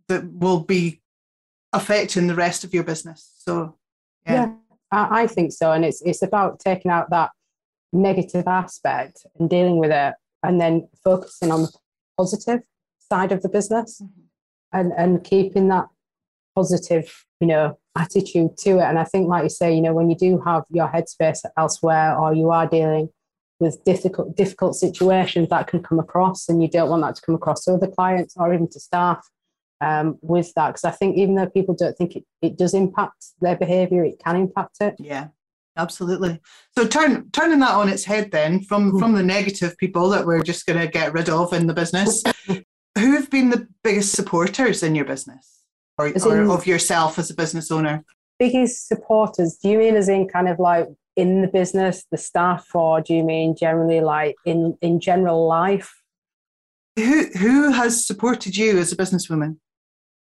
that 0.08 0.30
will 0.32 0.60
be 0.60 1.00
affecting 1.72 2.26
the 2.26 2.34
rest 2.34 2.64
of 2.64 2.74
your 2.74 2.84
business. 2.84 3.32
So 3.38 3.76
yeah. 4.26 4.32
yeah 4.34 4.52
I, 4.90 5.22
I 5.22 5.26
think 5.26 5.52
so. 5.52 5.72
And 5.72 5.84
it's 5.84 6.02
it's 6.02 6.22
about 6.22 6.60
taking 6.60 6.90
out 6.90 7.10
that 7.10 7.30
negative 7.92 8.46
aspect 8.46 9.26
and 9.38 9.48
dealing 9.48 9.78
with 9.78 9.90
it 9.90 10.14
and 10.42 10.60
then 10.60 10.88
focusing 11.04 11.50
on 11.50 11.62
the 11.62 11.72
positive 12.16 12.60
side 12.98 13.32
of 13.32 13.42
the 13.42 13.48
business 13.48 14.00
mm-hmm. 14.02 14.78
and, 14.78 14.92
and 14.96 15.24
keeping 15.24 15.68
that 15.68 15.86
positive, 16.54 17.24
you 17.40 17.46
know, 17.46 17.78
attitude 17.96 18.56
to 18.58 18.78
it. 18.78 18.82
And 18.82 18.98
I 18.98 19.04
think, 19.04 19.28
like 19.28 19.44
you 19.44 19.48
say, 19.50 19.74
you 19.74 19.80
know, 19.80 19.94
when 19.94 20.10
you 20.10 20.16
do 20.16 20.40
have 20.44 20.64
your 20.70 20.88
headspace 20.88 21.40
elsewhere 21.56 22.16
or 22.16 22.34
you 22.34 22.50
are 22.50 22.66
dealing 22.66 23.08
with 23.62 23.82
difficult 23.84 24.36
difficult 24.36 24.74
situations 24.74 25.48
that 25.48 25.68
can 25.68 25.82
come 25.82 25.98
across 25.98 26.48
and 26.48 26.60
you 26.60 26.68
don't 26.68 26.90
want 26.90 27.02
that 27.02 27.14
to 27.14 27.22
come 27.22 27.34
across 27.36 27.64
to 27.64 27.72
other 27.72 27.86
clients 27.86 28.34
or 28.36 28.52
even 28.52 28.68
to 28.68 28.80
staff 28.80 29.24
um, 29.80 30.18
with 30.20 30.52
that 30.54 30.68
because 30.68 30.84
i 30.84 30.90
think 30.90 31.16
even 31.16 31.36
though 31.36 31.48
people 31.48 31.74
don't 31.74 31.96
think 31.96 32.16
it, 32.16 32.24
it 32.42 32.58
does 32.58 32.74
impact 32.74 33.26
their 33.40 33.56
behavior 33.56 34.04
it 34.04 34.20
can 34.22 34.36
impact 34.36 34.76
it 34.80 34.94
yeah 34.98 35.28
absolutely. 35.76 36.38
So 36.76 36.86
turn 36.86 37.30
turning 37.30 37.60
that 37.60 37.70
on 37.70 37.88
its 37.88 38.04
head 38.04 38.30
then 38.30 38.62
from 38.62 38.90
hmm. 38.90 38.98
from 38.98 39.14
the 39.14 39.22
negative 39.22 39.76
people 39.78 40.10
that 40.10 40.26
we're 40.26 40.42
just 40.42 40.66
going 40.66 40.78
to 40.78 40.86
get 40.86 41.14
rid 41.14 41.30
of 41.30 41.54
in 41.54 41.66
the 41.66 41.72
business. 41.72 42.22
who 42.98 43.12
have 43.12 43.30
been 43.30 43.48
the 43.48 43.66
biggest 43.82 44.12
supporters 44.12 44.82
in 44.82 44.94
your 44.94 45.06
business 45.06 45.62
or, 45.96 46.08
or 46.08 46.50
of 46.52 46.66
yourself 46.66 47.18
as 47.18 47.30
a 47.30 47.34
business 47.34 47.70
owner? 47.70 48.04
Biggest 48.38 48.86
supporters? 48.86 49.56
Do 49.62 49.70
you 49.70 49.78
mean 49.78 49.96
as 49.96 50.10
in 50.10 50.28
kind 50.28 50.48
of 50.48 50.58
like 50.58 50.88
in 51.16 51.42
the 51.42 51.48
business, 51.48 52.04
the 52.10 52.16
staff, 52.16 52.66
or 52.74 53.00
do 53.00 53.14
you 53.14 53.22
mean 53.22 53.56
generally 53.56 54.00
like 54.00 54.36
in 54.44 54.76
in 54.80 55.00
general 55.00 55.46
life? 55.46 55.94
Who 56.96 57.26
who 57.38 57.72
has 57.72 58.06
supported 58.06 58.56
you 58.56 58.78
as 58.78 58.92
a 58.92 58.96
businesswoman? 58.96 59.56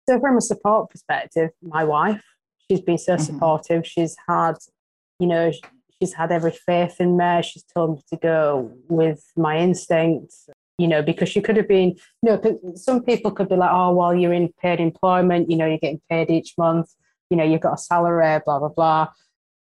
So 0.08 0.20
from 0.20 0.36
a 0.36 0.40
support 0.40 0.90
perspective, 0.90 1.50
my 1.62 1.84
wife, 1.84 2.22
she's 2.68 2.80
been 2.80 2.98
so 2.98 3.14
mm-hmm. 3.14 3.24
supportive. 3.24 3.86
She's 3.86 4.16
had 4.28 4.54
you 5.18 5.26
know, 5.26 5.50
she's 5.98 6.12
had 6.12 6.32
every 6.32 6.52
faith 6.52 7.00
in 7.00 7.16
me. 7.16 7.42
She's 7.42 7.64
told 7.64 7.96
me 7.96 8.02
to 8.10 8.16
go 8.16 8.72
with 8.88 9.24
my 9.36 9.58
instincts, 9.58 10.48
you 10.78 10.88
know, 10.88 11.02
because 11.02 11.28
she 11.28 11.40
could 11.40 11.56
have 11.56 11.68
been, 11.68 11.96
you 12.22 12.30
know, 12.30 12.60
some 12.74 13.02
people 13.02 13.30
could 13.30 13.48
be 13.48 13.56
like, 13.56 13.70
oh, 13.72 13.94
well, 13.94 14.14
you're 14.14 14.32
in 14.32 14.52
paid 14.60 14.80
employment, 14.80 15.50
you 15.50 15.56
know, 15.56 15.66
you're 15.66 15.78
getting 15.78 16.02
paid 16.10 16.30
each 16.30 16.54
month, 16.58 16.90
you 17.30 17.36
know, 17.36 17.44
you've 17.44 17.60
got 17.60 17.74
a 17.74 17.78
salary, 17.78 18.40
blah, 18.44 18.58
blah, 18.58 18.68
blah. 18.68 19.08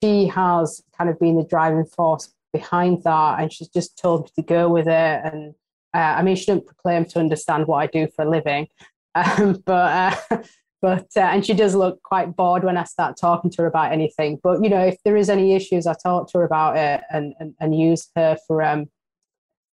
She 0.03 0.27
has 0.27 0.81
kind 0.97 1.09
of 1.09 1.19
been 1.19 1.37
the 1.37 1.43
driving 1.43 1.85
force 1.85 2.33
behind 2.55 3.03
that. 3.03 3.39
And 3.39 3.51
she's 3.51 3.67
just 3.67 3.97
told 3.97 4.23
me 4.23 4.29
to 4.35 4.41
go 4.41 4.69
with 4.69 4.87
it. 4.87 5.21
And 5.23 5.53
uh, 5.93 6.15
I 6.17 6.23
mean, 6.23 6.35
she 6.35 6.45
didn't 6.45 6.65
proclaim 6.65 7.05
to 7.05 7.19
understand 7.19 7.67
what 7.67 7.77
I 7.77 7.87
do 7.87 8.07
for 8.15 8.25
a 8.25 8.29
living. 8.29 8.67
Um, 9.17 9.63
but 9.65 10.17
uh, 10.29 10.37
but 10.81 11.07
uh, 11.15 11.21
and 11.21 11.45
she 11.45 11.53
does 11.53 11.73
look 11.73 12.03
quite 12.03 12.35
bored 12.35 12.65
when 12.65 12.75
I 12.75 12.83
start 12.83 13.15
talking 13.15 13.49
to 13.51 13.61
her 13.61 13.67
about 13.67 13.93
anything. 13.93 14.41
But 14.43 14.61
you 14.61 14.69
know, 14.69 14.81
if 14.81 14.97
there 15.05 15.15
is 15.15 15.29
any 15.29 15.53
issues, 15.53 15.87
I 15.87 15.93
talk 15.93 16.29
to 16.31 16.39
her 16.39 16.43
about 16.43 16.75
it 16.75 16.99
and 17.09 17.33
and, 17.39 17.53
and 17.61 17.79
use 17.79 18.09
her 18.17 18.35
for 18.45 18.61
um, 18.61 18.87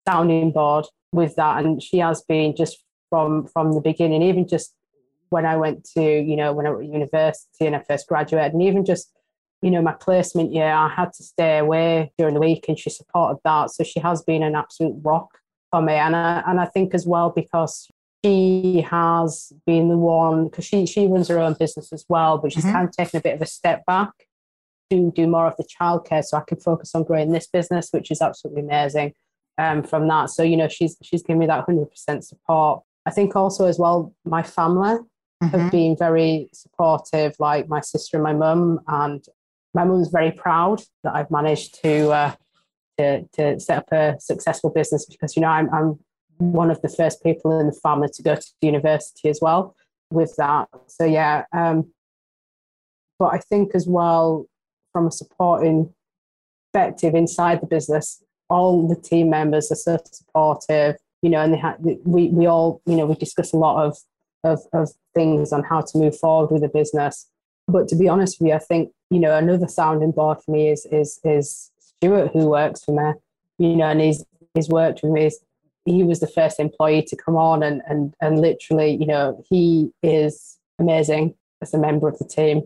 sounding 0.07 0.51
board 0.51 0.87
with 1.11 1.35
that. 1.35 1.63
And 1.63 1.83
she 1.83 1.99
has 1.99 2.23
been 2.23 2.55
just 2.55 2.83
from 3.11 3.45
from 3.45 3.73
the 3.73 3.79
beginning, 3.79 4.23
even 4.23 4.47
just 4.47 4.73
when 5.29 5.45
I 5.45 5.55
went 5.55 5.87
to 5.95 6.01
you 6.01 6.35
know 6.35 6.51
when 6.51 6.65
I 6.65 6.71
was 6.71 6.87
at 6.87 6.91
university 6.91 7.67
and 7.67 7.75
I 7.75 7.83
first 7.87 8.07
graduated, 8.07 8.53
and 8.53 8.63
even 8.63 8.85
just 8.85 9.13
you 9.61 9.71
know 9.71 9.81
my 9.81 9.93
placement 9.93 10.53
year, 10.53 10.71
I 10.71 10.89
had 10.89 11.13
to 11.13 11.23
stay 11.23 11.57
away 11.57 12.11
during 12.17 12.33
the 12.33 12.39
week, 12.39 12.65
and 12.67 12.77
she 12.77 12.89
supported 12.89 13.39
that. 13.43 13.71
So 13.71 13.83
she 13.83 13.99
has 13.99 14.21
been 14.21 14.43
an 14.43 14.55
absolute 14.55 14.95
rock 15.01 15.39
for 15.71 15.81
me, 15.81 15.93
and 15.93 16.15
I 16.15 16.43
and 16.45 16.59
I 16.59 16.65
think 16.65 16.93
as 16.93 17.05
well 17.05 17.31
because 17.35 17.89
she 18.23 18.81
has 18.89 19.51
been 19.65 19.89
the 19.89 19.97
one 19.97 20.45
because 20.45 20.65
she 20.65 20.85
she 20.85 21.07
runs 21.07 21.27
her 21.27 21.39
own 21.39 21.53
business 21.53 21.91
as 21.91 22.05
well, 22.07 22.37
but 22.37 22.51
she's 22.51 22.63
mm-hmm. 22.63 22.73
kind 22.73 22.87
of 22.87 22.95
taken 22.95 23.17
a 23.17 23.21
bit 23.21 23.35
of 23.35 23.41
a 23.41 23.45
step 23.45 23.85
back 23.85 24.11
to 24.91 25.11
do 25.11 25.27
more 25.27 25.47
of 25.47 25.57
the 25.57 25.65
childcare, 25.65 26.23
so 26.23 26.37
I 26.37 26.43
can 26.47 26.59
focus 26.59 26.93
on 26.95 27.03
growing 27.03 27.31
this 27.31 27.47
business, 27.47 27.89
which 27.91 28.11
is 28.11 28.21
absolutely 28.21 28.63
amazing. 28.63 29.13
Um, 29.59 29.81
from 29.81 30.07
that, 30.07 30.29
so 30.29 30.43
you 30.43 30.55
know, 30.55 30.67
she's 30.67 30.97
she's 31.01 31.23
given 31.23 31.39
me 31.39 31.47
that 31.47 31.65
hundred 31.65 31.89
percent 31.89 32.23
support. 32.23 32.83
I 33.05 33.11
think 33.11 33.35
also 33.35 33.65
as 33.65 33.79
well, 33.79 34.13
my 34.25 34.43
family 34.43 34.99
mm-hmm. 35.43 35.47
have 35.47 35.71
been 35.71 35.95
very 35.97 36.49
supportive, 36.53 37.35
like 37.39 37.67
my 37.67 37.81
sister 37.81 38.17
and 38.17 38.23
my 38.23 38.33
mum, 38.33 38.81
and 38.87 39.25
my 39.77 39.83
mum's 39.83 40.09
very 40.09 40.31
proud 40.31 40.81
that 41.03 41.15
I've 41.15 41.31
managed 41.31 41.81
to. 41.83 42.11
Uh, 42.11 42.35
to, 42.97 43.27
to 43.33 43.59
set 43.59 43.77
up 43.77 43.91
a 43.91 44.15
successful 44.19 44.71
business 44.71 45.05
because 45.05 45.35
you 45.35 45.41
know 45.43 45.49
I'm, 45.49 45.71
I'm 45.71 45.99
one 46.39 46.71
of 46.71 46.81
the 46.81 46.89
first 46.89 47.21
people 47.21 47.59
in 47.59 47.67
the 47.67 47.79
family 47.83 48.09
to 48.13 48.23
go 48.23 48.35
to 48.35 48.45
university 48.61 49.29
as 49.29 49.37
well 49.39 49.75
with 50.09 50.35
that. 50.37 50.67
So 50.87 51.05
yeah, 51.05 51.45
um, 51.55 51.91
but 53.19 53.35
I 53.35 53.37
think 53.37 53.75
as 53.75 53.85
well 53.87 54.47
from 54.93 55.05
a 55.05 55.11
supporting 55.11 55.93
perspective 56.73 57.13
inside 57.13 57.61
the 57.61 57.67
business, 57.67 58.23
all 58.49 58.87
the 58.87 58.95
team 58.95 59.29
members 59.29 59.71
are 59.71 59.75
so 59.75 59.99
supportive. 60.11 60.95
You 61.21 61.29
know, 61.29 61.41
and 61.41 61.53
they 61.53 61.59
ha- 61.59 61.77
we 61.79 62.29
we 62.29 62.45
all 62.45 62.81
you 62.85 62.95
know 62.95 63.05
we 63.05 63.15
discuss 63.15 63.53
a 63.53 63.57
lot 63.57 63.85
of, 63.85 63.97
of 64.43 64.61
of 64.73 64.89
things 65.15 65.51
on 65.51 65.63
how 65.63 65.81
to 65.81 65.97
move 65.97 66.17
forward 66.17 66.51
with 66.51 66.61
the 66.61 66.67
business. 66.67 67.27
But 67.67 67.87
to 67.89 67.95
be 67.95 68.07
honest 68.07 68.39
with 68.39 68.49
you, 68.49 68.55
I 68.55 68.59
think 68.59 68.91
you 69.09 69.19
know 69.19 69.35
another 69.35 69.67
sounding 69.67 70.11
board 70.11 70.39
for 70.43 70.51
me 70.51 70.69
is 70.69 70.85
is 70.91 71.19
is 71.23 71.71
Stuart 71.79 72.31
who 72.33 72.47
works 72.47 72.83
for 72.83 72.93
me. 72.93 73.19
You 73.59 73.75
know, 73.75 73.87
and 73.87 74.01
he's 74.01 74.23
he's 74.53 74.69
worked 74.69 75.01
with 75.03 75.11
me 75.11 75.31
he 75.87 76.03
was 76.03 76.19
the 76.19 76.27
first 76.27 76.59
employee 76.59 77.01
to 77.01 77.15
come 77.15 77.35
on 77.35 77.63
and 77.63 77.81
and 77.87 78.13
and 78.21 78.39
literally 78.39 78.95
you 78.99 79.05
know 79.05 79.41
he 79.49 79.89
is 80.03 80.57
amazing 80.79 81.33
as 81.61 81.73
a 81.73 81.77
member 81.77 82.07
of 82.07 82.17
the 82.19 82.25
team 82.25 82.61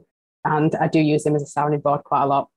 and 0.46 0.76
i 0.76 0.88
do 0.88 1.00
use 1.00 1.26
him 1.26 1.36
as 1.36 1.44
a 1.44 1.48
sounding 1.48 1.80
board 1.80 2.04
quite 2.04 2.24
a 2.24 2.28
lot 2.28 2.50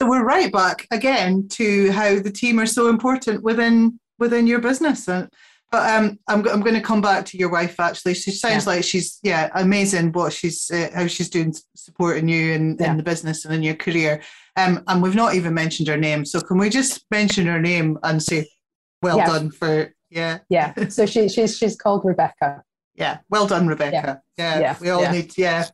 so 0.00 0.08
we're 0.08 0.24
right 0.24 0.52
back 0.52 0.86
again 0.90 1.46
to 1.48 1.90
how 1.92 2.18
the 2.18 2.30
team 2.30 2.58
are 2.58 2.66
so 2.66 2.88
important 2.88 3.42
within 3.42 3.98
within 4.18 4.46
your 4.46 4.60
business 4.60 5.08
but 5.74 5.90
um, 5.90 6.18
I'm, 6.28 6.46
I'm 6.48 6.60
going 6.60 6.74
to 6.74 6.80
come 6.80 7.00
back 7.00 7.24
to 7.26 7.38
your 7.38 7.50
wife 7.50 7.80
actually 7.80 8.14
she 8.14 8.30
sounds 8.30 8.66
yeah. 8.66 8.72
like 8.72 8.84
she's 8.84 9.18
yeah 9.22 9.50
amazing 9.54 10.12
what 10.12 10.32
she's 10.32 10.70
uh, 10.70 10.90
how 10.94 11.06
she's 11.06 11.30
doing 11.30 11.54
supporting 11.74 12.28
you 12.28 12.52
in, 12.52 12.76
yeah. 12.78 12.90
in 12.90 12.96
the 12.96 13.02
business 13.02 13.44
and 13.44 13.54
in 13.54 13.62
your 13.62 13.74
career 13.74 14.22
um, 14.56 14.82
and 14.86 15.02
we've 15.02 15.14
not 15.14 15.34
even 15.34 15.52
mentioned 15.52 15.88
her 15.88 15.96
name 15.96 16.24
so 16.24 16.40
can 16.40 16.58
we 16.58 16.68
just 16.70 17.04
mention 17.10 17.46
her 17.46 17.60
name 17.60 17.98
and 18.02 18.22
say 18.22 18.48
well 19.02 19.18
yeah. 19.18 19.26
done 19.26 19.50
for 19.50 19.92
yeah. 20.14 20.38
Yeah. 20.48 20.72
So 20.88 21.06
she, 21.06 21.28
she's 21.28 21.58
she's 21.58 21.76
called 21.76 22.04
Rebecca. 22.04 22.62
Yeah. 22.94 23.18
Well 23.28 23.46
done, 23.46 23.66
Rebecca. 23.66 24.22
Yeah. 24.38 24.60
yeah. 24.60 24.76
We 24.80 24.90
all 24.90 25.10
need, 25.10 25.36
yeah. 25.36 25.66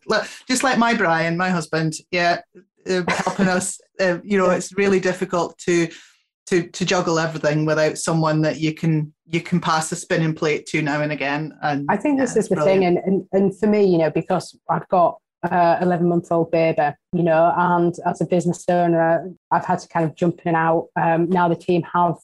Just 0.49 0.65
like 0.65 0.79
my 0.79 0.95
Brian, 0.95 1.37
my 1.37 1.51
husband. 1.51 1.95
Yeah. 2.11 2.41
Uh, 2.89 3.03
helping 3.09 3.49
us. 3.49 3.79
Uh, 4.01 4.19
you 4.25 4.39
know, 4.39 4.49
it's 4.51 4.73
really 4.73 5.01
difficult 5.01 5.59
to 5.59 5.89
to 6.47 6.69
to 6.69 6.85
juggle 6.85 7.19
everything 7.19 7.65
without 7.65 7.99
someone 7.99 8.43
that 8.43 8.61
you 8.61 8.75
can 8.75 9.13
you 9.27 9.41
can 9.41 9.61
pass 9.61 9.93
a 9.93 9.97
spinning 9.97 10.35
plate 10.35 10.67
to 10.67 10.83
now 10.83 11.01
and 11.01 11.13
again. 11.13 11.57
And 11.63 11.87
I 11.89 11.97
think 11.97 12.19
this 12.19 12.37
is 12.37 12.49
the 12.49 12.57
brilliant. 12.57 12.81
thing, 12.81 12.87
and, 12.87 12.99
and 13.05 13.29
and 13.33 13.59
for 13.59 13.67
me, 13.67 13.85
you 13.85 13.99
know, 13.99 14.11
because 14.11 14.59
I've 14.69 14.89
got 14.89 15.19
uh, 15.43 15.79
11 15.81 16.09
month 16.09 16.31
old 16.31 16.51
baby, 16.51 16.91
you 17.13 17.23
know, 17.23 17.53
and 17.57 17.95
as 18.07 18.21
a 18.21 18.27
business 18.27 18.65
owner, 18.69 19.31
I've 19.51 19.65
had 19.65 19.79
to 19.81 19.89
kind 19.89 20.05
of 20.05 20.15
jump 20.15 20.41
in 20.45 20.49
and 20.49 20.57
out. 20.57 20.89
Um, 21.01 21.31
now 21.31 21.49
the 21.49 21.57
team 21.57 21.83
have 21.95 22.17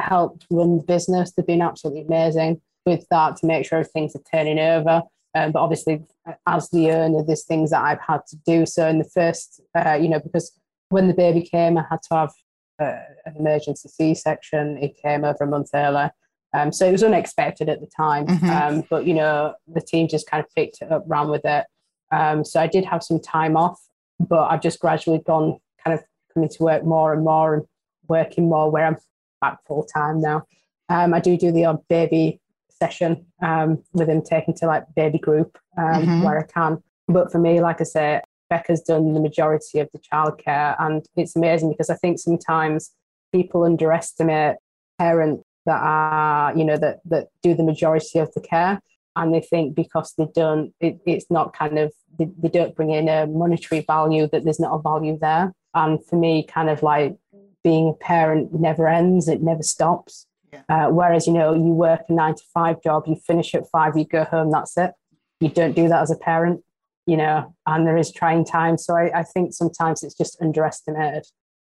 helped 0.00 0.46
run 0.50 0.78
the 0.78 0.84
business. 0.84 1.32
They've 1.32 1.46
been 1.46 1.62
absolutely 1.62 2.02
amazing 2.02 2.60
with 2.86 3.06
that 3.10 3.36
to 3.36 3.46
make 3.46 3.66
sure 3.66 3.82
things 3.82 4.14
are 4.14 4.22
turning 4.30 4.58
over. 4.58 5.02
Um, 5.34 5.50
but 5.50 5.60
obviously, 5.60 6.04
as 6.46 6.70
the 6.70 6.92
owner, 6.92 7.24
there's 7.24 7.44
things 7.44 7.70
that 7.70 7.82
I've 7.82 8.00
had 8.00 8.20
to 8.28 8.36
do. 8.46 8.66
So 8.66 8.86
in 8.86 8.98
the 8.98 9.10
first, 9.12 9.60
uh, 9.74 9.98
you 10.00 10.08
know, 10.08 10.20
because 10.20 10.52
when 10.90 11.08
the 11.08 11.14
baby 11.14 11.42
came, 11.42 11.76
I 11.76 11.84
had 11.90 12.02
to 12.02 12.14
have 12.14 12.32
an 12.78 13.36
emergency 13.36 13.88
C-section. 13.88 14.78
It 14.78 14.96
came 15.00 15.24
over 15.24 15.44
a 15.44 15.46
month 15.46 15.70
earlier. 15.74 16.10
Um, 16.54 16.72
so 16.72 16.86
it 16.86 16.92
was 16.92 17.02
unexpected 17.02 17.68
at 17.68 17.80
the 17.80 17.88
time. 17.96 18.26
Mm-hmm. 18.26 18.50
Um, 18.50 18.84
but, 18.88 19.06
you 19.06 19.14
know, 19.14 19.54
the 19.66 19.80
team 19.80 20.06
just 20.08 20.28
kind 20.30 20.42
of 20.42 20.54
picked 20.54 20.82
it 20.82 20.92
up, 20.92 21.04
ran 21.06 21.28
with 21.28 21.44
it. 21.44 21.64
Um, 22.12 22.44
so 22.44 22.60
I 22.60 22.68
did 22.68 22.84
have 22.84 23.02
some 23.02 23.20
time 23.20 23.56
off, 23.56 23.80
but 24.20 24.44
I've 24.50 24.62
just 24.62 24.78
gradually 24.78 25.18
gone 25.18 25.58
kind 25.84 25.98
of 25.98 26.04
coming 26.32 26.48
to 26.48 26.62
work 26.62 26.84
more 26.84 27.12
and 27.12 27.24
more 27.24 27.54
and 27.54 27.64
working 28.08 28.48
more 28.48 28.70
where 28.70 28.86
I'm 28.86 28.98
back 29.40 29.58
full 29.66 29.84
time 29.84 30.20
now. 30.20 30.44
Um, 30.88 31.12
I 31.12 31.20
do 31.20 31.36
do 31.36 31.50
the 31.50 31.64
odd 31.64 31.86
baby 31.88 32.40
session 32.70 33.26
um, 33.42 33.82
with 33.92 34.08
him 34.08 34.22
taken 34.22 34.54
to 34.54 34.66
like 34.66 34.84
baby 34.94 35.18
group 35.18 35.58
um, 35.76 35.84
mm-hmm. 35.86 36.22
where 36.22 36.38
I 36.38 36.44
can. 36.44 36.82
But 37.08 37.32
for 37.32 37.38
me, 37.38 37.60
like 37.60 37.80
I 37.80 37.84
say, 37.84 38.20
Becca's 38.54 38.82
done 38.82 39.14
the 39.14 39.20
majority 39.20 39.80
of 39.80 39.88
the 39.92 39.98
childcare, 39.98 40.76
and 40.78 41.04
it's 41.16 41.34
amazing 41.34 41.70
because 41.70 41.90
I 41.90 41.96
think 41.96 42.18
sometimes 42.18 42.92
people 43.32 43.64
underestimate 43.64 44.56
parents 44.98 45.42
that 45.66 45.80
are, 45.82 46.56
you 46.56 46.64
know, 46.64 46.76
that 46.76 47.00
that 47.06 47.28
do 47.42 47.54
the 47.54 47.64
majority 47.64 48.20
of 48.20 48.32
the 48.34 48.40
care, 48.40 48.80
and 49.16 49.34
they 49.34 49.40
think 49.40 49.74
because 49.74 50.14
they 50.16 50.28
don't, 50.34 50.72
it, 50.80 51.00
it's 51.04 51.30
not 51.30 51.56
kind 51.56 51.78
of 51.78 51.92
they, 52.18 52.28
they 52.38 52.48
don't 52.48 52.76
bring 52.76 52.90
in 52.90 53.08
a 53.08 53.26
monetary 53.26 53.80
value 53.80 54.28
that 54.30 54.44
there's 54.44 54.60
not 54.60 54.74
a 54.78 54.82
value 54.82 55.18
there. 55.20 55.52
And 55.74 56.04
for 56.06 56.16
me, 56.16 56.46
kind 56.46 56.70
of 56.70 56.82
like 56.82 57.16
being 57.64 57.88
a 57.88 58.04
parent 58.04 58.54
never 58.54 58.86
ends; 58.86 59.26
it 59.28 59.42
never 59.42 59.62
stops. 59.62 60.26
Uh, 60.68 60.86
whereas, 60.86 61.26
you 61.26 61.32
know, 61.32 61.52
you 61.52 61.72
work 61.72 62.02
a 62.08 62.12
nine 62.12 62.34
to 62.34 62.42
five 62.52 62.80
job, 62.82 63.04
you 63.08 63.16
finish 63.16 63.54
at 63.54 63.68
five, 63.70 63.96
you 63.96 64.04
go 64.04 64.22
home, 64.24 64.50
that's 64.52 64.76
it. 64.78 64.92
You 65.40 65.48
don't 65.48 65.74
do 65.74 65.88
that 65.88 66.02
as 66.02 66.12
a 66.12 66.16
parent, 66.16 66.63
you 67.06 67.16
know, 67.16 67.54
and 67.66 67.86
there 67.86 67.96
is 67.96 68.12
trying 68.12 68.44
times. 68.44 68.84
So 68.84 68.96
I, 68.96 69.20
I 69.20 69.22
think 69.22 69.52
sometimes 69.52 70.02
it's 70.02 70.14
just 70.14 70.40
underestimated. 70.40 71.24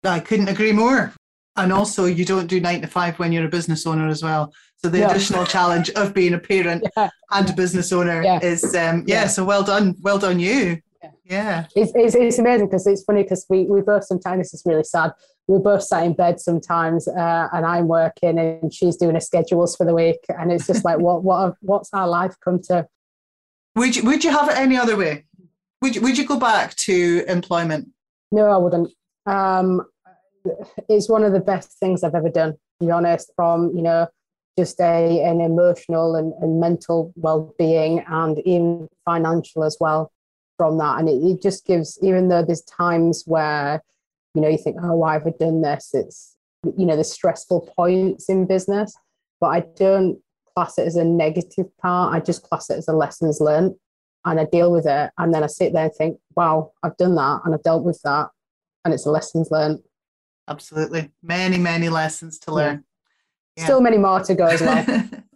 I 0.04 0.20
couldn't 0.20 0.48
agree 0.48 0.72
more. 0.72 1.12
And 1.56 1.72
also, 1.72 2.06
you 2.06 2.24
don't 2.24 2.46
do 2.46 2.60
nine 2.60 2.80
to 2.80 2.86
five 2.86 3.18
when 3.18 3.32
you're 3.32 3.44
a 3.44 3.48
business 3.48 3.86
owner 3.86 4.08
as 4.08 4.22
well. 4.22 4.52
So 4.76 4.88
the 4.88 5.08
additional 5.08 5.44
challenge 5.44 5.90
of 5.90 6.14
being 6.14 6.32
a 6.32 6.38
parent 6.38 6.86
yeah. 6.96 7.10
and 7.30 7.50
a 7.50 7.52
business 7.52 7.92
owner 7.92 8.22
yeah. 8.22 8.40
is, 8.40 8.64
um, 8.74 9.04
yeah, 9.06 9.22
yeah, 9.22 9.26
So 9.26 9.44
well 9.44 9.62
done, 9.62 9.96
well 10.00 10.18
done, 10.18 10.40
you. 10.40 10.80
Yeah, 11.24 11.66
it's, 11.76 11.92
it's, 11.94 12.14
it's 12.14 12.38
amazing 12.38 12.66
because 12.66 12.86
it's 12.86 13.04
funny 13.04 13.22
because 13.22 13.46
we 13.48 13.64
we 13.64 13.82
both 13.82 14.04
sometimes 14.04 14.50
this 14.50 14.54
is 14.54 14.62
really 14.66 14.82
sad 14.82 15.12
we're 15.50 15.58
both 15.58 15.82
sat 15.82 16.04
in 16.04 16.14
bed 16.14 16.40
sometimes 16.40 17.08
uh, 17.08 17.48
and 17.52 17.66
I'm 17.66 17.88
working 17.88 18.38
and 18.38 18.72
she's 18.72 18.96
doing 18.96 19.14
her 19.14 19.20
schedules 19.20 19.74
for 19.76 19.84
the 19.84 19.94
week. 19.94 20.20
And 20.28 20.52
it's 20.52 20.66
just 20.66 20.84
like, 20.84 20.98
what, 21.00 21.24
what, 21.24 21.56
what's 21.60 21.92
our 21.92 22.06
life 22.06 22.36
come 22.42 22.60
to? 22.64 22.86
Would 23.76 23.96
you, 23.96 24.04
would 24.04 24.24
you 24.24 24.30
have 24.30 24.48
it 24.48 24.56
any 24.56 24.76
other 24.76 24.96
way? 24.96 25.24
Would 25.82 25.96
you, 25.96 26.02
would 26.02 26.18
you 26.18 26.26
go 26.26 26.38
back 26.38 26.74
to 26.76 27.24
employment? 27.28 27.88
No, 28.32 28.46
I 28.46 28.56
wouldn't. 28.56 28.92
Um, 29.26 29.86
it's 30.88 31.08
one 31.08 31.24
of 31.24 31.32
the 31.32 31.40
best 31.40 31.78
things 31.78 32.02
I've 32.02 32.14
ever 32.14 32.28
done, 32.28 32.52
to 32.52 32.58
be 32.86 32.90
honest, 32.90 33.32
from, 33.36 33.72
you 33.74 33.82
know, 33.82 34.08
just 34.58 34.80
a, 34.80 35.22
an 35.22 35.40
emotional 35.40 36.16
and, 36.16 36.32
and 36.42 36.60
mental 36.60 37.12
well-being 37.16 38.04
and 38.08 38.38
even 38.44 38.88
financial 39.04 39.64
as 39.64 39.76
well 39.80 40.12
from 40.58 40.78
that. 40.78 40.98
And 40.98 41.08
it, 41.08 41.12
it 41.12 41.42
just 41.42 41.64
gives, 41.64 41.98
even 42.02 42.28
though 42.28 42.44
there's 42.44 42.62
times 42.62 43.24
where 43.26 43.82
you 44.34 44.40
know 44.40 44.48
you 44.48 44.58
think 44.58 44.76
oh 44.82 44.94
why 44.94 45.14
have 45.14 45.26
i 45.26 45.30
done 45.38 45.62
this 45.62 45.90
it's 45.92 46.36
you 46.76 46.86
know 46.86 46.96
the 46.96 47.04
stressful 47.04 47.60
points 47.76 48.28
in 48.28 48.46
business 48.46 48.94
but 49.40 49.48
i 49.48 49.60
don't 49.76 50.18
class 50.54 50.78
it 50.78 50.86
as 50.86 50.96
a 50.96 51.04
negative 51.04 51.66
part. 51.78 52.14
I 52.14 52.20
just 52.20 52.42
class 52.42 52.70
it 52.70 52.78
as 52.78 52.88
a 52.88 52.92
lessons 52.92 53.40
learned 53.40 53.74
and 54.24 54.38
i 54.38 54.44
deal 54.44 54.70
with 54.70 54.86
it. 54.86 55.10
And 55.18 55.32
then 55.32 55.42
i 55.42 55.46
sit 55.46 55.72
there 55.72 55.84
and 55.84 55.94
think 55.94 56.18
wow 56.36 56.72
i've 56.82 56.96
done 56.96 57.14
that 57.16 57.40
and 57.44 57.54
i've 57.54 57.62
dealt 57.62 57.84
with 57.84 58.00
that 58.04 58.28
and 58.84 58.94
it's 58.94 59.06
a 59.06 59.10
lessons 59.10 59.50
learned. 59.50 59.80
Absolutely. 60.48 61.10
Many 61.22 61.58
many 61.58 61.88
lessons 61.88 62.38
to 62.40 62.54
learn. 62.54 62.84
Yeah. 63.56 63.64
still 63.64 63.80
many 63.80 63.98
more 63.98 64.20
to 64.20 64.34
go 64.34 64.46
as 64.46 64.60
well. 64.60 65.08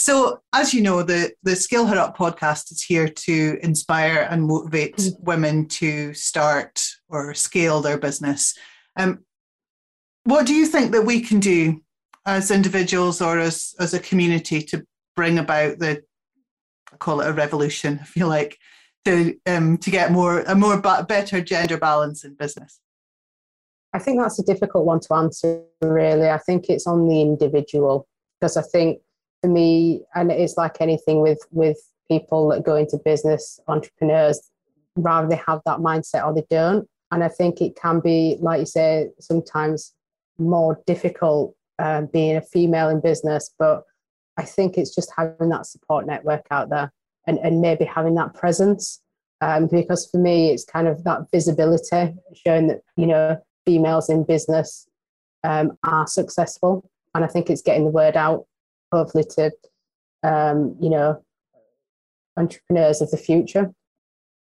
So, 0.00 0.40
as 0.54 0.72
you 0.72 0.80
know, 0.80 1.02
the, 1.02 1.34
the 1.42 1.54
Scale 1.54 1.84
Her 1.84 1.98
Up 1.98 2.16
podcast 2.16 2.72
is 2.72 2.82
here 2.82 3.06
to 3.06 3.58
inspire 3.62 4.26
and 4.30 4.44
motivate 4.44 4.96
mm-hmm. 4.96 5.22
women 5.22 5.68
to 5.68 6.14
start 6.14 6.82
or 7.10 7.34
scale 7.34 7.82
their 7.82 7.98
business. 7.98 8.56
Um, 8.96 9.26
what 10.24 10.46
do 10.46 10.54
you 10.54 10.64
think 10.64 10.92
that 10.92 11.04
we 11.04 11.20
can 11.20 11.38
do 11.38 11.82
as 12.26 12.50
individuals 12.50 13.20
or 13.20 13.38
as, 13.38 13.74
as 13.78 13.94
a 13.94 14.00
community 14.00 14.62
to 14.62 14.84
bring 15.16 15.38
about 15.38 15.78
the, 15.78 16.02
I 16.92 16.96
call 16.96 17.20
it 17.20 17.28
a 17.28 17.32
revolution, 17.32 17.98
if 18.02 18.16
you 18.16 18.26
like, 18.26 18.58
to 19.04 19.34
um, 19.46 19.78
to 19.78 19.90
get 19.90 20.12
more 20.12 20.40
a 20.40 20.54
more 20.54 20.80
ba- 20.80 21.06
better 21.08 21.40
gender 21.40 21.78
balance 21.78 22.24
in 22.24 22.34
business? 22.34 22.80
I 23.92 23.98
think 23.98 24.20
that's 24.20 24.38
a 24.38 24.44
difficult 24.44 24.84
one 24.84 25.00
to 25.00 25.14
answer. 25.14 25.62
Really, 25.80 26.28
I 26.28 26.38
think 26.38 26.68
it's 26.68 26.86
on 26.86 27.08
the 27.08 27.22
individual 27.22 28.06
because 28.38 28.56
I 28.56 28.62
think 28.62 29.00
for 29.40 29.48
me, 29.48 30.02
and 30.14 30.30
it's 30.30 30.56
like 30.56 30.80
anything 30.80 31.22
with 31.22 31.40
with 31.50 31.78
people 32.08 32.48
that 32.48 32.64
go 32.64 32.76
into 32.76 32.98
business, 33.04 33.58
entrepreneurs, 33.68 34.50
rather 34.96 35.28
they 35.28 35.40
have 35.46 35.60
that 35.64 35.78
mindset 35.78 36.26
or 36.26 36.34
they 36.34 36.44
don't. 36.50 36.86
And 37.12 37.24
I 37.24 37.28
think 37.28 37.60
it 37.60 37.76
can 37.80 38.00
be, 38.00 38.36
like 38.40 38.60
you 38.60 38.66
say, 38.66 39.08
sometimes 39.18 39.94
more 40.38 40.80
difficult 40.86 41.54
uh, 41.80 42.02
being 42.12 42.36
a 42.36 42.42
female 42.42 42.88
in 42.88 43.00
business. 43.00 43.52
But 43.58 43.84
I 44.36 44.44
think 44.44 44.76
it's 44.76 44.94
just 44.94 45.12
having 45.16 45.48
that 45.48 45.66
support 45.66 46.06
network 46.06 46.46
out 46.50 46.70
there 46.70 46.92
and, 47.26 47.38
and 47.38 47.60
maybe 47.60 47.84
having 47.84 48.14
that 48.16 48.34
presence. 48.34 49.00
Um, 49.40 49.68
because 49.68 50.08
for 50.10 50.18
me, 50.18 50.50
it's 50.50 50.64
kind 50.64 50.86
of 50.86 51.02
that 51.04 51.30
visibility, 51.32 52.14
showing 52.46 52.68
that, 52.68 52.82
you 52.96 53.06
know, 53.06 53.38
females 53.64 54.10
in 54.10 54.24
business 54.24 54.86
um, 55.44 55.78
are 55.82 56.06
successful. 56.06 56.88
And 57.14 57.24
I 57.24 57.26
think 57.26 57.48
it's 57.48 57.62
getting 57.62 57.84
the 57.84 57.90
word 57.90 58.16
out 58.16 58.46
hopefully 58.92 59.24
to 59.36 59.50
um, 60.22 60.76
you 60.80 60.90
know 60.90 61.22
entrepreneurs 62.36 63.00
of 63.00 63.10
the 63.10 63.16
future 63.16 63.70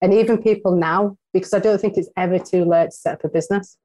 and 0.02 0.14
even 0.14 0.42
people 0.42 0.76
now 0.76 1.18
because 1.34 1.54
i 1.54 1.60
don't 1.60 1.82
think 1.82 1.98
it's 1.98 2.10
ever 2.16 2.38
too 2.38 2.64
late 2.64 2.92
to 2.92 2.96
set 2.96 3.14
up 3.16 3.24
a 3.24 3.30
business 3.30 3.78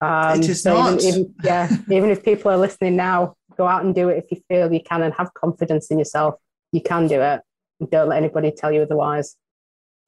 um, 0.00 0.40
it 0.40 0.48
is 0.48 0.62
so 0.62 0.74
not. 0.74 1.02
Even, 1.02 1.20
even, 1.20 1.34
yeah 1.42 1.68
even 1.90 2.10
if 2.10 2.22
people 2.22 2.50
are 2.50 2.56
listening 2.56 2.96
now 2.96 3.34
go 3.56 3.66
out 3.66 3.84
and 3.84 3.94
do 3.94 4.08
it 4.08 4.18
if 4.18 4.30
you 4.30 4.40
feel 4.48 4.72
you 4.72 4.80
can 4.80 5.02
and 5.02 5.14
have 5.14 5.32
confidence 5.34 5.90
in 5.90 5.98
yourself 5.98 6.34
you 6.72 6.80
can 6.80 7.06
do 7.06 7.20
it 7.20 7.40
don't 7.90 8.08
let 8.08 8.18
anybody 8.18 8.50
tell 8.50 8.70
you 8.72 8.82
otherwise 8.82 9.36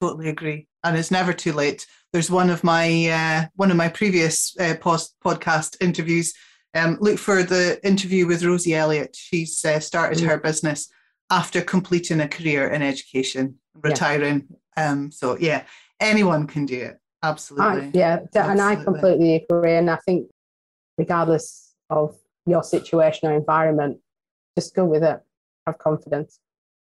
totally 0.01 0.29
agree 0.29 0.67
and 0.83 0.97
it's 0.97 1.11
never 1.11 1.33
too 1.33 1.53
late 1.53 1.85
there's 2.13 2.31
one 2.31 2.49
of 2.49 2.63
my 2.63 3.09
uh, 3.09 3.47
one 3.55 3.71
of 3.71 3.77
my 3.77 3.89
previous 3.89 4.55
uh, 4.59 4.75
post 4.79 5.15
podcast 5.23 5.75
interviews 5.81 6.33
um, 6.73 6.97
look 7.01 7.17
for 7.17 7.43
the 7.43 7.79
interview 7.85 8.27
with 8.27 8.43
Rosie 8.43 8.75
Elliott. 8.75 9.15
She's 9.15 9.63
uh, 9.65 9.79
started 9.79 10.19
her 10.21 10.37
business 10.37 10.91
after 11.29 11.61
completing 11.61 12.21
a 12.21 12.27
career 12.27 12.67
in 12.67 12.81
education, 12.81 13.55
retiring. 13.75 14.47
Yeah. 14.77 14.91
Um, 14.91 15.11
so 15.11 15.37
yeah, 15.39 15.63
anyone 15.99 16.47
can 16.47 16.65
do 16.65 16.79
it. 16.79 16.99
Absolutely. 17.21 17.87
I, 17.87 17.91
yeah, 17.93 18.19
Absolutely. 18.23 18.51
and 18.51 18.61
I 18.61 18.83
completely 18.83 19.35
agree. 19.35 19.75
And 19.75 19.89
I 19.89 19.97
think, 19.97 20.29
regardless 20.97 21.73
of 21.89 22.17
your 22.45 22.63
situation 22.63 23.29
or 23.29 23.33
environment, 23.35 23.99
just 24.57 24.75
go 24.75 24.85
with 24.85 25.03
it. 25.03 25.19
Have 25.67 25.77
confidence. 25.77 26.39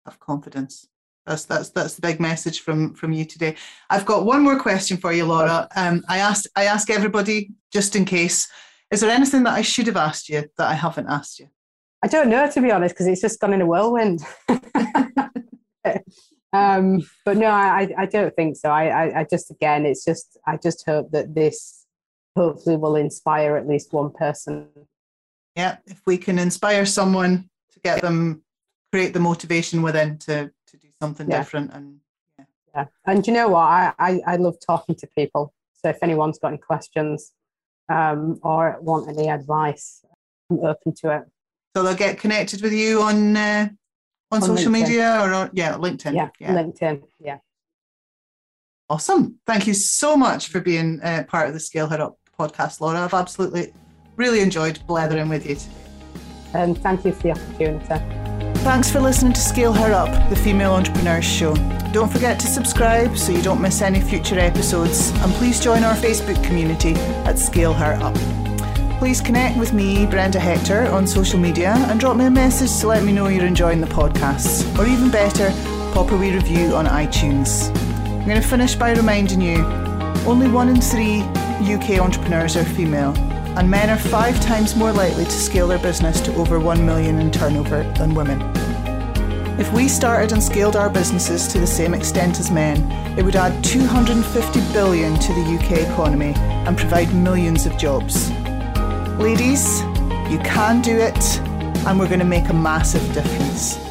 Have 0.06 0.20
confidence. 0.20 0.88
That's 1.26 1.46
that's 1.46 1.70
that's 1.70 1.96
the 1.96 2.02
big 2.02 2.20
message 2.20 2.62
from 2.62 2.94
from 2.94 3.12
you 3.12 3.26
today. 3.26 3.56
I've 3.90 4.06
got 4.06 4.26
one 4.26 4.42
more 4.42 4.60
question 4.60 4.98
for 4.98 5.12
you, 5.14 5.26
Laura. 5.26 5.68
Um, 5.76 6.04
I 6.08 6.20
asked 6.20 6.48
I 6.56 6.66
ask 6.66 6.90
everybody 6.90 7.52
just 7.72 7.96
in 7.96 8.06
case 8.06 8.48
is 8.92 9.02
there 9.02 9.12
anything 9.12 9.44
that 9.44 9.54
I 9.54 9.62
should 9.62 9.88
have 9.88 9.98
asked 9.98 10.30
you 10.30 10.50
that 10.58 10.68
I 10.68 10.74
haven't 10.74 11.08
asked 11.08 11.40
you? 11.40 11.50
I 12.04 12.08
don't 12.08 12.30
know, 12.30 12.50
to 12.50 12.62
be 12.62 12.72
honest, 12.72 12.96
because 12.96 13.08
it's 13.08 13.22
just 13.22 13.40
gone 13.40 13.54
in 13.54 13.62
a 13.62 13.66
whirlwind. 13.66 14.22
um, 16.54 17.02
but 17.26 17.38
no, 17.38 17.48
I, 17.48 17.94
I 17.98 18.06
don't 18.06 18.36
think 18.36 18.58
so. 18.58 18.70
I, 18.70 18.86
I, 18.88 19.20
I 19.20 19.24
just, 19.24 19.52
again, 19.52 19.86
it's 19.86 20.04
just, 20.04 20.38
I 20.48 20.58
just 20.58 20.86
hope 20.86 21.12
that 21.12 21.36
this 21.36 21.86
hopefully 22.36 22.78
will 22.78 22.96
inspire 22.96 23.56
at 23.58 23.68
least 23.68 23.94
one 23.94 24.12
person. 24.12 24.68
Yeah, 25.56 25.78
if 25.88 26.02
we 26.06 26.18
can 26.18 26.40
inspire 26.40 26.86
someone 26.86 27.50
to 27.74 27.80
get 27.82 28.02
them, 28.02 28.44
create 28.92 29.14
the 29.14 29.20
motivation 29.20 29.82
within 29.82 30.18
to, 30.20 30.52
to 30.68 30.78
do 30.78 30.88
something 31.02 31.30
yeah. 31.30 31.38
different. 31.38 31.72
And 31.74 32.00
yeah. 32.38 32.46
yeah. 32.76 32.86
And 33.06 33.28
you 33.28 33.34
know 33.34 33.50
what? 33.50 33.62
I, 33.62 33.94
I, 34.00 34.22
I 34.26 34.36
love 34.38 34.58
talking 34.66 34.96
to 34.96 35.08
people. 35.08 35.54
So 35.74 35.90
if 35.90 35.98
anyone's 36.02 36.40
got 36.40 36.50
any 36.50 36.58
questions, 36.58 37.32
um, 37.90 38.40
or 38.44 38.78
want 38.82 39.10
any 39.10 39.30
advice, 39.30 40.06
I'm 40.50 40.60
open 40.60 40.94
to 41.02 41.16
it. 41.16 41.24
So 41.76 41.84
they'll 41.84 41.96
get 41.96 42.20
connected 42.20 42.62
with 42.62 42.74
you 42.74 43.02
on 43.02 43.36
uh, 43.36 43.70
on, 44.32 44.42
on, 44.42 44.48
social 44.48 44.72
LinkedIn. 44.72 44.72
media 44.72 45.22
or 45.22 45.34
on, 45.34 45.50
yeah, 45.54 45.74
LinkedIn. 45.74 46.16
Yeah, 46.16 46.30
yeah, 46.40 46.54
LinkedIn. 46.54 47.04
Yeah. 47.20 47.38
Awesome. 48.90 49.40
Thank 49.46 49.68
you 49.68 49.74
so 49.74 50.18
much 50.18 50.48
for 50.48 50.60
being 50.60 51.00
uh, 51.02 51.24
part 51.28 51.48
of 51.48 51.54
the 51.54 51.60
Scale 51.60 51.88
Her 51.88 52.02
Up 52.02 52.18
podcast, 52.38 52.82
Laura. 52.82 53.00
I've 53.00 53.14
absolutely 53.14 53.74
really 54.16 54.42
enjoyed 54.42 54.80
blethering 54.88 55.30
with 55.30 55.48
you 55.48 55.56
today. 55.56 55.74
And 56.54 56.76
um, 56.76 56.84
thank 56.84 57.06
you 57.06 57.12
for 57.12 57.24
the 57.24 57.32
opportunity. 57.32 57.86
Thanks 58.64 58.92
for 58.92 59.00
listening 59.00 59.34
to 59.34 59.40
Scale 59.40 59.72
Her 59.72 59.94
Up, 59.94 60.30
the 60.30 60.36
Female 60.36 60.74
Entrepreneurs 60.74 61.26
Show. 61.26 61.56
Don't 61.94 62.12
forget 62.12 62.40
to 62.42 62.48
subscribe 62.48 63.18
so 63.18 63.32
you 63.32 63.42
don't 63.42 63.62
miss 63.62 63.82
any 63.82 64.02
future 64.02 64.38
episodes, 64.38 65.12
and 65.22 65.32
please 65.34 65.60
join 65.60 65.84
our 65.84 65.96
Facebook 65.96 66.44
community 66.44 66.94
at 67.26 67.40
Scale 67.40 67.74
Her 67.74 67.94
Up. 68.02 68.49
Please 69.00 69.22
connect 69.22 69.58
with 69.58 69.72
me, 69.72 70.06
Brenda 70.06 70.42
Hector, 70.42 70.88
on 70.88 71.08
social 71.08 71.40
media 71.40 71.74
and 71.88 72.02
drop 72.02 72.18
me 72.18 72.26
a 72.26 72.30
message 72.30 72.82
to 72.82 72.88
let 72.88 73.02
me 73.02 73.14
know 73.14 73.30
you're 73.30 73.46
enjoying 73.46 73.80
the 73.80 73.88
podcasts, 73.88 74.78
or 74.78 74.86
even 74.86 75.10
better, 75.10 75.52
pop 75.94 76.12
a 76.12 76.18
wee 76.18 76.34
review 76.34 76.76
on 76.76 76.86
iTunes. 76.86 77.74
I'm 78.06 78.26
going 78.26 78.42
to 78.42 78.46
finish 78.46 78.76
by 78.76 78.92
reminding 78.92 79.40
you 79.40 79.64
only 80.28 80.50
one 80.50 80.68
in 80.68 80.82
three 80.82 81.22
UK 81.64 82.02
entrepreneurs 82.02 82.58
are 82.58 82.66
female, 82.66 83.14
and 83.58 83.72
men 83.72 83.90
are 83.90 83.98
five 83.98 84.38
times 84.42 84.76
more 84.76 84.92
likely 84.92 85.24
to 85.24 85.32
scale 85.32 85.70
their 85.70 85.80
business 85.80 86.20
to 86.20 86.36
over 86.36 86.60
1 86.60 86.86
million 86.86 87.20
in 87.20 87.32
turnover 87.32 87.84
than 87.94 88.14
women. 88.14 88.42
If 89.58 89.72
we 89.72 89.88
started 89.88 90.34
and 90.34 90.44
scaled 90.44 90.76
our 90.76 90.90
businesses 90.90 91.48
to 91.48 91.60
the 91.60 91.68
same 91.68 91.94
extent 91.94 92.38
as 92.38 92.52
men, 92.52 92.92
it 93.18 93.24
would 93.24 93.38
add 93.38 93.64
250 93.64 94.60
billion 94.74 95.18
to 95.18 95.34
the 95.34 95.58
UK 95.58 95.90
economy 95.90 96.34
and 96.36 96.78
provide 96.78 97.16
millions 97.16 97.66
of 97.66 97.78
jobs. 97.78 98.30
Ladies, 99.20 99.82
you 100.32 100.40
can 100.46 100.82
do 100.82 100.98
it, 100.98 101.40
and 101.86 102.00
we're 102.00 102.08
going 102.08 102.20
to 102.20 102.26
make 102.26 102.48
a 102.48 102.54
massive 102.54 103.04
difference. 103.14 103.89